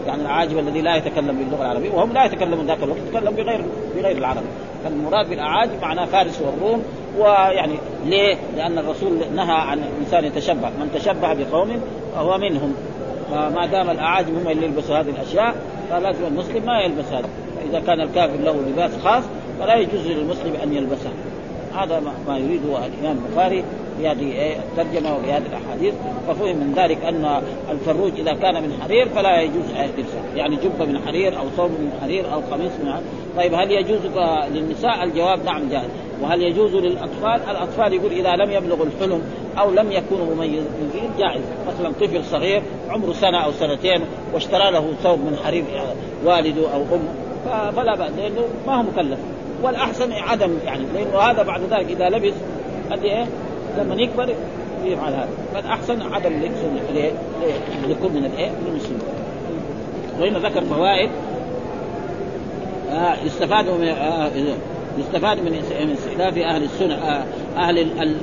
يعني 0.08 0.22
العاجم 0.22 0.60
الذي 0.60 0.82
لا 0.82 0.96
يتكلم 0.96 1.38
باللغة 1.38 1.62
العربية 1.62 1.92
وهم 1.92 2.14
لا 2.14 2.26
يتكلمون 2.26 2.68
ذاك 2.68 2.84
الوقت 2.84 3.00
يتكلم 3.08 3.36
بغير 3.36 3.66
بغير 3.96 4.18
العرب 4.18 4.44
فالمراد 4.84 5.30
بالأعاجم 5.30 5.82
معناه 5.82 6.06
فارس 6.06 6.42
والروم 6.42 6.84
ويعني 7.20 7.74
ليه؟ 8.06 8.36
لأن 8.58 8.78
الرسول 8.78 9.12
نهى 9.36 9.56
عن 9.56 9.80
الانسان 9.80 10.26
يتشبه، 10.26 10.70
من 10.70 10.92
تشبه 10.96 11.34
بقوم 11.34 11.82
فهو 12.16 12.38
منهم. 12.38 12.76
فما 13.32 13.66
دام 13.66 13.90
الأعاجم 13.90 14.36
هم 14.36 14.48
اللي 14.48 14.66
يلبسوا 14.66 14.98
هذه 14.98 15.10
الأشياء 15.10 15.56
فلازم 15.90 16.26
المسلم 16.28 16.66
ما 16.66 16.80
يلبس 16.80 17.06
هذا، 17.06 17.30
فاذا 17.58 17.80
كان 17.80 18.02
الكافر 18.02 18.38
له 18.44 18.56
لباس 18.70 18.92
خاص 19.04 19.24
فلا 19.60 19.76
يجوز 19.76 20.08
للمسلم 20.08 20.54
أن 20.64 20.74
يلبسه. 20.74 21.10
هذا 21.78 22.02
ما 22.28 22.38
يريده 22.38 22.86
الإمام 22.86 23.18
البخاري 23.26 23.64
بهذه 24.00 24.32
إيه، 24.32 24.56
الترجمة 24.56 25.16
وبهذه 25.16 25.44
الأحاديث. 25.46 25.94
ففهم 26.28 26.56
من 26.58 26.74
ذلك 26.78 27.04
أن 27.04 27.42
الفروج 27.72 28.12
إذا 28.20 28.34
كان 28.34 28.64
من 28.64 28.80
حرير 28.84 29.10
فلا 29.10 29.42
يجوز 29.42 29.66
لبسه 29.72 30.36
يعني 30.36 30.56
جبة 30.56 30.86
من 30.86 31.00
حرير 31.06 31.40
أو 31.40 31.50
ثوب 31.58 31.72
من 31.72 31.92
حرير 32.02 32.34
أو 32.34 32.40
قميص 32.52 32.72
من 32.84 32.92
حرير. 32.92 33.04
طيب 33.38 33.54
هل 33.54 33.72
يجوز 33.72 34.00
للنساء؟ 34.54 35.04
الجواب 35.04 35.46
نعم 35.46 35.70
جائز. 35.70 35.90
وهل 36.22 36.42
يجوز 36.42 36.76
للاطفال؟ 36.76 37.42
الأطفال 37.52 37.94
يقول 37.94 38.12
إذا 38.12 38.36
لم 38.36 38.52
يبلغوا 38.52 38.86
الحلم 38.86 39.22
أو 39.60 39.72
لم 39.72 39.92
يكونوا 39.92 40.36
مميزين 40.36 41.12
جائز، 41.18 41.42
مثلا 41.68 41.92
طفل 42.02 42.26
صغير 42.26 42.62
عمره 42.90 43.14
سنة 43.14 43.38
أو 43.38 43.52
سنتين 43.52 44.02
واشترى 44.34 44.72
له 44.72 44.94
ثوب 45.04 45.20
من 45.20 45.38
حرير 45.46 45.64
والده 46.26 46.74
أو 46.74 46.82
امه 46.82 47.72
فلا 47.72 47.96
بأس 47.96 48.12
لأنه 48.18 48.48
ما 48.68 48.76
هو 48.76 48.84
مكلف. 48.84 49.20
والأحسن 49.64 50.12
عدم 50.12 50.58
يعني 50.66 50.84
لأنه 50.94 51.18
هذا 51.18 51.44
بعد 51.44 51.62
ذلك 51.62 51.90
إذا 51.90 52.10
لبس 52.10 52.34
قد 52.92 53.04
إيه؟ 53.04 53.26
لما 53.78 53.96
يكبر 53.96 54.36
يفعل 54.86 55.14
هذا. 55.14 55.30
فالأحسن 55.54 56.02
عدم 56.02 56.34
لبس 56.34 56.58
لكل 57.90 58.10
من 58.10 58.26
الإيه؟ 58.26 58.50
من 58.50 58.68
المسلمين. 58.68 59.02
وهنا 60.20 60.50
ذكر 60.50 60.62
فوائد 60.62 61.10
آه 62.92 63.16
يستفاد 63.26 63.70
من 63.70 63.88
آه 63.88 64.30
يستفاد 65.00 65.40
من 65.40 65.94
استخلاف 65.94 66.38
أهل 66.38 66.64
السنة 66.64 66.96
آه 66.96 67.24
أهل 67.58 67.80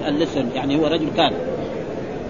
اللسن 0.09 0.47
يعني 0.55 0.77
هو 0.77 0.87
رجل 0.87 1.09
كان 1.17 1.33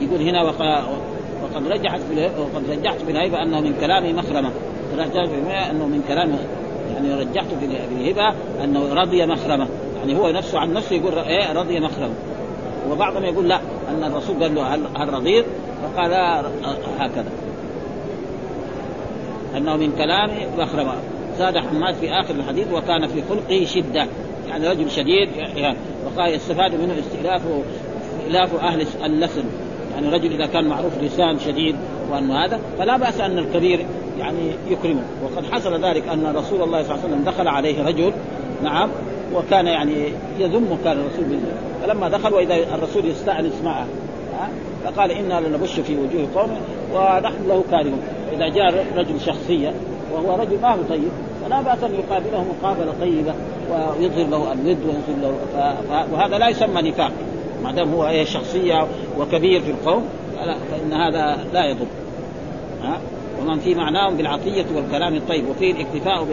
يقول 0.01 0.21
هنا 0.21 0.43
وقد 0.43 1.67
رجحت 1.67 2.01
وقد 2.39 2.71
رجحت 2.71 3.01
في 3.01 3.13
الهيبة 3.13 3.43
أنه 3.43 3.61
من 3.61 3.75
كلام 3.81 4.17
مخرمة. 4.17 4.51
رجحت 4.95 5.13
في 5.13 5.71
أنه 5.71 5.87
من 5.87 6.05
كلام 6.09 6.39
يعني 6.95 7.15
رجحت 7.15 7.47
في 7.61 7.67
الهبه 8.01 8.35
أنه 8.65 8.95
رضي 8.95 9.27
مخرمة. 9.27 9.69
يعني 9.99 10.19
هو 10.19 10.31
نفسه 10.31 10.59
عن 10.59 10.73
نفسه 10.73 10.97
يقول 10.97 11.19
إيه 11.19 11.53
رضي 11.53 11.81
مخرمة. 11.81 12.15
وبعضهم 12.91 13.25
يقول 13.25 13.49
لا 13.49 13.61
أن 13.89 14.05
الرسول 14.05 14.43
قال 14.43 14.55
له 14.55 14.75
هل 14.75 15.15
رضيت؟ 15.15 15.45
فقال 15.83 16.13
هكذا. 16.99 17.31
أنه 19.57 19.77
من 19.77 19.93
كلام 19.93 20.31
مخرمة. 20.59 20.95
زاد 21.39 21.59
حماد 21.59 21.95
في 21.95 22.11
آخر 22.13 22.35
الحديث 22.35 22.73
وكان 22.73 23.07
في 23.07 23.23
خلقه 23.29 23.65
شدة. 23.65 24.07
يعني 24.49 24.69
رجل 24.69 24.91
شديد 24.91 25.29
يعني 25.37 25.77
وقال 26.07 26.35
يستفاد 26.35 26.75
منه 26.75 26.95
استئلاف 26.99 27.43
استئلاف 28.19 28.55
أهل 28.55 28.87
اللسن. 29.05 29.45
يعني 29.95 30.09
رجل 30.09 30.33
إذا 30.33 30.47
كان 30.47 30.69
معروف 30.69 30.93
لسان 31.03 31.39
شديد 31.39 31.77
وأنه 32.11 32.45
هذا 32.45 32.61
فلا 32.79 32.97
بأس 32.97 33.21
أن 33.21 33.39
الكبير 33.39 33.87
يعني 34.19 34.51
يكرمه. 34.71 35.03
وقد 35.25 35.45
حصل 35.53 35.85
ذلك 35.85 36.09
أن 36.09 36.37
رسول 36.37 36.63
الله 36.63 36.83
صلى 36.83 36.95
الله 36.95 37.05
عليه 37.05 37.15
وسلم 37.15 37.25
دخل 37.25 37.49
عليه 37.49 37.85
رجل 37.85 38.13
نعم 38.63 38.91
وكان 39.35 39.67
يعني 39.67 40.13
يذمه 40.39 40.77
كان 40.85 40.97
الرسول 40.99 41.25
بالله 41.25 41.53
فلما 41.83 42.09
دخل 42.09 42.35
وإذا 42.35 42.55
الرسول 42.55 43.05
يستأنس 43.05 43.63
معه 43.65 43.87
فقال 44.85 45.11
إنا 45.11 45.41
لنبش 45.41 45.81
في 45.81 45.97
وجوه 45.97 46.29
قوم 46.35 46.51
ونحن 46.95 47.49
له 47.49 47.65
كارهون. 47.71 48.03
إذا 48.33 48.49
جاء 48.49 48.87
رجل 48.97 49.21
شخصية 49.21 49.75
وهو 50.13 50.37
رجل 50.37 50.61
ما 50.63 50.75
هو 50.75 50.83
طيب. 50.89 51.09
فلا 51.45 51.63
بأس 51.63 51.85
أن 51.85 51.95
يقابله 51.95 52.45
مقابلة 52.45 52.95
طيبة 53.01 53.35
ويظهر 53.71 54.27
له 54.27 54.53
الود 54.53 54.79
ويظهر 54.87 55.17
له 55.23 55.35
وهذا 56.13 56.39
لا 56.39 56.49
يسمى 56.49 56.83
نفاق. 56.83 57.13
ما 57.63 57.73
دام 57.73 57.95
هو 57.95 58.09
إيه 58.09 58.25
شخصية 58.25 58.87
وكبير 59.19 59.61
في 59.61 59.71
القوم 59.71 60.05
فإن 60.71 60.93
هذا 60.93 61.45
لا 61.53 61.65
يضر. 61.65 61.87
ها؟ 62.83 62.99
ومن 63.41 63.59
في 63.59 63.75
معناهم 63.75 64.17
بالعطيه 64.17 64.65
والكلام 64.75 65.15
الطيب 65.15 65.49
وفيه 65.49 65.73
الاكتفاء 65.73 66.25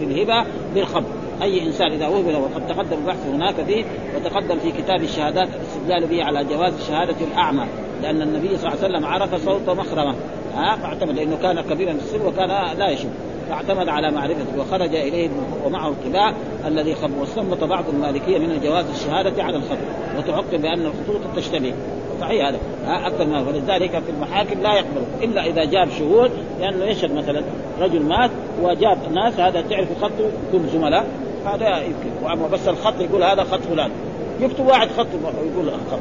بالهبه 0.00 0.44
بالخبر. 0.74 1.06
أي 1.42 1.66
إنسان 1.66 1.92
إذا 1.92 2.08
وهب 2.08 2.28
له 2.28 2.38
وقد 2.38 2.66
تقدم 2.66 2.96
البحث 2.98 3.26
هناك 3.26 3.54
فيه 3.54 3.84
وتقدم 4.16 4.58
في 4.58 4.70
كتاب 4.82 5.02
الشهادات 5.02 5.48
الاستدلال 5.48 6.06
به 6.06 6.24
على 6.24 6.44
جواز 6.44 6.72
شهاده 6.88 7.16
الأعمى. 7.32 7.66
لأن 8.02 8.22
النبي 8.22 8.56
صلى 8.56 8.68
الله 8.68 8.84
عليه 8.84 8.94
وسلم 8.94 9.06
عرف 9.06 9.44
صوت 9.44 9.70
مخرمة. 9.70 10.14
ها؟ 10.54 10.76
فاعتمد 10.76 11.16
لأنه 11.16 11.36
كان 11.42 11.60
كبيرا 11.60 11.92
في 11.92 11.98
السن 11.98 12.26
وكان 12.26 12.78
لا 12.78 12.88
يشوف 12.88 13.10
فاعتمد 13.50 13.88
على 13.88 14.10
معرفته 14.10 14.58
وخرج 14.58 14.94
إليه 14.94 15.30
ومعه 15.66 15.88
القباء 15.88 16.34
الذي 16.66 16.94
خب 16.94 17.10
واستنبط 17.20 17.64
بعض 17.64 17.84
المالكية 17.88 18.38
من 18.38 18.60
جواز 18.64 18.84
الشهادة 18.94 19.42
على 19.42 19.56
الخط 19.56 19.78
وتعقب 20.18 20.62
بأن 20.62 20.86
الخطوط 20.86 21.36
تشتبه. 21.36 21.74
صحيح 22.20 22.46
هذا؟ 22.46 22.58
أكثر 22.86 23.26
ما 23.26 23.40
ولذلك 23.40 23.90
في 23.90 24.10
المحاكم 24.10 24.60
لا 24.60 24.74
يقبل 24.74 25.02
إلا 25.22 25.46
إذا 25.46 25.64
جاب 25.64 25.88
شهود 25.98 26.30
لأنه 26.60 26.84
يشهد 26.84 27.14
مثلا 27.14 27.42
رجل 27.80 28.02
مات 28.02 28.30
وجاب 28.62 28.98
ناس 29.12 29.40
هذا 29.40 29.60
تعرف 29.60 29.88
خطه 30.02 30.30
يكون 30.48 30.68
زملاء؟ 30.72 31.06
هذا 31.46 31.78
يمكن. 31.78 32.24
وأما 32.24 32.46
بس 32.48 32.68
الخط 32.68 33.00
يقول 33.00 33.22
هذا 33.22 33.44
خط 33.44 33.60
فلان. 33.60 33.90
يكتب 34.40 34.66
واحد 34.66 34.88
خط 34.88 35.06
ويقول 35.24 35.68
الخط 35.68 36.00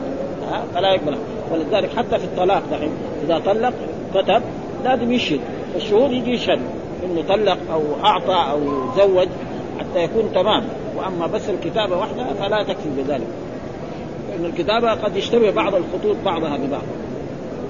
ها 0.51 0.63
فلا 0.73 0.93
يقبل. 0.93 1.17
ولذلك 1.51 1.89
حتى 1.97 2.17
في 2.17 2.23
الطلاق 2.23 2.63
دحين 2.71 2.91
إذا 3.25 3.39
طلق 3.39 3.73
كتب 4.13 4.41
لازم 4.83 5.11
يشهد. 5.11 5.39
الشهود 5.75 6.11
يجي 6.11 6.31
يشهد. 6.31 6.59
انه 7.05 7.23
طلق 7.29 7.57
أو 7.73 7.81
أعطى 8.05 8.51
أو 8.51 8.59
زوج 8.97 9.27
حتى 9.79 10.03
يكون 10.03 10.31
تمام. 10.35 10.63
وأما 10.97 11.27
بس 11.27 11.49
الكتابة 11.49 11.97
وحدها 11.97 12.33
فلا 12.33 12.63
تكفي 12.63 12.89
بذلك. 12.97 13.27
لأن 14.29 14.45
الكتابة 14.45 14.91
قد 14.93 15.15
يشتبه 15.15 15.51
بعض 15.51 15.75
الخطوط 15.75 16.15
بعضها 16.25 16.57
ببعض. 16.57 16.81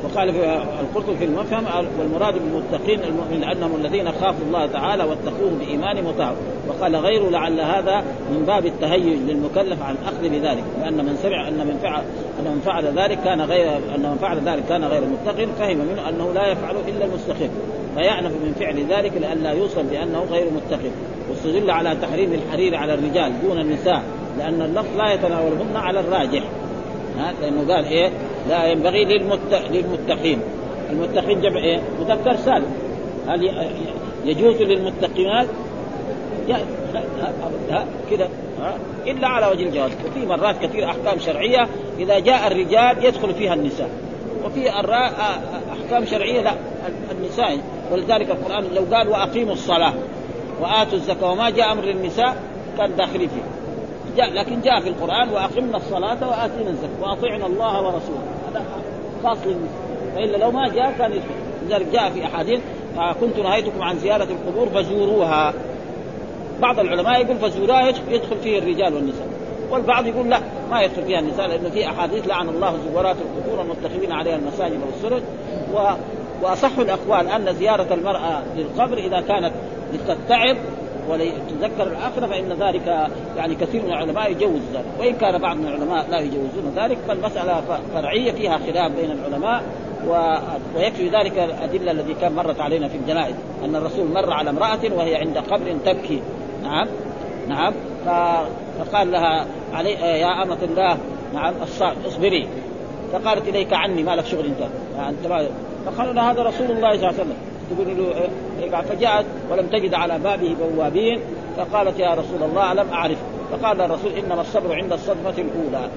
وقال 0.04 0.34
في 0.34 0.62
القرطبي 0.82 1.18
في 1.18 1.26
المفهم 1.26 1.65
والمراد 2.00 2.34
بالمتقين 2.34 3.00
المؤمن 3.04 3.39
لأنهم 3.42 3.76
الذين 3.76 4.12
خافوا 4.12 4.46
الله 4.48 4.65
تعالى 4.65 5.04
واتقوه 5.04 5.52
بإيمان 5.60 6.04
مطاع. 6.04 6.34
وقال 6.68 6.96
غيره 6.96 7.30
لعل 7.30 7.60
هذا 7.60 8.04
من 8.32 8.44
باب 8.48 8.65
التهيج 8.65 9.18
للمكلف 9.28 9.84
عن 9.84 9.96
الأخذ 10.02 10.30
بذلك. 10.30 10.63
لأن 10.82 11.06
من 11.06 11.18
سمع 11.24 11.48
أن 11.48 11.68
من 11.68 11.80
فعل 11.84 12.04
أن 12.39 12.52
من 12.52 12.62
فعل 12.65 12.86
ذلك 12.86 13.20
كان 13.24 13.42
غير 13.42 13.78
أن 13.96 14.02
من 14.02 14.18
فعل 14.22 14.38
ذلك 14.38 14.63
كان 14.70 14.84
غير 14.84 15.02
متق 15.02 15.48
فهم 15.60 15.78
منه 15.78 16.10
أنه 16.10 16.34
لا 16.34 16.48
يفعل 16.48 16.76
إلا 16.88 17.06
المستقيم. 17.06 17.50
فيعنف 17.99 18.31
من 18.31 18.55
فعل 18.59 18.85
ذلك 18.89 19.12
لئلا 19.17 19.51
يوصل 19.51 19.83
بأنه 19.83 20.25
غير 20.31 20.45
متقن 20.51 20.91
واستدل 21.29 21.71
على 21.71 21.95
تحريم 22.01 22.33
الحرير 22.33 22.75
على 22.75 22.93
الرجال 22.93 23.31
دون 23.43 23.59
النساء 23.59 24.03
لأن 24.38 24.62
اللفظ 24.62 24.97
لا 24.97 25.13
يتناولهن 25.13 25.75
على 25.75 25.99
الراجح. 25.99 26.43
ها؟ 27.17 27.33
لأنه 27.41 27.73
قال 27.73 27.85
إيه؟ 27.85 28.09
لا 28.49 28.67
ينبغي 28.67 29.05
للمت... 29.05 29.62
للمتقين. 29.71 30.39
المتقين 30.89 31.41
جمع 31.41 31.59
إيه؟ 31.59 31.81
مذكر 31.99 32.35
سالم. 32.35 32.71
هل 33.27 33.51
يجوز 34.25 34.62
للمتقينات 34.62 35.47
كذا 38.09 38.29
إلا 39.07 39.27
على 39.27 39.47
وجه 39.47 39.63
الجواز. 39.63 39.91
وفي 40.05 40.25
مرات 40.25 40.65
كثير 40.65 40.85
أحكام 40.85 41.19
شرعية 41.19 41.67
إذا 41.99 42.19
جاء 42.19 42.47
الرجال 42.47 43.05
يدخل 43.05 43.33
فيها 43.33 43.53
النساء. 43.53 43.89
وفي 44.45 44.79
احكام 45.86 46.06
شرعيه 46.06 46.42
لا 46.42 46.54
النساء. 47.12 47.60
ولذلك 47.92 48.30
القرآن 48.30 48.63
لو 48.76 48.96
قال 48.96 49.10
وأقيموا 49.10 49.54
الصلاة 49.54 49.94
وآتوا 50.62 50.94
الزكاة 50.94 51.32
وما 51.32 51.50
جاء 51.50 51.72
أمر 51.72 51.84
للنساء 51.84 52.36
كان 52.78 52.96
داخلين 52.96 53.30
فيه. 53.30 53.42
جاء 54.18 54.34
لكن 54.34 54.62
جاء 54.62 54.82
في 54.82 54.89
القرآن 54.89 55.30
وأقمنا 55.30 55.78
الصلاة 55.78 56.30
وآتينا 56.30 56.70
الزكاة 56.70 57.02
وأطعنا 57.02 57.46
الله 57.46 57.82
ورسوله. 57.82 58.24
هذا 58.52 58.63
خاص 59.24 59.38
للنساء. 59.46 59.89
والا 60.15 60.38
لو 60.38 60.52
ما 60.52 60.68
جاء 60.68 60.94
كان 60.98 61.12
يدخل 61.12 61.28
لذلك 61.68 61.88
جاء 61.94 62.10
في 62.10 62.26
أحاديث 62.26 62.60
كنت 63.22 63.39
نهيتكم 63.39 63.82
عن 63.82 64.00
زيارة 64.00 64.28
القبور 64.32 64.70
فزوروها. 64.70 65.54
بعض 66.62 66.80
العلماء 66.80 67.22
يقول 67.22 67.38
فزوروها 67.38 67.88
يدخل 67.88 68.38
فيه 68.44 68.60
الرجال 68.60 68.94
والنساء. 68.94 69.28
والبعض 69.71 70.08
يقول 70.08 70.29
لا 70.29 70.39
ما 70.71 70.82
يدخل 70.82 71.03
فيها 71.03 71.19
النساء 71.19 71.47
لأن 71.47 71.71
في 71.71 71.88
أحاديث 71.88 72.27
لعن 72.27 72.49
الله 72.49 72.77
زوارات 72.91 73.15
القبور 73.15 73.60
والمتخذين 73.60 74.12
عليها 74.12 74.36
المساجد 74.36 74.79
والسرج. 74.86 75.21
و... 75.73 75.89
وأصح 76.41 76.77
الأقوال 76.77 77.27
أن 77.27 77.53
زيارة 77.53 77.93
المرأة 77.93 78.43
للقبر 78.58 78.97
إذا 78.97 79.21
كانت 79.21 79.51
لتتعظ 79.93 80.55
ولتذكر 81.10 81.84
الآخرة 81.84 82.27
فإن 82.27 82.53
ذلك 82.60 83.10
يعني 83.38 83.55
كثير 83.55 83.84
من 83.84 83.89
العلماء 83.89 84.32
يجوز 84.32 84.62
ذلك. 84.73 84.86
وإن 84.99 85.15
كان 85.15 85.41
بعض 85.41 85.58
من 85.58 85.67
العلماء 85.67 86.05
لا 86.10 86.19
يجوزون 86.19 86.73
ذلك 86.75 86.97
فالمسألة 87.08 87.62
فرعية 87.93 88.32
فيها 88.32 88.58
خلاف 88.58 88.91
بين 88.91 89.12
العلماء. 89.12 89.63
و... 90.08 90.36
ويكفي 90.77 91.10
ذلك 91.10 91.38
الأدلة 91.38 91.91
التي 91.91 92.13
كان 92.13 92.34
مرت 92.34 92.60
علينا 92.60 92.88
في 92.88 92.97
الجنائز 92.97 93.36
أن 93.65 93.75
الرسول 93.75 94.08
مر 94.08 94.34
على 94.34 94.49
امرأة 94.49 94.79
وهي 94.95 95.15
عند 95.15 95.38
قبر 95.38 95.75
تبكي. 95.86 96.21
نعم 96.63 96.88
نعم. 97.49 97.73
فقال 98.79 99.12
لها 99.12 99.45
علي 99.73 99.91
يا 99.91 100.43
أمة 100.43 100.58
الله 100.63 100.97
نعم 101.34 101.53
اصبري. 102.08 102.47
فقالت 103.13 103.47
إليك 103.47 103.73
عني 103.73 104.03
ما 104.03 104.15
لك 104.15 104.25
شغل 104.25 104.45
أنت. 104.45 104.62
أنت 105.10 105.27
ما 105.27 105.47
فقال 105.86 106.15
لها 106.15 106.32
هذا 106.32 106.43
رسول 106.43 106.71
الله 106.71 106.89
صلى 106.91 106.95
الله 106.95 107.08
عليه 107.08 107.21
وسلم. 107.21 107.38
تقول 107.69 107.97
له 107.97 108.13
إيه 108.63 108.82
فجاءت 108.82 109.25
ولم 109.51 109.67
تجد 109.67 109.93
على 109.93 110.19
بابه 110.19 110.55
بوابين. 110.75 111.19
فقالت 111.58 111.99
يا 111.99 112.13
رسول 112.13 112.43
الله 112.43 112.71
ألم 112.71 112.89
أعرف. 112.93 113.17
فقال 113.51 113.82
الرسول 113.82 114.12
إنما 114.12 114.41
الصبر 114.41 114.75
عند 114.75 114.93
الصدمة 114.93 115.34
الأولى. 115.38 115.89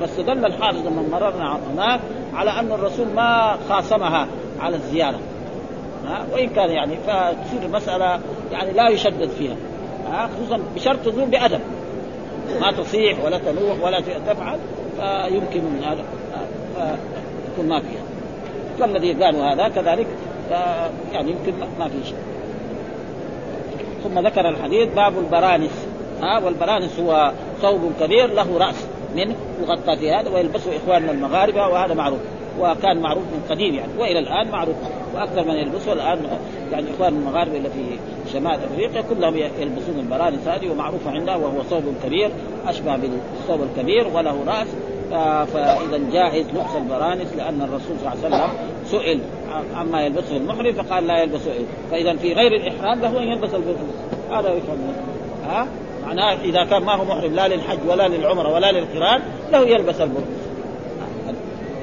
فاستدل 0.00 0.44
الحافظ 0.44 0.86
لما 0.86 1.02
مررنا 1.12 1.58
هناك 1.74 2.00
على 2.34 2.50
أن 2.50 2.72
الرسول 2.72 3.06
ما 3.16 3.56
خاصمها 3.68 4.26
على 4.60 4.76
الزيارة. 4.76 5.18
ها 6.06 6.26
وإن 6.32 6.48
كان 6.48 6.70
يعني 6.70 6.96
فتصير 6.96 7.62
المسألة 7.62 8.20
يعني 8.52 8.72
لا 8.72 8.88
يشدد 8.88 9.28
فيها. 9.28 9.56
ها 10.10 10.28
خصوصا 10.36 10.60
بشرط 10.74 10.98
تزور 10.98 11.24
بأدب. 11.24 11.60
ما 12.60 12.72
تصيح 12.72 13.24
ولا 13.24 13.38
تنوح 13.38 13.82
ولا 13.82 14.00
تفعل 14.00 14.58
فيمكن 14.96 15.60
هذا 15.84 16.04
يكون 17.52 17.68
ما 17.68 17.80
فيها. 17.80 18.02
فالذي 18.78 19.12
قالوا 19.12 19.44
هذا؟ 19.44 19.68
كذلك 19.68 20.06
يعني 21.12 21.30
يمكن 21.30 21.52
ما 21.78 21.88
في 21.88 22.04
شيء. 22.04 22.16
ثم 24.04 24.26
ذكر 24.26 24.48
الحديث 24.48 24.88
باب 24.94 25.18
البرانس. 25.18 25.86
ها 26.22 26.38
والبرانس 26.44 27.00
هو 27.00 27.32
ثوب 27.62 27.92
كبير 28.00 28.32
له 28.32 28.58
رأس. 28.58 28.86
منه 29.16 29.34
يغطى 29.62 29.96
في 29.96 30.12
هذا 30.12 30.30
ويلبسه 30.30 30.76
إخواننا 30.76 31.12
المغاربة 31.12 31.68
وهذا 31.68 31.94
معروف. 31.94 32.20
وكان 32.60 33.00
معروف 33.00 33.22
من 33.22 33.42
قديم 33.50 33.74
يعني 33.74 33.92
وإلى 33.98 34.18
الآن 34.18 34.50
معروف. 34.50 34.76
وأكثر 35.14 35.44
من 35.44 35.54
يلبسه 35.54 35.92
الآن 35.92 36.18
يعني 36.72 36.86
اخوان 36.90 37.14
المغاربة 37.14 37.56
اللي 37.56 37.68
في 37.68 37.98
شمال 38.32 38.58
أفريقيا 38.64 39.02
كلهم 39.02 39.36
يلبسون 39.36 39.98
البرانس 39.98 40.48
هذه 40.48 40.70
ومعروفة 40.70 41.10
عندها 41.10 41.36
وهو 41.36 41.62
ثوب 41.62 41.82
كبير 42.04 42.30
أشبه 42.66 42.96
بالثوب 42.96 43.60
الكبير 43.62 44.08
وله 44.14 44.44
رأس. 44.46 44.68
فإذا 45.46 46.00
جائز 46.12 46.46
لبس 46.46 46.76
البرانس 46.76 47.32
لأن 47.36 47.62
الرسول 47.62 47.96
صلى 48.00 48.12
الله 48.12 48.36
عليه 48.36 48.46
وسلم 48.46 48.56
سئل 48.84 49.20
عما 49.74 50.02
يلبسه 50.02 50.36
المحرم 50.36 50.72
فقال 50.72 51.06
لا 51.06 51.22
يلبسه 51.22 51.52
إيه. 51.52 51.64
فإذا 51.90 52.16
في 52.16 52.32
غير 52.32 52.52
الإحرام 52.56 53.00
له 53.00 53.22
ان 53.22 53.28
يلبس 53.28 53.54
البرنس 53.54 53.78
هذا 54.30 54.52
يفهم. 54.52 54.78
ها؟ 55.48 55.66
معناه 56.06 56.36
إذا 56.44 56.64
كان 56.64 56.82
ما 56.82 56.94
هو 56.94 57.04
محرم 57.04 57.34
لا 57.34 57.48
للحج 57.48 57.78
ولا 57.88 58.08
للعمرة 58.08 58.54
ولا 58.54 58.72
للقران 58.72 59.20
له 59.52 59.60
يلبس 59.60 60.00
البرنس 60.00 60.42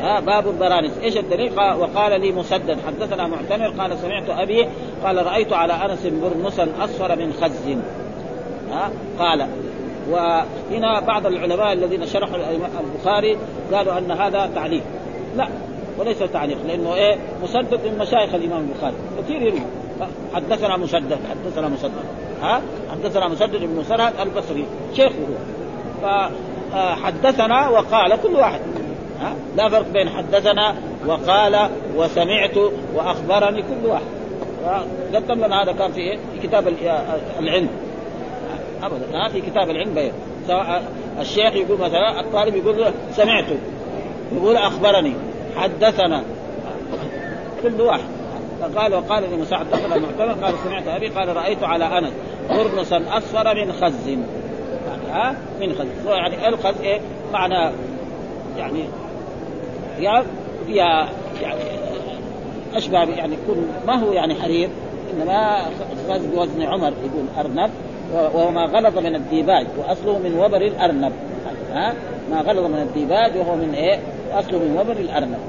ها 0.01 0.19
باب 0.19 0.47
البرانس. 0.47 0.91
إيش 1.03 1.17
الدليل؟ 1.17 1.53
وقال 1.53 2.21
لي 2.21 2.31
مسدد 2.31 2.77
حدثنا 2.87 3.27
معتمر 3.27 3.67
قال 3.67 3.97
سمعت 3.97 4.29
أبي 4.29 4.67
قال 5.03 5.25
رأيت 5.25 5.53
على 5.53 5.73
أنس 5.73 6.07
برنسا 6.07 6.67
أصفر 6.79 7.15
من 7.15 7.33
خز. 7.33 7.77
ها 8.71 8.91
قال. 9.19 9.47
وهنا 10.09 10.99
بعض 10.99 11.25
العلماء 11.25 11.73
الذين 11.73 12.07
شرحوا 12.07 12.37
البخاري 12.79 13.37
قالوا 13.73 13.97
أن 13.97 14.11
هذا 14.11 14.49
تعليق. 14.55 14.83
لا 15.37 15.47
وليس 15.99 16.19
تعليق 16.19 16.57
لأنه 16.67 16.93
إيه 16.93 17.17
مسدد 17.43 17.79
من 17.85 17.97
مشايخ 17.97 18.33
الإمام 18.33 18.69
البخاري 18.69 18.95
كثير 19.19 19.41
يروي 19.41 19.61
حدثنا 20.33 20.77
مسدد 20.77 21.19
حدثنا 21.29 21.67
مسدد. 21.67 22.28
ها؟ 22.41 22.61
حدثنا 22.91 23.27
مسدد 23.27 23.63
بن 23.63 23.83
سرهد 23.83 24.13
البصري 24.19 24.65
شيخه. 24.95 25.27
فحدثنا 26.01 27.69
وقال 27.69 28.21
كل 28.23 28.35
واحد 28.35 28.59
ها؟ 29.21 29.33
لا 29.55 29.69
فرق 29.69 29.87
بين 29.93 30.09
حدثنا 30.09 30.75
وقال 31.07 31.69
وسمعت 31.95 32.57
وأخبرني 32.95 33.61
كل 33.61 33.87
واحد. 33.87 34.05
قدم 35.15 35.45
لنا 35.45 35.63
هذا 35.63 35.71
كان 35.71 35.91
في 35.91 35.99
إيه؟ 35.99 36.17
في 36.33 36.47
كتاب 36.47 36.67
العلم. 37.39 37.69
أبدا 38.83 39.05
ها؟ 39.13 39.29
في 39.29 39.41
كتاب 39.41 39.69
العلم 39.69 39.93
بيان. 39.93 40.13
سواء 40.47 40.83
الشيخ 41.19 41.53
يقول 41.53 41.79
مثلا 41.79 42.19
الطالب 42.19 42.55
يقول 42.55 42.77
له 42.81 42.93
سمعت 43.11 43.45
يقول 44.35 44.55
أخبرني 44.55 45.13
حدثنا. 45.55 46.23
كل 47.63 47.81
واحد. 47.81 48.18
فقال 48.61 48.93
وقال 48.93 49.29
لي 49.29 49.37
مساعد 49.37 49.69
دخل 49.69 49.93
المعتمر 49.93 50.45
قال 50.45 50.55
سمعت 50.63 50.87
أبي 50.87 51.07
قال 51.07 51.35
رأيت 51.35 51.63
على 51.63 51.85
أنس 51.85 52.13
قرنصا 52.49 53.01
أصفر 53.11 53.65
من 53.65 53.71
خز. 53.71 54.07
يعني 54.07 55.11
ها؟ 55.11 55.35
من 55.61 55.73
خز. 55.73 56.07
يعني 56.07 56.47
الخز 56.47 56.81
إيه؟ 56.81 56.99
معنى 57.33 57.71
يعني 58.57 58.83
ثياب 59.97 60.25
فيها 60.67 61.09
يعني 61.41 61.61
أشبه 62.75 62.97
يعني 62.97 63.33
يكون 63.33 63.67
ما 63.87 63.95
هو 63.95 64.11
يعني 64.11 64.35
حرير 64.35 64.69
إنما 65.13 65.65
خز 66.09 66.25
بوزن 66.25 66.61
عمر 66.61 66.93
يقول 67.03 67.25
أرنب 67.39 67.69
وهو 68.13 68.51
ما 68.51 68.65
غلظ 68.65 68.97
من 68.97 69.15
الديباج 69.15 69.67
وأصله 69.77 70.19
من 70.19 70.39
وبر 70.39 70.61
الأرنب. 70.61 71.11
ها؟ 71.73 71.93
ما 72.31 72.41
غلظ 72.41 72.65
من 72.65 72.79
الديباج 72.79 73.37
وهو 73.37 73.55
من 73.55 73.73
إيه؟ 73.73 73.99
أصله 74.33 74.59
من 74.59 74.77
وبر 74.81 74.99
الأرنب. 74.99 75.39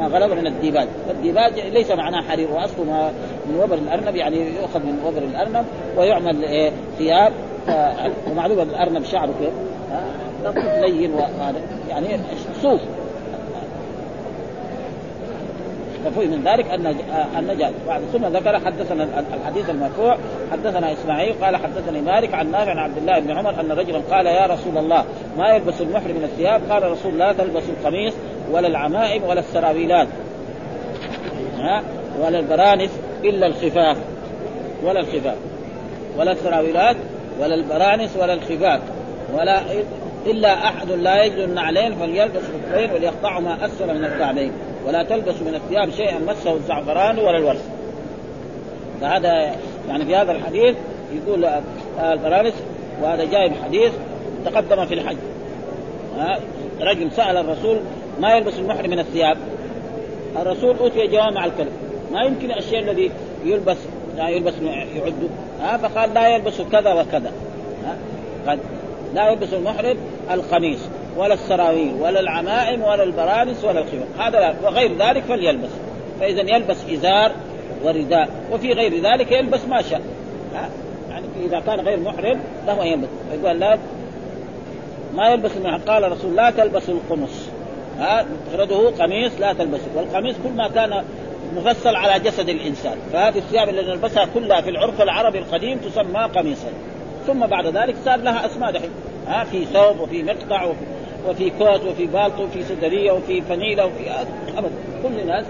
ما 0.00 0.06
غلظ 0.06 0.32
من 0.32 0.46
الديباج. 0.46 0.88
والديباج 1.08 1.60
ليس 1.60 1.90
معناه 1.90 2.22
حرير 2.22 2.50
واصله 2.50 3.12
من 3.46 3.60
وبر 3.62 3.74
الأرنب 3.74 4.16
يعني 4.16 4.56
يؤخذ 4.56 4.80
من 4.80 4.98
وبر 5.06 5.22
الأرنب 5.22 5.64
ويعمل 5.96 6.44
إيه 6.44 6.72
ثياب 6.98 7.32
ومعلومه 8.30 8.62
الأرنب 8.62 9.04
شعره 9.04 9.34
كيف؟ 9.40 9.52
لين 10.80 11.14
وهذا 11.14 11.60
يعني 11.88 12.06
صوف. 12.62 12.80
ففهم 16.04 16.30
من 16.30 16.42
ذلك؟ 16.44 16.70
ان 16.70 16.94
النجاة. 17.38 17.70
بعد 17.86 18.02
ثم 18.12 18.24
ذكر 18.26 18.60
حدثنا 18.60 19.24
الحديث 19.34 19.70
المرفوع 19.70 20.16
حدثنا 20.52 20.92
إسماعيل 20.92 21.34
قال 21.42 21.56
حدثني 21.56 22.00
مالك 22.00 22.34
عن 22.34 22.50
نافع 22.50 22.70
عن 22.70 22.78
عبد 22.78 22.96
الله 22.96 23.20
بن 23.20 23.30
عمر 23.30 23.60
أن 23.60 23.72
رجلا 23.72 24.00
قال 24.10 24.26
يا 24.26 24.46
رسول 24.46 24.78
الله 24.78 25.04
ما 25.38 25.48
يلبس 25.48 25.80
المحرم 25.80 26.16
من 26.16 26.24
الثياب؟ 26.24 26.60
قال 26.70 26.90
رسول 26.92 27.18
لا 27.18 27.32
تلبس 27.32 27.62
القميص 27.68 28.14
ولا 28.50 28.66
العمائم 28.68 29.24
ولا 29.24 29.40
السراويلات. 29.40 30.08
ها؟ 31.58 31.82
ولا 32.20 32.38
البرانس 32.38 32.90
إلا 33.24 33.46
الخفاف. 33.46 33.96
ولا 34.84 35.00
الخفاف. 35.00 35.36
ولا 36.18 36.32
السراويلات 36.32 36.96
ولا 37.40 37.54
البرانس 37.54 38.16
ولا 38.16 38.34
الخفاف. 38.34 38.80
ولا 39.34 39.60
إلا 40.26 40.68
أحد 40.68 40.90
لا 40.90 41.24
يجد 41.24 41.38
النعلين 41.38 41.94
فليلبس 41.94 42.42
خفين 42.42 42.90
وليقطعهما 42.90 43.66
أسفل 43.66 43.98
من 43.98 44.04
الكعبين 44.04 44.52
ولا 44.86 45.02
تلبس 45.02 45.34
من 45.34 45.54
الثياب 45.54 45.90
شيئا 45.90 46.18
مسه 46.18 46.54
الزعفران 46.54 47.18
ولا 47.18 47.38
الورس. 47.38 47.64
فهذا 49.00 49.54
يعني 49.88 50.04
في 50.04 50.16
هذا 50.16 50.32
الحديث 50.32 50.76
يقول 51.12 51.44
البرانس 52.02 52.54
وهذا 53.02 53.24
جاي 53.24 53.48
بحديث 53.48 53.92
تقدم 54.44 54.86
في 54.86 54.94
الحج. 54.94 55.16
رجل 56.80 57.12
سأل 57.12 57.36
الرسول 57.36 57.78
ما 58.20 58.36
يلبس 58.36 58.58
المحرم 58.58 58.90
من 58.90 58.98
الثياب. 58.98 59.36
الرسول 60.36 60.76
أوتي 60.76 61.06
جوامع 61.06 61.44
الكلم 61.44 61.72
ما 62.12 62.22
يمكن 62.22 62.50
الشيء 62.50 62.78
الذي 62.78 63.10
يلبس 63.44 63.76
يعني 64.16 64.36
يلبس 64.36 64.54
يعد. 64.94 65.30
ها 65.60 65.76
فقال 65.76 66.14
لا 66.14 66.28
يلبس 66.28 66.60
كذا 66.72 66.92
وكذا. 66.92 67.32
ها 67.84 67.96
قد 68.46 68.58
لا 69.14 69.30
يلبس 69.30 69.54
المحرم 69.54 69.96
القميص 70.30 70.78
ولا 71.16 71.34
السراويل 71.34 71.94
ولا 72.00 72.20
العمائم 72.20 72.82
ولا 72.82 73.02
البرانس 73.02 73.64
ولا 73.64 73.80
الخمار 73.80 74.06
هذا 74.18 74.40
لا 74.40 74.54
وغير 74.64 74.96
ذلك 74.98 75.22
فليلبس. 75.22 75.70
فإذا 76.20 76.56
يلبس 76.56 76.76
إزار 76.92 77.32
ورداء 77.84 78.28
وفي 78.52 78.72
غير 78.72 79.02
ذلك 79.02 79.32
يلبس 79.32 79.64
ما 79.68 79.82
شاء. 79.82 80.00
يعني 81.10 81.26
إذا 81.46 81.60
كان 81.60 81.80
غير 81.80 82.00
محرم 82.00 82.40
له 82.66 82.82
أن 82.82 82.86
يلبس. 82.86 83.08
يقول 83.32 83.60
لا 83.60 83.78
ما 85.14 85.28
يلبس 85.28 85.50
قال 85.86 86.04
الرسول 86.04 86.36
لا 86.36 86.50
تلبس 86.50 86.88
القمص. 86.88 87.43
ها 87.98 88.26
مفرده 88.46 88.90
قميص 88.90 89.32
لا 89.40 89.52
تلبسه. 89.52 89.86
والقميص 89.94 90.36
كل 90.44 90.50
ما 90.50 90.68
كان 90.68 91.04
مفصل 91.56 91.96
على 91.96 92.24
جسد 92.24 92.48
الإنسان. 92.48 92.98
فهذه 93.12 93.38
الثياب 93.38 93.68
التي 93.68 93.90
نلبسها 93.90 94.28
كلها 94.34 94.60
في 94.60 94.70
العرف 94.70 95.02
العربي 95.02 95.38
القديم 95.38 95.78
تسمى 95.78 96.20
قميصا 96.36 96.68
ثم 97.26 97.46
بعد 97.46 97.66
ذلك 97.66 97.96
صار 98.04 98.16
لها 98.16 98.46
أسماء 98.46 98.72
دحين. 98.72 98.90
ها 99.26 99.44
في 99.44 99.64
ثوب 99.64 100.00
وفي 100.00 100.22
مقطع 100.22 100.64
وفي, 100.64 100.84
وفي 101.28 101.50
كوت 101.50 101.84
وفي 101.86 102.06
بالطو 102.06 102.44
وفي 102.44 102.62
سدريه 102.62 103.12
وفي 103.12 103.42
فنيله 103.42 103.86
وفي 103.86 104.10
ابد 104.58 104.70
كل 105.02 105.20
الناس 105.20 105.44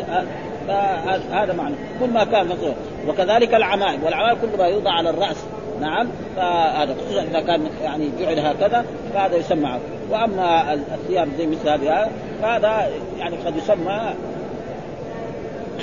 هذا 1.30 1.52
معنى. 1.52 1.74
كل 2.00 2.10
ما 2.10 2.24
كان 2.24 2.46
مصروف 2.46 2.74
وكذلك 3.08 3.54
العمائم 3.54 4.04
والعمائم 4.04 4.38
كل 4.42 4.58
ما 4.58 4.66
يوضع 4.66 4.90
على 4.90 5.10
الرأس. 5.10 5.44
نعم 5.80 6.08
فهذا 6.36 6.94
خصوصا 6.94 7.22
إذا 7.22 7.40
كان 7.40 7.66
يعني 7.82 8.10
جعل 8.20 8.38
هكذا 8.38 8.84
فهذا 9.14 9.36
يسمى 9.36 9.78
وأما 10.10 10.74
الثياب 10.74 11.28
زي 11.38 11.46
مثل 11.46 11.68
هذه 11.68 12.10
فهذا 12.42 12.90
يعني 13.18 13.36
قد 13.36 13.56
يسمى 13.56 14.14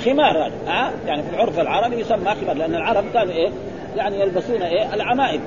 خمار 0.04 0.50
هذا 0.66 0.92
يعني 1.06 1.22
في 1.22 1.30
العرف 1.34 1.60
العربي 1.60 2.00
يسمى 2.00 2.34
خمار 2.40 2.56
لأن 2.56 2.74
العرب 2.74 3.04
كانوا 3.14 3.32
إيه 3.32 3.50
يعني 3.96 4.20
يلبسون 4.20 4.62
إيه 4.62 4.94
العمائم 4.94 5.40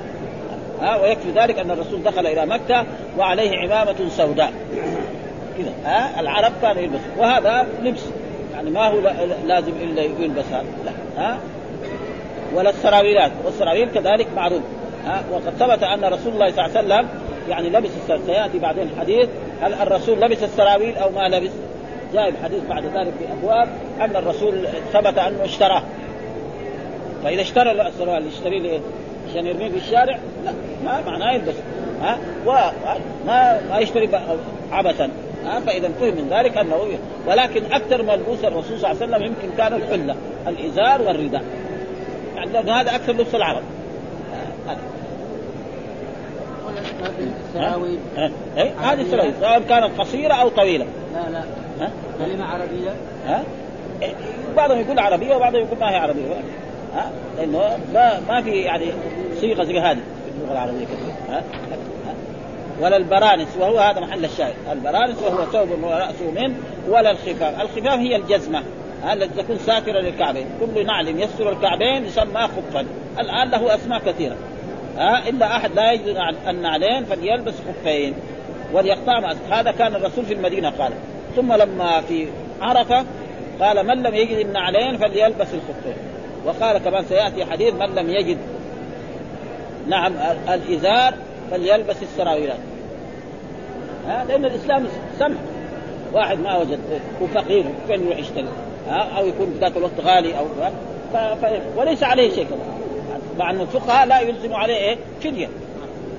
ها 0.80 0.96
ويكفي 0.96 1.30
ذلك 1.30 1.58
أن 1.58 1.70
الرسول 1.70 2.02
دخل 2.02 2.26
إلى 2.26 2.46
مكة 2.46 2.84
وعليه 3.18 3.58
عمامة 3.58 4.08
سوداء. 4.08 4.52
كذا 5.58 5.72
ها 5.84 6.20
العرب 6.20 6.52
كانوا 6.62 6.82
يلبسون. 6.82 7.10
وهذا 7.18 7.66
لبس 7.82 8.02
يعني 8.54 8.70
ما 8.70 8.88
هو 8.88 9.00
لازم 9.46 9.72
إلا 9.82 10.02
يلبس 10.02 10.44
هذا 10.52 10.64
لا 10.84 10.92
ها. 11.16 11.38
ولا 12.54 12.70
السراويلات. 12.70 13.32
والسراويل 13.44 13.88
كذلك 13.90 14.26
معروف. 14.36 14.62
ها 15.06 15.24
وقد 15.32 15.50
ثبت 15.58 15.82
أن 15.82 16.04
رسول 16.04 16.32
الله 16.32 16.50
صلى 16.50 16.66
الله 16.66 16.78
عليه 16.78 16.86
وسلم 16.86 17.08
يعني 17.48 17.70
لبس 17.70 17.90
سيأتي 18.26 18.58
بعدين 18.58 18.82
الحديث 18.82 19.28
هل 19.62 19.74
الرسول 19.74 20.20
لبس 20.20 20.42
السراويل 20.42 20.96
أو 20.96 21.10
ما 21.10 21.28
لبس؟ 21.28 21.50
جاء 22.14 22.28
الحديث 22.28 22.62
بعد 22.68 22.84
ذلك 22.84 23.12
في 23.18 23.32
أبواب 23.32 23.68
أن 24.00 24.16
الرسول 24.16 24.66
ثبت 24.92 25.18
أنه 25.18 25.44
اشتراه. 25.44 25.82
فإذا 27.24 27.42
اشترى 27.42 27.70
السروال 27.70 28.26
يشتري 28.26 28.58
له 28.60 28.80
عشان 29.30 29.46
يرميه 29.46 29.68
في 29.70 29.76
الشارع؟ 29.76 30.18
لا 30.44 30.52
ما 30.84 31.00
معناه 31.06 31.32
يلبس. 31.32 31.54
ها 32.02 32.18
وما 32.46 33.60
ما 33.70 33.78
يشتري 33.78 34.08
عبثا. 34.72 35.10
ها 35.44 35.60
فإذا 35.60 35.88
فهم 36.00 36.14
من 36.14 36.28
ذلك 36.30 36.58
انه 36.58 36.76
ولكن 37.26 37.62
أكثر 37.72 38.02
ملبوس 38.02 38.44
الرسول 38.44 38.78
صلى 38.78 38.92
الله 38.92 39.02
عليه 39.02 39.14
وسلم 39.14 39.22
يمكن 39.22 39.56
كان 39.56 39.72
الحلة 39.72 40.16
الإزار 40.46 41.02
والرداء. 41.02 41.42
لأن 42.52 42.68
هذا 42.68 42.94
أكثر 42.94 43.12
لبس 43.12 43.34
العرب. 43.34 43.62
هذا 44.66 44.78
السراويل 47.54 47.98
هذه 48.82 49.00
السراويل 49.00 49.34
سواء 49.40 49.60
كانت 49.60 50.00
قصيرة 50.00 50.34
أو 50.34 50.48
طويلة. 50.48 50.86
لا 51.14 51.30
لا. 51.30 51.44
ها؟ 51.80 51.90
كلمة 52.18 52.44
عربية. 52.44 52.90
ها؟ 53.26 53.42
بعضهم 54.56 54.80
يقول 54.80 54.98
عربية 54.98 55.36
وبعضهم 55.36 55.62
يقول 55.62 55.78
ما 55.78 55.90
هي 55.90 55.96
عربية. 55.96 56.34
ها؟ 56.94 57.10
لأنه 57.36 57.78
ما 57.94 58.20
ما 58.28 58.42
في 58.42 58.50
يعني 58.50 58.86
صيغة 59.40 59.64
زي 59.64 59.78
هذه 59.78 59.98
في 59.98 60.42
اللغة 60.42 60.52
العربية 60.52 60.84
كثير 60.84 61.14
ها؟ 61.30 61.42
ولا 62.80 62.96
البرانس 62.96 63.48
وهو 63.60 63.78
هذا 63.78 64.00
محل 64.00 64.24
الشاهد. 64.24 64.54
البرانس 64.72 65.22
وهو 65.22 65.44
ثوب 65.44 65.68
رأسه 65.84 66.30
منه 66.36 66.54
ولا 66.88 67.10
الخفاف. 67.10 67.60
الخفاف 67.60 67.98
هي 67.98 68.16
الجزمة. 68.16 68.62
التي 69.12 69.42
تكون 69.42 69.58
ساترة 69.58 70.00
للكعبين؟ 70.00 70.46
كل 70.60 70.86
نعل 70.86 71.08
يستر 71.08 71.52
الكعبين 71.52 72.04
يسمى 72.04 72.40
خفا. 72.40 72.86
الآن 73.18 73.50
له 73.50 73.74
أسماء 73.74 73.98
كثيرة. 73.98 74.36
ها؟ 74.96 75.28
إلا 75.28 75.56
أحد 75.56 75.72
لا 75.72 75.92
يجد 75.92 76.16
النعلين 76.48 77.04
فليلبس 77.04 77.54
خفين 77.54 78.14
وليقطع 78.72 79.32
هذا 79.50 79.70
كان 79.70 79.94
الرسول 79.94 80.24
في 80.24 80.34
المدينة 80.34 80.70
قال. 80.70 80.92
ثم 81.36 81.52
لما 81.52 82.00
في 82.00 82.28
عرفة 82.60 83.04
قال 83.60 83.86
من 83.86 84.02
لم 84.02 84.14
يجد 84.14 84.46
النعلين 84.46 84.98
فليلبس 84.98 85.48
الخفين. 85.54 85.96
وقال 86.44 86.78
كمان 86.78 87.04
سيأتي 87.04 87.44
حديث 87.44 87.74
من 87.74 87.94
لم 87.94 88.10
يجد. 88.10 88.38
نعم 89.88 90.12
الإزار 90.48 91.14
فليلبس 91.50 91.96
السراويلات. 92.02 92.58
ها؟ 94.06 94.24
لأن 94.24 94.44
الإسلام 94.44 94.86
سمح. 95.18 95.38
واحد 96.12 96.38
ما 96.38 96.58
وجد 96.58 96.78
وفقير 97.20 97.64
فين 97.88 98.06
يروح 98.06 98.18
يشتري؟ 98.18 98.48
ها 98.88 99.18
أو 99.18 99.26
يكون 99.26 99.52
في 99.52 99.58
ذاك 99.60 99.76
الوقت 99.76 100.00
غالي 100.00 100.38
أو 100.38 100.44
ف... 101.12 101.16
ف... 101.16 101.60
وليس 101.76 102.02
عليه 102.02 102.34
شيء 102.34 102.44
كمان 102.44 102.76
مع 103.38 103.50
أن 103.50 103.60
الفقهاء 103.60 104.06
لا 104.06 104.20
يلزم 104.20 104.54
عليه 104.54 104.76
إيه؟ 104.76 104.96
فدية 105.20 105.48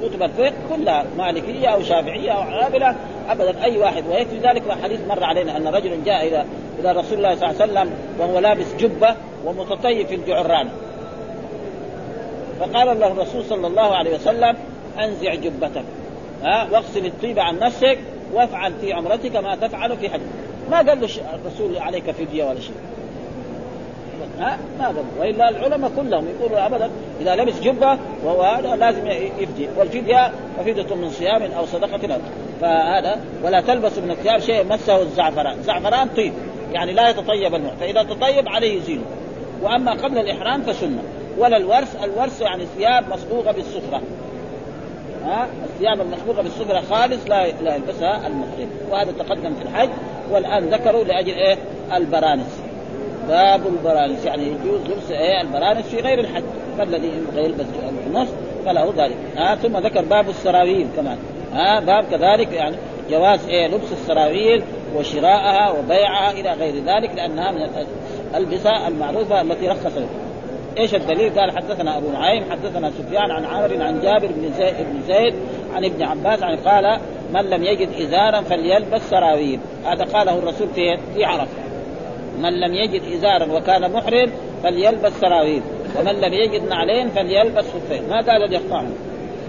كتب 0.02 0.24
الفقه 0.24 0.54
كلها 0.70 1.06
مالكية 1.18 1.68
أو 1.68 1.84
شافعية 1.84 2.32
أو 2.32 2.44
حنابله 2.44 2.96
ابدا. 3.30 3.64
أي 3.64 3.78
واحد. 3.78 4.04
ويكفي 4.08 4.38
ذلك 4.38 4.64
حديث 4.84 5.00
مر 5.08 5.24
علينا 5.24 5.58
أن 5.58 5.68
رجل 5.68 6.04
جاء 6.04 6.28
إلى 6.28 6.46
إلى 6.80 6.92
رسول 6.92 7.18
الله 7.18 7.36
صلى 7.36 7.50
الله 7.50 7.62
عليه 7.62 7.72
وسلم 7.72 7.94
وهو 8.20 8.40
لابس 8.40 8.76
جبة 8.80 9.16
ومتطيب 9.46 10.08
في 10.08 10.16
الجعران. 10.16 10.70
فقال 12.60 13.00
له 13.00 13.08
الرسول 13.08 13.46
صلى 13.46 13.68
الله 13.68 13.96
عليه 13.96 14.16
وسلم 14.16 14.56
أنزع 15.00 15.34
جبتك. 15.34 15.84
ها 16.44 16.68
واغسل 16.72 17.06
الطيب 17.06 17.40
عن 17.40 17.60
نفسك 17.60 17.98
وافعل 18.34 18.74
في 18.82 18.94
عمرتك 18.94 19.36
ما 19.36 19.56
تفعل 19.56 19.98
في 19.98 20.10
حجك 20.10 20.22
ما 20.72 20.78
قال 20.78 21.02
له 21.02 21.10
الرسول 21.34 21.78
عليك 21.78 22.12
فدية 22.12 22.44
ولا 22.44 22.60
شيء. 22.60 22.76
ها؟ 24.40 24.58
ما 24.80 24.86
قال 24.86 25.04
وإلا 25.20 25.50
العلماء 25.50 25.92
كلهم 25.96 26.26
يقولوا 26.28 26.66
ابدا 26.66 26.90
إذا 27.22 27.36
لبس 27.36 27.60
جبة 27.60 27.98
وهو 28.24 28.42
هذا 28.42 28.76
لازم 28.76 29.08
يفدي. 29.40 29.68
والفدية 29.78 30.32
ففدية 30.58 30.96
من 30.96 31.10
صيام 31.10 31.52
أو 31.52 31.66
صدقة 31.66 32.20
فهذا 32.62 33.20
ولا 33.44 33.62
تلبس 33.62 33.98
من 33.98 34.12
الثياب 34.12 34.40
شيء 34.40 34.66
مسه 34.66 35.02
الزعفران، 35.02 35.58
الزعفران 35.58 36.08
طيب 36.08 36.34
يعني 36.74 36.94
لا 36.94 37.10
يتطيب 37.10 37.56
الماء 37.56 37.76
فإذا 37.80 38.04
تطيب 38.04 38.48
عليه 38.48 38.78
يزيله 38.78 39.04
وأما 39.62 39.92
قبل 39.92 40.18
الإحرام 40.18 40.62
فسنة. 40.62 41.04
ولا 41.38 41.58
الورس، 41.58 41.96
الورس 42.04 42.42
يعني 42.42 42.66
ثياب 42.78 43.10
مصبوغه 43.10 43.52
بالصفره 43.52 44.02
ها 45.28 45.48
الثياب 45.66 46.02
المصبوغه 46.02 46.42
بالصفره 46.42 46.82
خالص 46.90 47.30
لا 47.30 47.48
لا 47.62 47.76
يلبسها 47.76 48.28
المحرم. 48.28 48.70
وهذا 48.92 49.12
تقدم 49.12 49.54
في 49.54 49.62
الحج 49.62 49.90
والآن 50.32 50.70
ذكروا 50.70 51.04
لأجل 51.04 51.34
إيه؟ 51.34 51.58
البرانس. 51.94 52.62
باب 53.28 53.68
البرانس. 53.68 54.26
يعني 54.26 54.44
يجوز 54.44 54.82
لبس 54.82 55.12
إيه؟ 55.12 55.42
البرانس 55.42 55.86
في 55.86 56.00
غير 56.00 56.20
الحج. 56.20 56.44
فالذي 56.78 57.12
يلبس 57.36 57.66
البرنس 58.08 58.28
فله 58.66 58.94
ذلك. 58.98 59.16
آه 59.38 59.56
ثم 59.56 59.78
ذكر 59.78 60.02
باب 60.06 60.30
السراويل 60.30 60.88
كمان. 60.96 61.18
آه 61.56 61.80
باب 61.80 62.06
كذلك 62.12 62.54
يعني 62.54 62.76
جواز 63.10 63.48
إيه؟ 63.48 63.68
لبس 63.68 63.92
السراويل 63.92 64.64
وشراءها 64.96 65.72
وبيعها 65.72 66.32
إلى 66.32 66.54
غير 66.54 66.76
ذلك 66.76 67.12
لأنها 67.16 67.52
من 67.52 67.70
الألبسة 68.32 68.88
المعروفة 68.88 69.42
التي 69.42 69.68
رخص 69.68 69.98
لها. 69.98 70.27
إيش 70.80 70.96
الدليل؟ 70.96 71.40
قال 71.40 71.52
حدثنا 71.52 71.98
أبو 71.98 72.12
نعيم 72.12 72.44
حدثنا 72.52 72.92
سفيان 72.92 73.32
عن 73.32 73.46
عامر 73.46 73.84
عن 73.84 74.02
جابر 74.02 74.28
بن 74.28 74.54
زيد 74.58 74.76
بن 74.80 75.02
زيد 75.08 75.34
عن 75.74 75.86
ابن 75.86 76.04
عباس 76.04 76.44
عن 76.44 76.58
قال 76.58 77.00
من 77.34 77.50
لم 77.50 77.64
يجد 77.64 77.90
إزارا 78.02 78.42
فليلبس 78.42 79.10
سراويل. 79.10 79.60
هذا 79.86 80.04
قاله 80.04 80.38
الرسول 80.38 80.68
في 80.68 80.98
في 81.16 81.26
عرفة. 81.26 81.58
من 82.40 82.60
لم 82.60 82.74
يجد 82.74 83.02
إزارا 83.14 83.54
وكان 83.54 83.92
محرم 83.92 84.32
فليلبس 84.64 85.12
سراويل 85.22 85.62
ومن 86.00 86.14
لم 86.14 86.34
يجد 86.34 86.68
نعلين 86.70 87.10
فليلبس 87.10 87.66
خفين. 87.66 88.10
ما 88.10 88.16
قال 88.16 88.54
يقطعهم 88.54 88.94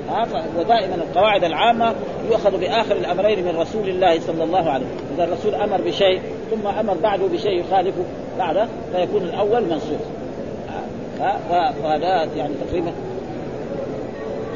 ها 0.09 0.27
ودائما 0.59 0.95
القواعد 0.95 1.45
العامة 1.45 1.95
يؤخذ 2.31 2.61
بآخر 2.61 2.97
الأمرين 2.97 3.45
من 3.45 3.57
رسول 3.57 3.89
الله 3.89 4.21
صلى 4.21 4.45
الله 4.45 4.71
عليه 4.71 4.87
وسلم، 4.87 5.15
إذا 5.15 5.25
الرسول 5.25 5.55
أمر 5.55 5.81
بشيء 5.81 6.21
ثم 6.51 6.67
أمر 6.67 6.95
بعده 6.95 7.27
بشيء 7.27 7.61
يخالفه 7.61 8.05
بعده 8.39 8.69
فيكون 8.93 9.23
الأول 9.23 9.63
منسوخ. 9.63 10.01
وهذا 11.85 12.29
يعني 12.37 12.55
تقريبا. 12.69 12.93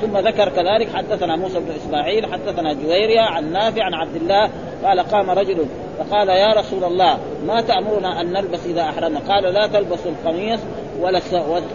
ثم 0.03 0.19
ذكر 0.19 0.49
كذلك 0.49 0.89
حدثنا 0.95 1.37
موسى 1.37 1.61
بن 1.61 1.71
إسماعيل 1.71 2.27
حدثنا 2.27 2.73
جويريا 2.73 3.23
عن 3.23 3.53
نافع 3.53 3.85
عن 3.85 3.95
عبد 3.95 4.17
الله 4.17 4.51
قال 4.85 5.01
قام 5.01 5.31
رجل 5.31 5.67
فقال 5.99 6.29
يا 6.29 6.53
رسول 6.53 6.85
الله 6.85 7.19
ما 7.47 7.61
تأمرنا 7.61 8.21
أن 8.21 8.33
نلبس 8.33 8.67
إذا 8.67 8.83
أحرمنا؟ 8.83 9.21
قال 9.29 9.55
لا 9.55 9.67
تلبسوا 9.67 10.11
القميص 10.11 10.61
ولا 11.01 11.21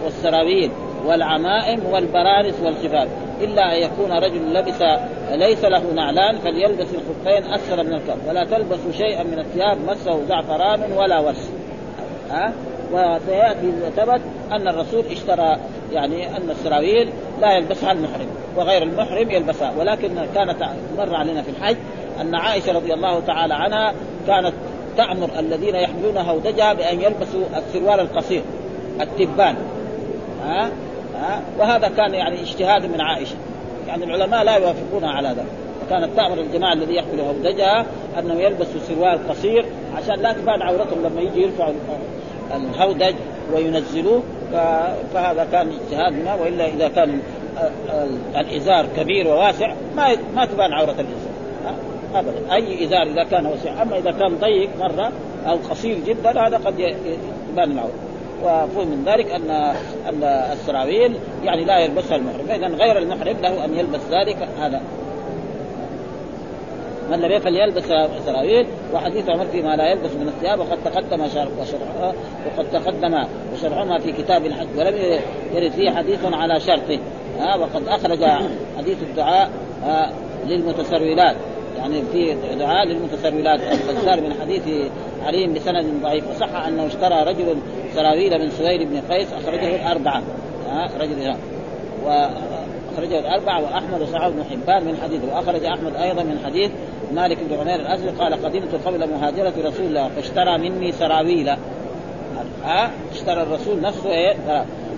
والسراويل 0.04 0.70
والعمائم 1.06 1.86
والبرانس 1.86 2.54
والخفاف 2.64 3.08
إلا 3.40 3.62
أن 3.62 3.82
يكون 3.82 4.12
رجل 4.12 4.54
لبس 4.54 4.82
ليس 5.32 5.64
له 5.64 5.92
نعلان 5.94 6.38
فليلبس 6.38 6.86
الخفين 6.94 7.52
أسفل 7.52 7.86
من 7.86 7.92
الكعب 7.92 8.18
ولا 8.28 8.44
تلبسوا 8.44 8.92
شيئا 8.92 9.22
من 9.22 9.38
الثياب 9.38 9.78
مسه 9.86 10.24
زعفران 10.28 10.92
ولا 10.92 11.18
ورس. 11.18 11.50
ها؟ 12.30 12.52
وسيأتي 12.92 13.72
ثبت 13.96 14.20
أن 14.52 14.68
الرسول 14.68 15.04
اشترى 15.10 15.58
يعني 15.92 16.36
أن 16.36 16.50
السراويل 16.50 17.08
لا 17.40 17.52
يلبسها 17.52 17.92
المحرم 17.92 18.26
وغير 18.56 18.82
المحرم 18.82 19.30
يلبسها. 19.30 19.72
ولكن 19.78 20.08
كانت 20.34 20.68
مر 20.98 21.14
علينا 21.14 21.42
في 21.42 21.50
الحج 21.50 21.76
أن 22.20 22.34
عائشة 22.34 22.72
رضي 22.72 22.94
الله 22.94 23.20
تعالى 23.20 23.54
عنها 23.54 23.94
كانت 24.26 24.52
تأمر 24.96 25.30
الذين 25.38 25.74
يحملون 25.74 26.16
هودجها 26.16 26.72
بأن 26.72 27.00
يلبسوا 27.00 27.42
السروال 27.56 28.00
القصير 28.00 28.42
التبان. 29.00 29.56
ها؟ 30.44 30.70
ها؟ 31.14 31.42
وهذا 31.58 31.88
كان 31.88 32.14
يعني 32.14 32.40
اجتهاد 32.40 32.86
من 32.86 33.00
عائشة. 33.00 33.36
يعني 33.88 34.04
العلماء 34.04 34.44
لا 34.44 34.56
يوافقون 34.56 35.04
على 35.04 35.28
ذلك. 35.28 35.68
كانت 35.90 36.16
تأمر 36.16 36.38
الجماعة 36.38 36.72
الذي 36.72 36.94
يحملوا 36.94 37.26
هودجها 37.26 37.86
انهم 38.18 38.40
يلبسوا 38.40 38.80
سروال 38.88 39.28
قصير 39.28 39.64
عشان 39.96 40.14
لا 40.14 40.32
تبان 40.32 40.62
عورتهم 40.62 40.98
لما 41.04 41.20
يجي 41.20 41.42
يرفعوا 41.42 41.72
الهودج 42.56 43.14
وينزلوه 43.54 44.22
فهذا 45.14 45.46
كان 45.52 45.68
اجتهاد 45.68 46.12
منها 46.12 46.34
وإلا 46.34 46.66
إذا 46.66 46.88
كان 46.88 47.20
الإزار 48.36 48.86
كبير 48.96 49.28
وواسع 49.28 49.72
ما 49.96 50.16
ما 50.34 50.44
تبان 50.44 50.72
عورة 50.72 50.90
الإنسان. 50.90 51.38
ابدا. 52.14 52.54
أي 52.54 52.84
إزار 52.84 53.02
إذا 53.02 53.24
كان 53.24 53.46
واسع. 53.46 53.82
أما 53.82 53.98
إذا 53.98 54.10
كان 54.10 54.38
ضيق 54.40 54.70
مرة 54.78 55.12
أو 55.46 55.56
قصير 55.70 55.98
جدا 56.06 56.46
هذا 56.46 56.56
قد 56.56 56.78
يبان 56.78 57.72
العورة. 57.72 57.92
وفهم 58.44 58.88
من 58.88 59.04
ذلك 59.06 59.30
ان 59.30 59.50
أن 60.08 60.22
السراويل 60.52 61.14
يعني 61.44 61.64
لا 61.64 61.78
يلبسها 61.78 62.16
المحرم. 62.16 62.46
فاذا 62.48 62.66
غير 62.66 62.98
المحرم 62.98 63.36
له 63.42 63.64
أن 63.64 63.74
يلبس 63.74 64.00
ذلك 64.10 64.48
هذا 64.60 64.80
من 67.10 67.20
لم 67.20 67.32
يفعل 67.32 67.56
يلبس 67.56 67.84
سراويل 68.26 68.66
وحديث 68.94 69.30
عمر 69.30 69.44
فيما 69.44 69.76
لا 69.76 69.90
يلبس 69.90 70.10
من 70.10 70.28
الثياب 70.28 70.60
وقد 70.60 70.78
تقدم 70.84 71.28
شرحها 71.28 72.12
وقد 72.46 72.70
تقدم 72.72 73.24
شرحهما 73.62 73.98
في 73.98 74.12
كتاب 74.12 74.46
الحج 74.46 74.66
ولم 74.78 75.20
يرد 75.54 75.70
فيه 75.70 75.90
حديث 75.90 76.18
على 76.32 76.60
شرطه. 76.60 76.98
ها 77.40 77.56
وقد 77.56 77.88
أخرج 77.88 78.24
حديث 78.78 79.02
الدعاء 79.02 79.50
للمتسرولات. 80.46 81.36
يعني 81.78 82.02
في 82.12 82.36
دعاء 82.58 82.86
للمتسرولات. 82.86 83.60
البزار 83.60 84.20
من 84.20 84.34
حديث 84.40 84.90
علي 85.26 85.46
بسند 85.46 86.02
ضعيف. 86.02 86.24
وصح 86.30 86.66
أنه 86.66 86.86
اشترى 86.86 87.22
رجل 87.22 87.56
سراويل 87.94 88.38
من 88.38 88.50
سوير 88.50 88.84
بن 88.84 89.00
قيس 89.14 89.28
أخرجه 89.32 89.76
الأربعة. 89.76 90.22
ها 90.70 90.90
رجل 91.00 91.34
واخرجه 92.98 93.18
الاربعه 93.18 93.62
وأحمد 93.62 94.02
وصححه 94.02 94.28
بن 94.28 94.44
حبان 94.44 94.84
من 94.84 94.98
حديث 95.02 95.20
وأخرج 95.24 95.64
أحمد 95.64 95.96
أيضا 95.96 96.22
من 96.22 96.38
حديث 96.44 96.70
مالك 97.14 97.38
بن 97.50 97.60
عمير 97.60 97.74
الازري 97.74 98.10
قال 98.10 98.44
قدمت 98.44 98.74
قبل 98.86 99.10
مهاجرة 99.10 99.52
رسول 99.64 99.86
الله 99.86 100.08
فاشترى 100.08 100.58
مني 100.58 100.92
سراويل. 100.92 101.48
ها 102.64 102.90
اشترى 103.12 103.42
الرسول 103.42 103.80
نفسه 103.80 104.10
إيه؟ 104.10 104.36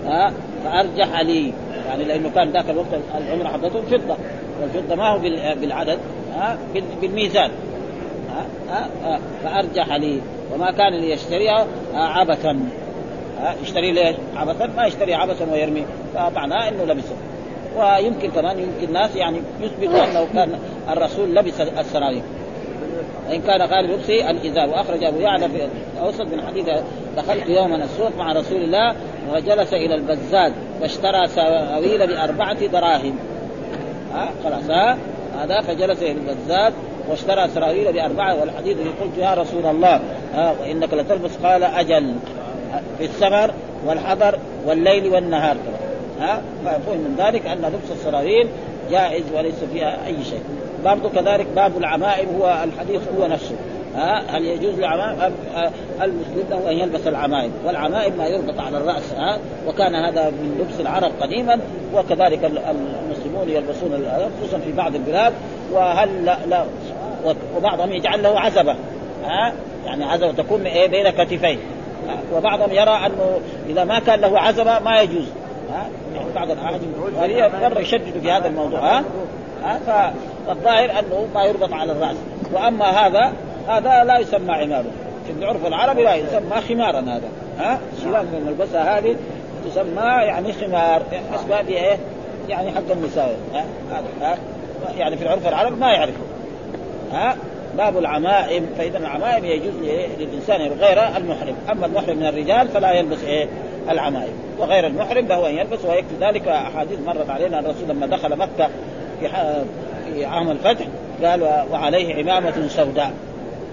ها 0.05 0.33
فأرجح 0.63 1.19
لي. 1.19 1.53
يعني 1.87 2.03
لأنه 2.03 2.29
كان 2.29 2.51
ذاك 2.51 2.69
الوقت 2.69 2.87
العمرة 3.17 3.47
حقته 3.47 3.81
فضة 3.81 4.15
والفضة 4.61 4.95
ما 4.95 5.07
هو 5.07 5.19
بالعدد 5.55 5.99
ها 6.35 6.57
بالميزان. 7.01 7.51
ها 8.69 8.87
ها 9.03 9.19
فأرجح 9.43 9.93
لي. 9.93 10.21
وما 10.53 10.71
كان 10.71 10.93
ليشتريها 10.93 11.67
عبثا. 11.93 12.59
يشتري 13.63 13.91
ليش؟ 13.91 14.15
عبثا؟ 14.35 14.65
ما 14.77 14.85
يشتري 14.85 15.13
عبثا 15.13 15.51
ويرمي. 15.51 15.85
فمعناه 16.13 16.69
إنه 16.69 16.83
لبسه. 16.83 17.15
ويمكن 17.77 18.31
كمان 18.31 18.59
يمكن 18.59 18.93
ناس 18.93 19.15
يعني 19.15 19.41
يثبتوا 19.61 20.03
أنه 20.03 20.27
كان 20.33 20.59
الرسول 20.89 21.35
لبس 21.35 21.61
السراويل 21.61 22.21
وإن 23.29 23.41
كان 23.41 23.61
غالب 23.61 23.91
لبسه 23.91 24.29
الإزار. 24.29 24.69
وأخرج 24.69 25.03
أبو 25.03 25.19
يعلى 25.19 25.49
في 25.49 25.67
أوسط 26.01 26.21
من 26.21 26.41
حديث 26.47 26.65
دخلت 27.17 27.49
يوما 27.49 27.75
السوق 27.75 28.11
مع 28.17 28.31
رسول 28.31 28.61
الله 28.61 28.95
وجلس 29.33 29.73
إلى 29.73 29.95
البزاد 29.95 30.53
فاشترى 30.81 31.27
سراويل 31.27 32.07
بأربعة 32.07 32.67
دراهم. 32.67 33.15
ها 34.13 34.29
خلاص 34.43 34.69
ها 34.69 34.97
هذا 35.39 35.61
فجلس 35.61 36.01
إلى 36.01 36.11
البزاد 36.11 36.73
واشترى 37.09 37.47
سراويل 37.47 37.93
بأربعة 37.93 38.39
والحديث 38.39 38.77
قلت 38.77 39.17
يا 39.17 39.33
رسول 39.33 39.65
الله 39.65 40.01
ها 40.33 40.55
وإنك 40.61 40.93
لتلبس 40.93 41.31
قال 41.43 41.63
أجل 41.63 42.15
في 42.97 43.05
السفر 43.05 43.53
والحضر 43.85 44.39
والليل 44.65 45.13
والنهار. 45.13 45.57
ها 46.21 46.41
فيفهم 46.63 46.97
من 46.97 47.15
ذلك 47.17 47.47
أن 47.47 47.57
لبس 47.57 47.91
السراويل 47.91 48.47
جائز 48.91 49.23
وليس 49.35 49.55
فيها 49.73 50.05
أي 50.05 50.23
شيء. 50.23 50.43
برضو 50.85 51.09
كذلك 51.09 51.47
باب 51.55 51.77
العمائم 51.77 52.29
هو 52.39 52.63
الحديث 52.63 53.01
هو 53.19 53.27
نفسه. 53.27 53.55
ها 53.95 54.23
هل 54.27 54.45
يجوز 54.45 54.75
للعمائم؟ 54.79 55.33
المسلم 56.01 56.45
له 56.49 56.71
أن 56.71 56.77
يلبس 56.77 57.07
العمائم. 57.07 57.51
والعمائم 57.65 58.17
ما 58.17 58.27
يربط 58.27 58.59
على 58.59 58.77
الرأس 58.77 59.13
ها 59.17 59.39
وكان 59.67 59.95
هذا 59.95 60.29
من 60.29 60.57
لبس 60.59 60.81
العرب 60.81 61.11
قديما 61.21 61.59
وكذلك 61.93 62.45
المسلمون 62.45 63.49
يلبسون 63.49 64.07
خصوصا 64.41 64.57
في 64.57 64.71
بعض 64.71 64.95
البلاد 64.95 65.33
وهل 65.71 66.25
لا, 66.25 66.37
لا 66.47 66.65
وبعضهم 67.57 67.91
يجعل 67.91 68.23
له 68.23 68.39
عزبة 68.39 68.75
ها 69.25 69.53
يعني 69.85 70.03
عزبة 70.03 70.31
تكون 70.31 70.65
إيه 70.65 70.87
بين 70.87 71.09
كتفين. 71.09 71.59
وبعضهم 72.35 72.71
يرى 72.71 73.05
أنه 73.05 73.39
إذا 73.69 73.83
ما 73.83 73.99
كان 73.99 74.19
له 74.19 74.39
عزبة 74.39 74.79
ما 74.79 75.01
يجوز. 75.01 75.25
ها؟ 75.71 75.89
يعني 76.15 76.29
بعض 76.35 76.51
الاعاجم 76.51 76.87
مره 77.61 77.79
يشددوا 77.79 78.21
في 78.21 78.31
هذا 78.31 78.47
الموضوع 78.47 78.79
ها؟ 78.79 79.03
ها؟ 79.63 80.13
فالظاهر 80.47 80.99
أنه 80.99 81.27
ما 81.35 81.43
يربط 81.43 81.73
على 81.73 81.91
الرأس. 81.91 82.17
وأما 82.53 82.85
هذا 82.85 83.33
هذا 83.67 84.03
لا 84.03 84.19
يسمى 84.19 84.53
عمامه 84.53 84.89
في 85.27 85.31
العرف 85.39 85.65
العربي 85.65 86.03
لا 86.03 86.15
يسمى 86.15 86.61
خمارا 86.69 86.99
هذا 86.99 87.29
ها؟ 87.59 87.79
الشيلان 87.97 88.25
من 88.25 88.35
الملبسه 88.37 88.97
هذه 88.97 89.15
تسمى 89.65 90.01
يعني 90.01 90.53
خمار 90.53 91.01
حسب 91.33 91.69
إيه؟ 91.69 91.97
يعني 92.49 92.71
حق 92.71 92.91
النساء 92.91 93.35
ها؟ 93.53 93.65
ها؟ 94.21 94.37
يعني 94.97 95.17
في 95.17 95.23
العرف 95.23 95.47
العربي 95.47 95.75
ما 95.75 95.91
يعرفه 95.91 96.23
ها؟ 97.11 97.35
باب 97.77 97.97
العمائم 97.97 98.65
فإذا 98.77 98.97
العمائم 98.97 99.45
يجوز 99.45 99.73
للإنسان 100.19 100.61
غير 100.61 101.17
المحرم. 101.17 101.55
أما 101.71 101.85
المحرم 101.85 102.17
من 102.17 102.25
الرجال 102.25 102.67
فلا 102.67 102.91
يلبس 102.91 103.23
إيه؟ 103.23 103.47
العمائم. 103.89 104.33
وغير 104.59 104.87
المحرم 104.87 105.27
له 105.27 105.49
إن 105.49 105.55
يلبس 105.55 105.85
ويكفي 105.85 106.15
ذلك. 106.21 106.47
أحاديث 106.47 106.99
مرت 107.05 107.29
علينا 107.29 107.59
الرسول 107.59 107.89
لما 107.89 108.05
دخل 108.05 108.35
مكة 108.37 108.69
في 109.19 109.29
في 110.13 110.25
عام 110.25 110.51
الفتح 110.51 110.85
قال 111.23 111.65
وعليه 111.71 112.15
عمامة 112.15 112.67
سوداء. 112.67 113.11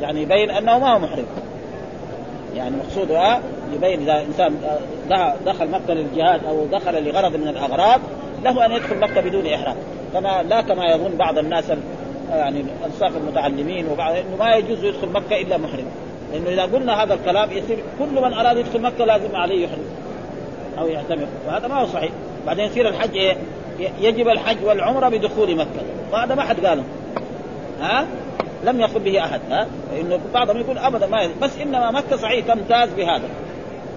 يعني 0.03 0.23
يبين 0.23 0.51
أنه 0.51 0.79
ما 0.79 0.95
هو 0.95 0.99
محرم. 0.99 1.27
يعني 2.57 2.77
مقصودها 2.77 3.41
يبين 3.75 4.01
إذا 4.01 4.23
إنسان 4.23 4.55
دخل 5.47 5.71
مكة 5.71 5.95
للجهاد 5.95 6.45
أو 6.45 6.67
دخل 6.67 7.05
لغرض 7.05 7.37
من 7.37 7.49
الأغراض 7.49 8.01
له 8.45 8.67
أن 8.67 8.73
يدخل 8.73 8.99
مكة 8.99 9.21
بدون 9.21 9.47
إحرام. 9.47 9.77
كما 10.15 10.43
لا 10.43 10.61
كما 10.61 10.85
يظن 10.87 11.17
بعض 11.17 11.39
الناس 11.39 11.65
يعني 12.31 12.65
انصاف 12.87 13.17
المتعلمين 13.17 13.89
وبعض 13.89 14.13
إنه 14.13 14.37
ما 14.39 14.55
يجوز 14.55 14.85
يدخل 14.85 15.09
مكة 15.09 15.41
إلا 15.41 15.57
محرم. 15.57 15.87
لأنه 16.33 16.49
إذا 16.49 16.63
قلنا 16.63 17.03
هذا 17.03 17.15
الكلام 17.15 17.51
يصير 17.51 17.79
كل 17.99 18.23
من 18.23 18.33
أراد 18.33 18.57
يدخل 18.57 18.81
مكة 18.81 19.05
لازم 19.05 19.37
عليه 19.37 19.65
يحرم 19.65 19.85
أو 20.79 20.87
يعتمر. 20.87 21.27
وهذا 21.47 21.69
ما 21.69 21.81
هو 21.81 21.87
صحيح. 21.87 22.11
بعدين 22.47 22.65
يصير 22.65 22.89
الحج 22.89 23.17
إيه؟ 23.17 23.37
يجب 24.01 24.29
الحج 24.29 24.65
والعمرة 24.65 25.09
بدخول 25.09 25.57
مكة. 25.57 25.83
وهذا 26.13 26.35
ما 26.35 26.43
حد 26.43 26.67
قاله. 26.67 26.85
ها؟ 27.81 28.07
لم 28.65 28.81
يقل 28.81 29.01
به 29.01 29.25
أحد. 29.25 29.41
ها؟ 29.51 29.67
انه 30.01 30.19
بعضهم 30.35 30.57
يقول 30.57 30.79
أبدا 30.79 31.07
ما 31.07 31.31
بس 31.43 31.59
إنما 31.63 31.91
مكة 31.91 32.17
صحيح 32.17 32.47
تمتاز 32.47 32.89
بهذا. 32.93 33.29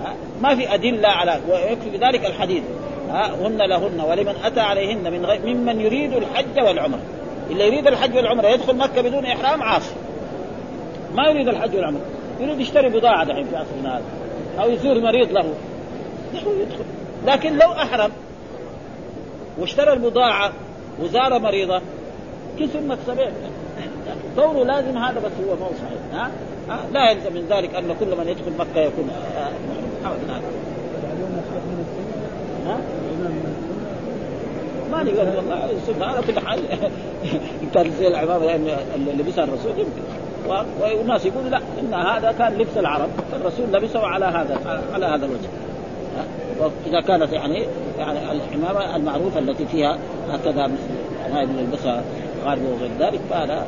ها؟ 0.06 0.14
ما 0.42 0.56
في 0.56 0.74
أدلة 0.74 1.10
على 1.10 1.40
ويكفي 1.50 1.90
بذلك 1.90 2.26
الحديث. 2.26 2.64
ها؟ 3.10 3.32
هن 3.42 3.58
لهن 3.58 4.02
ولمن 4.02 4.36
أتى 4.44 4.60
عليهن 4.60 5.12
من 5.12 5.26
غير 5.26 5.42
ممن 5.46 5.82
يريد 5.82 6.14
الحج 6.14 6.60
والعمرة. 6.68 7.02
اللي 7.50 7.68
يريد 7.68 7.88
الحج 7.88 8.16
والعمرة 8.16 8.48
يدخل 8.48 8.76
مكة 8.76 9.02
بدون 9.02 9.26
إحرام 9.26 9.64
عاصي. 9.64 9.96
ما 11.16 11.28
يريد 11.28 11.48
الحج 11.48 11.76
والعمرة. 11.76 12.02
يريد 12.42 12.60
يشتري 12.60 12.90
بضاعة 12.90 13.26
دحين 13.26 13.44
في 13.44 13.56
عصرنا 13.56 13.98
هذا 13.98 14.04
أو 14.60 14.70
يزور 14.70 15.00
مريض 15.00 15.32
له. 15.32 15.54
يدخل. 16.34 16.84
لكن 17.28 17.58
لو 17.58 17.72
أحرم 17.72 18.12
واشترى 19.58 19.94
البضاعة 19.94 20.52
وزار 21.00 21.40
مريضه 21.40 21.82
كسب 22.60 22.86
مكسبين. 22.86 23.32
كونه 24.36 24.66
لازم 24.66 24.98
هذا 24.98 25.20
بس 25.20 25.32
هو 25.48 25.56
مو 25.56 25.66
صحيح. 25.66 26.22
ها؟ 26.22 26.32
ها؟ 26.70 26.80
لا 26.94 27.12
يلزم 27.12 27.34
من 27.34 27.46
ذلك 27.50 27.76
أن 27.76 27.96
كل 28.00 28.18
من 28.18 28.28
يدخل 28.28 28.52
مكة 28.60 28.80
يكون 28.80 29.10
ابدا 30.06 30.42
ها؟ 32.66 32.78
ما 34.92 35.04
نقول 35.04 35.18
والله. 35.18 35.72
السنة 35.72 36.06
على 36.06 36.22
كل 36.28 36.40
حال 36.40 36.60
كان 37.74 37.92
زي 38.00 38.08
العمامه 38.08 38.54
اللي 38.96 39.12
لبسها 39.12 39.44
الرسول 39.44 39.72
يمكن. 39.72 40.02
والناس 40.82 41.26
يقولوا 41.26 41.50
لا 41.50 41.58
إن 41.58 41.94
هذا 41.94 42.32
كان 42.32 42.54
لبس 42.54 42.78
العرب 42.78 43.10
الرسول 43.34 43.66
لبسه 43.74 44.08
على 44.08 44.26
هذا 44.26 44.84
على 44.94 45.06
هذا 45.06 45.26
الوجه. 45.26 45.50
وإذا 46.60 47.02
كانت 47.02 47.34
يعني 47.34 47.66
يعني 48.00 48.20
العمامه 48.32 48.96
المعروفة 48.96 49.40
التي 49.40 49.66
فيها 49.66 49.98
هكذا 50.30 50.68
مثل 50.68 51.34
ما 51.34 51.42
يلبسها 51.42 52.04
غالبا 52.46 52.70
وغير 52.70 52.92
ذلك 53.00 53.20
فهذا 53.30 53.66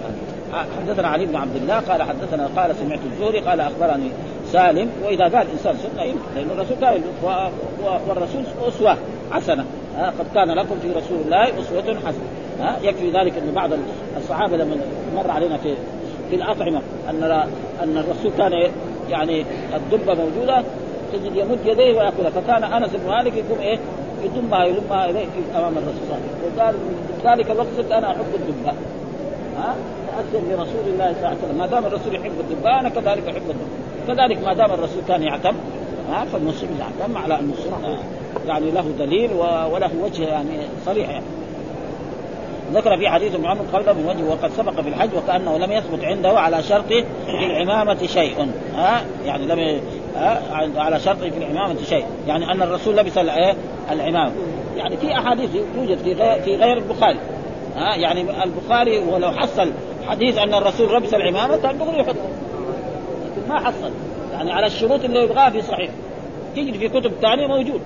حدثنا 0.54 1.08
علي 1.08 1.26
بن 1.26 1.36
عبد 1.36 1.56
الله 1.56 1.80
قال 1.80 2.04
حدثنا 2.04 2.50
قال 2.56 2.76
سمعت 2.76 3.00
الزهري 3.14 3.40
قال 3.40 3.60
أخبرني 3.60 4.12
سالم 4.52 4.90
وإذا 5.06 5.24
قال 5.24 5.48
إنسان 5.52 5.76
سنة 5.78 6.04
يمكن 6.04 6.20
لأن 6.36 6.50
الرسول 6.52 6.78
قال 6.86 7.02
والرسول 8.08 8.44
أسوة 8.68 8.98
حسنة 9.32 9.66
قد 9.98 10.26
كان 10.34 10.52
لكم 10.52 10.76
في 10.82 10.88
رسول 10.92 11.18
الله 11.26 11.44
أسوة 11.44 11.98
حسنة 12.00 12.78
يكفي 12.82 13.12
ذلك 13.12 13.38
أن 13.38 13.52
بعض 13.56 13.70
الصحابة 14.18 14.58
لما 14.58 14.76
مر 15.16 15.32
علينا 15.32 15.58
في 15.58 15.76
في 16.30 16.36
الأطعمة. 16.36 16.82
أن 17.10 17.24
أن 17.84 17.98
الرسول 17.98 18.32
كان 18.38 18.72
يعني 19.10 19.46
الدبه 19.76 20.14
موجودة 20.14 20.64
تجد 21.14 21.36
يمد 21.36 21.60
يديه 21.66 21.98
وياكلها 21.98 22.30
فكان 22.30 22.64
أنس 22.64 22.90
بن 22.90 23.10
مالك 23.10 23.34
يقوم 23.34 23.60
إيه؟ 23.60 23.80
يضمها 24.24 24.66
يلمها 24.66 25.10
إليه 25.10 25.26
أمام 25.56 25.78
الرسول 25.78 26.02
صلى 26.08 26.16
الله 26.16 26.16
عليه 26.16 26.26
وسلم. 26.26 26.58
وقال 26.58 26.76
ذلك 27.26 27.52
الوقت 27.52 27.68
صرت 27.78 27.92
أنا 27.92 28.12
أحب 28.12 28.26
الدبه 28.36 28.74
ها؟ 29.58 29.76
تاثر 30.08 30.46
برسول 30.50 30.94
الله 30.94 31.14
صلى 31.14 31.18
الله 31.18 31.28
عليه 31.28 31.38
وسلم. 31.38 31.58
ما 31.58 31.68
دام 31.68 31.86
الرسول 31.86 32.16
يحب 32.16 32.32
الدبه 32.40 32.80
أنا 32.80 32.90
كذلك 32.90 33.28
أحب 33.28 33.50
الدبه 33.50 33.68
كذلك 34.08 34.44
ما 34.44 34.54
دام 34.54 34.72
الرسول 34.72 35.02
كان 35.08 35.24
يعتم 35.24 35.56
ها؟ 36.10 36.26
فالمسلم 36.26 36.70
يعتم 36.80 37.18
على 37.18 37.40
أن 37.40 37.54
يعني 38.48 38.72
له 38.72 38.86
دليل 39.00 39.34
وله 39.34 39.90
وجه 40.04 40.24
يعني 40.24 40.60
صريح 40.86 41.10
يعني. 41.10 41.26
ذكر 42.74 42.97
في 42.97 43.09
حديث 43.09 43.36
ابن 43.36 43.45
عمر 43.45 43.61
قبله 43.74 43.93
من 43.93 44.05
وجه 44.05 44.24
وقد 44.24 44.51
سبق 44.51 44.82
في 44.82 44.89
الحج 44.89 45.09
وكأنه 45.16 45.57
لم 45.57 45.72
يثبت 45.72 46.03
عنده 46.03 46.39
على 46.39 46.64
شرط 46.64 46.88
في 47.26 47.45
العمامة 47.45 48.07
شيء. 48.07 48.51
ها؟ 48.76 49.01
يعني 49.26 49.45
لم 49.45 49.82
ها؟ 50.16 50.41
على 50.78 50.99
شرط 50.99 51.18
في 51.18 51.38
العمامة 51.38 51.84
شيء. 51.84 52.05
يعني 52.28 52.51
أن 52.51 52.61
الرسول 52.61 52.97
لبس 52.97 53.18
العمامه 53.91 54.32
يعني 54.78 54.97
في 54.97 55.18
أحاديث 55.18 55.49
توجد 55.76 55.97
في 55.97 56.14
غير 56.14 56.41
في 56.41 56.55
غير 56.55 56.78
البخاري. 56.78 57.20
ها؟ 57.76 57.95
يعني 57.95 58.43
البخاري 58.43 58.99
ولو 58.99 59.32
حصل 59.32 59.72
حديث 60.07 60.38
أن 60.38 60.53
الرسول 60.53 60.95
لبس 60.95 61.14
العمامة 61.14 61.57
كان 61.57 61.78
دغري 61.78 61.99
يحط. 61.99 62.16
لكن 63.26 63.49
ما 63.49 63.59
حصل. 63.59 63.91
يعني 64.34 64.51
على 64.51 64.66
الشروط 64.66 65.03
اللي 65.03 65.24
يبغاها 65.24 65.49
في 65.49 65.61
صحيح. 65.61 65.89
تجد 66.55 66.78
في 66.78 66.89
كتب 66.89 67.11
ثانية 67.22 67.47
موجود. 67.47 67.82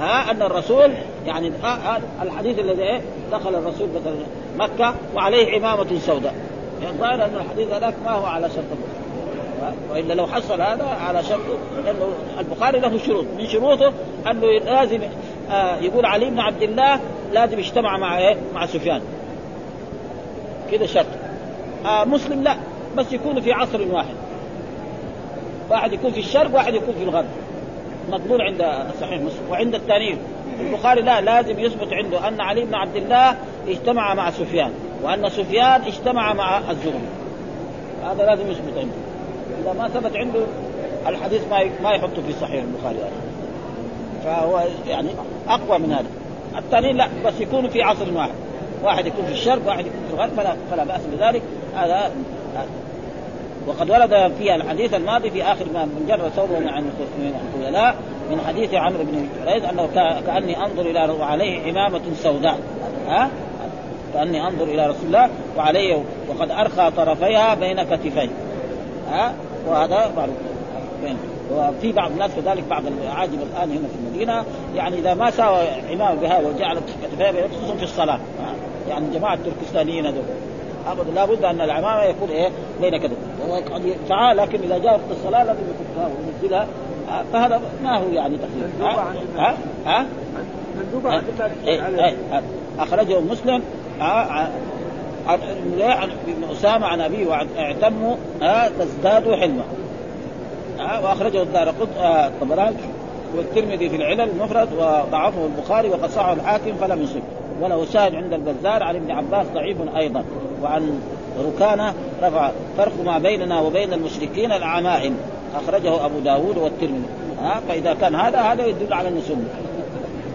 ها؟ 0.00 0.30
أن 0.30 0.42
الرسول 0.42 0.90
يعني 1.28 1.52
آه 1.64 2.00
الحديث 2.22 2.58
الذي 2.58 2.82
إيه؟ 2.82 3.00
دخل 3.32 3.54
الرسول 3.54 3.88
مثلا 4.00 4.14
مكة 4.58 4.94
وعليه 5.14 5.56
عمامه 5.56 5.98
سوداء. 5.98 6.34
يعني 6.82 6.94
الظاهر 6.94 7.24
أن 7.24 7.36
الحديث 7.36 7.72
هذاك 7.72 7.94
ما 8.04 8.10
هو 8.10 8.26
على 8.26 8.48
شرط 8.48 8.64
البخاري. 8.70 9.76
وإلا 9.90 10.14
لو 10.14 10.26
حصل 10.26 10.60
هذا 10.60 10.84
على 10.84 11.22
شرط 11.22 11.40
لأنه 11.84 12.08
البخاري 12.38 12.80
له 12.80 12.98
شروط. 12.98 13.24
من 13.38 13.46
شروطه 13.46 13.92
أنه 14.30 14.46
لازم 14.46 15.00
آه 15.50 15.76
يقول 15.76 16.06
علي 16.06 16.30
بن 16.30 16.38
عبد 16.38 16.62
الله 16.62 17.00
لازم 17.32 17.58
يجتمع 17.58 17.98
مع 17.98 18.18
إيه؟ 18.18 18.36
مع 18.54 18.66
سفيان. 18.66 19.00
كذا 20.70 20.86
شرط. 20.86 21.06
آه 21.86 22.04
مسلم 22.04 22.42
لا 22.42 22.56
بس 22.96 23.12
يكون 23.12 23.40
في 23.40 23.52
عصر 23.52 23.82
واحد. 23.90 24.14
واحد 25.70 25.92
يكون 25.92 26.12
في 26.12 26.20
الشرق 26.20 26.54
واحد 26.54 26.74
يكون 26.74 26.94
في 26.94 27.02
الغرب. 27.02 27.28
مقبول 28.10 28.42
عند 28.42 28.86
صحيح 29.00 29.20
مسلم. 29.20 29.50
وعند 29.50 29.74
الثاني 29.74 30.16
البخاري 30.60 31.02
لا 31.02 31.20
لازم 31.20 31.58
يثبت 31.58 31.92
عنده 31.92 32.28
أن 32.28 32.40
علي 32.40 32.64
بن 32.64 32.74
عبد 32.74 32.96
الله 32.96 33.36
اجتمع 33.68 34.14
مع 34.14 34.30
سفيان 34.30 34.70
وأن 35.02 35.28
سفيان 35.28 35.82
اجتمع 35.82 36.32
مع 36.32 36.58
الزهري. 36.70 37.08
هذا 38.04 38.26
لازم 38.26 38.50
يثبت 38.50 38.78
عنده. 38.78 38.94
إذا 39.62 39.72
ما 39.72 39.88
ثبت 39.88 40.16
عنده 40.16 40.40
الحديث 41.06 41.42
ما 41.50 41.70
ما 41.82 41.90
يحطه 41.90 42.22
في 42.26 42.32
صحيح 42.40 42.62
البخاري 42.62 42.98
فهو 44.24 44.62
يعني 44.88 45.08
أقوى 45.48 45.78
من 45.78 45.92
هذا. 45.92 46.08
الثاني 46.58 46.92
لا 46.92 47.08
بس 47.24 47.40
يكونوا 47.40 47.70
في 47.70 47.82
عصر 47.82 48.14
واحد. 48.14 48.34
واحد 48.82 49.06
يكون 49.06 49.24
في 49.24 49.32
الشرق 49.32 49.66
واحد 49.66 49.86
يكون 49.86 50.00
في 50.08 50.14
الغرب 50.14 50.30
فلا 50.36 50.56
فلا 50.70 50.84
بأس 50.84 51.00
بذلك. 51.12 51.42
هذا 51.76 52.10
وقد 53.68 53.90
ورد 53.90 54.32
في 54.38 54.54
الحديث 54.54 54.94
الماضي 54.94 55.30
في 55.30 55.42
آخر 55.42 55.64
ما 55.74 55.84
من 55.84 56.06
جر 56.08 56.28
ثوبه 56.28 56.70
عن 56.70 56.90
الخيلاء 57.56 57.96
من 58.30 58.40
حديث 58.46 58.74
عمرو 58.74 59.04
بن 59.04 59.28
جريج 59.44 59.64
أنه 59.64 59.88
كأني 60.26 60.64
أنظر 60.64 60.82
إلى 60.82 61.12
وعليه 61.20 61.62
عمامة 61.62 62.00
سوداء. 62.22 62.58
ها؟ 63.08 63.30
كأني 64.14 64.46
أنظر 64.46 64.64
إلى 64.64 64.86
رسول 64.86 65.06
الله 65.06 65.30
وعليه 65.56 66.02
وقد 66.28 66.50
أرخى 66.50 66.90
طرفيها 66.96 67.54
بين 67.54 67.82
كتفيه 67.82 68.30
ها؟ 69.10 69.34
وهذا 69.66 70.12
معروف 70.16 70.36
وفي 71.52 71.92
بعض 71.92 72.10
الناس 72.10 72.30
كذلك 72.36 72.64
بعض 72.70 72.82
العاجم 72.86 73.38
الآن 73.52 73.70
هنا 73.70 73.88
في 73.88 73.94
المدينة 74.04 74.44
يعني 74.76 74.98
إذا 74.98 75.14
ما 75.14 75.30
ساوى 75.30 75.66
عمامة 75.90 76.14
بها 76.14 76.38
وجعلت 76.38 76.82
كتفيه 77.02 77.48
خصوصا 77.48 77.74
في 77.76 77.82
الصلاة. 77.82 78.18
يعني 78.88 79.06
جماعة 79.14 79.34
التركستانيين 79.34 80.06
هذول. 80.06 80.24
ابدا 80.92 81.10
لابد 81.10 81.44
أن 81.44 81.60
العمامة 81.60 82.04
يكون 82.04 82.28
إيه؟ 82.28 82.48
بين 82.80 82.96
كذا. 82.96 83.12
يفعل 83.84 84.36
لكن 84.36 84.62
إذا 84.62 84.78
جاء 84.78 84.92
وقت 84.92 85.10
الصلاة 85.10 85.44
لازم 85.44 85.60
يفكها 85.60 86.08
وينزلها. 86.08 86.66
فهذا 87.32 87.60
ما 87.82 87.98
هو 87.98 88.08
يعني 88.08 88.36
تخفيف 88.36 88.82
ها؟ 88.82 89.14
ها؟ 89.36 89.56
ها؟ 89.86 90.06
إيه 91.66 92.16
أخرجه 92.78 93.20
مسلم. 93.20 93.62
عن 94.00 94.48
ابن 96.28 96.44
أسامة 96.52 96.86
عن 96.86 97.00
أبيه 97.00 97.26
واعتموا 97.26 98.16
تزداد 98.78 99.34
حلمه 99.34 99.64
وأخرجه 100.78 101.42
الدار 101.42 101.74
الطبراني 102.26 102.76
والترمذي 103.36 103.88
في 103.88 103.96
العلل 103.96 104.20
المفرد 104.20 104.72
وضعفه 104.72 105.46
البخاري 105.46 105.88
وقد 105.88 106.10
صححه 106.10 106.32
الحاكم 106.32 106.74
فلم 106.80 107.02
يصب. 107.02 107.20
وله 107.60 107.84
شاهد 107.84 108.14
عند 108.14 108.32
البزار 108.32 108.82
عن 108.82 108.96
ابن 108.96 109.10
عباس 109.10 109.46
ضعيف 109.54 109.76
أيضا. 109.96 110.24
وعن 110.62 111.00
ركانة 111.38 111.94
رفع 112.22 112.50
فرق 112.76 112.92
ما 113.04 113.18
بيننا 113.18 113.60
وبين 113.60 113.92
المشركين 113.92 114.52
العمائم. 114.52 115.16
أخرجه 115.54 116.06
أبو 116.06 116.18
داود 116.18 116.58
والترمذي. 116.58 117.08
ها؟ 117.42 117.60
فإذا 117.68 117.94
كان 117.94 118.14
هذا 118.14 118.40
هذا 118.40 118.66
يدل 118.66 118.92
على 118.92 119.08
أنه 119.08 119.20
سنة. 119.20 119.48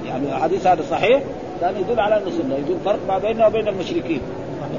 يعني 0.07 0.36
الحديث 0.36 0.67
هذا 0.67 0.84
صحيح 0.91 1.21
كان 1.61 1.76
يدل 1.76 1.99
على 1.99 2.17
أنه 2.17 2.30
سنة. 2.30 2.55
يدل 2.55 2.78
فرق 2.86 2.99
ما 3.07 3.17
بيننا 3.17 3.47
وبين 3.47 3.67
المشركين. 3.67 4.21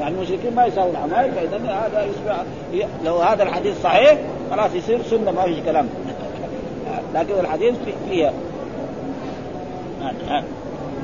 يعني 0.01 0.15
المشركين 0.15 0.55
ما 0.55 0.67
يساوي 0.67 0.91
العمائم 0.91 1.33
فإذا 1.33 1.57
هذا 1.57 2.05
يشبع 2.05 2.37
لو 3.05 3.17
هذا 3.17 3.43
الحديث 3.43 3.83
صحيح 3.83 4.19
خلاص 4.51 4.75
يصير 4.75 5.03
سنة 5.03 5.31
ما 5.31 5.43
فيش 5.43 5.59
كلام. 5.67 5.89
لكن 7.15 7.41
الحديث 7.41 7.75
فيها. 8.11 8.33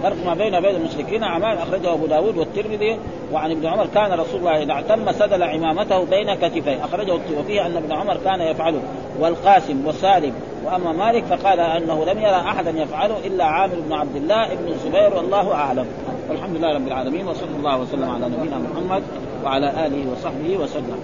فرق 0.02 0.26
ما 0.26 0.34
بين 0.34 0.54
وبين 0.54 0.74
المشركين 0.74 1.24
عمال 1.24 1.58
أخرجه 1.58 1.92
أبو 1.92 2.06
داود 2.06 2.36
والترمذي 2.36 2.98
وعن 3.32 3.50
ابن 3.50 3.66
عمر 3.66 3.86
كان 3.86 4.12
رسول 4.12 4.40
الله 4.40 4.62
إذا 4.62 4.72
اعتم 4.72 5.12
سدل 5.12 5.42
عمامته 5.42 6.04
بين 6.04 6.34
كتفيه. 6.34 6.84
أخرجه 6.84 7.18
وفيه 7.38 7.66
أن 7.66 7.76
ابن 7.76 7.92
عمر 7.92 8.16
كان 8.24 8.40
يفعله. 8.40 8.80
والقاسم 9.20 9.86
وسالم 9.86 10.32
وأما 10.64 10.92
مالك 10.92 11.24
فقال 11.24 11.60
أنه 11.60 12.04
لم 12.04 12.18
يرى 12.18 12.36
أحدا 12.36 12.70
يفعله 12.70 13.16
إلا 13.26 13.44
عامر 13.44 13.74
بن 13.74 13.92
عبد 13.92 14.16
الله 14.16 14.54
بن 14.54 14.68
الزبير 14.68 15.14
والله 15.16 15.54
أعلم. 15.54 15.86
والحمد 16.30 16.56
لله 16.56 16.74
رب 16.74 16.86
العالمين 16.86 17.28
وصلى 17.28 17.56
الله 17.58 17.78
وسلم 17.78 18.10
على 18.10 18.26
نبينا 18.26 18.58
محمد 18.58 19.02
وعلى 19.44 19.86
آله 19.86 20.12
وصحبه 20.12 20.56
وسلم. 20.56 21.00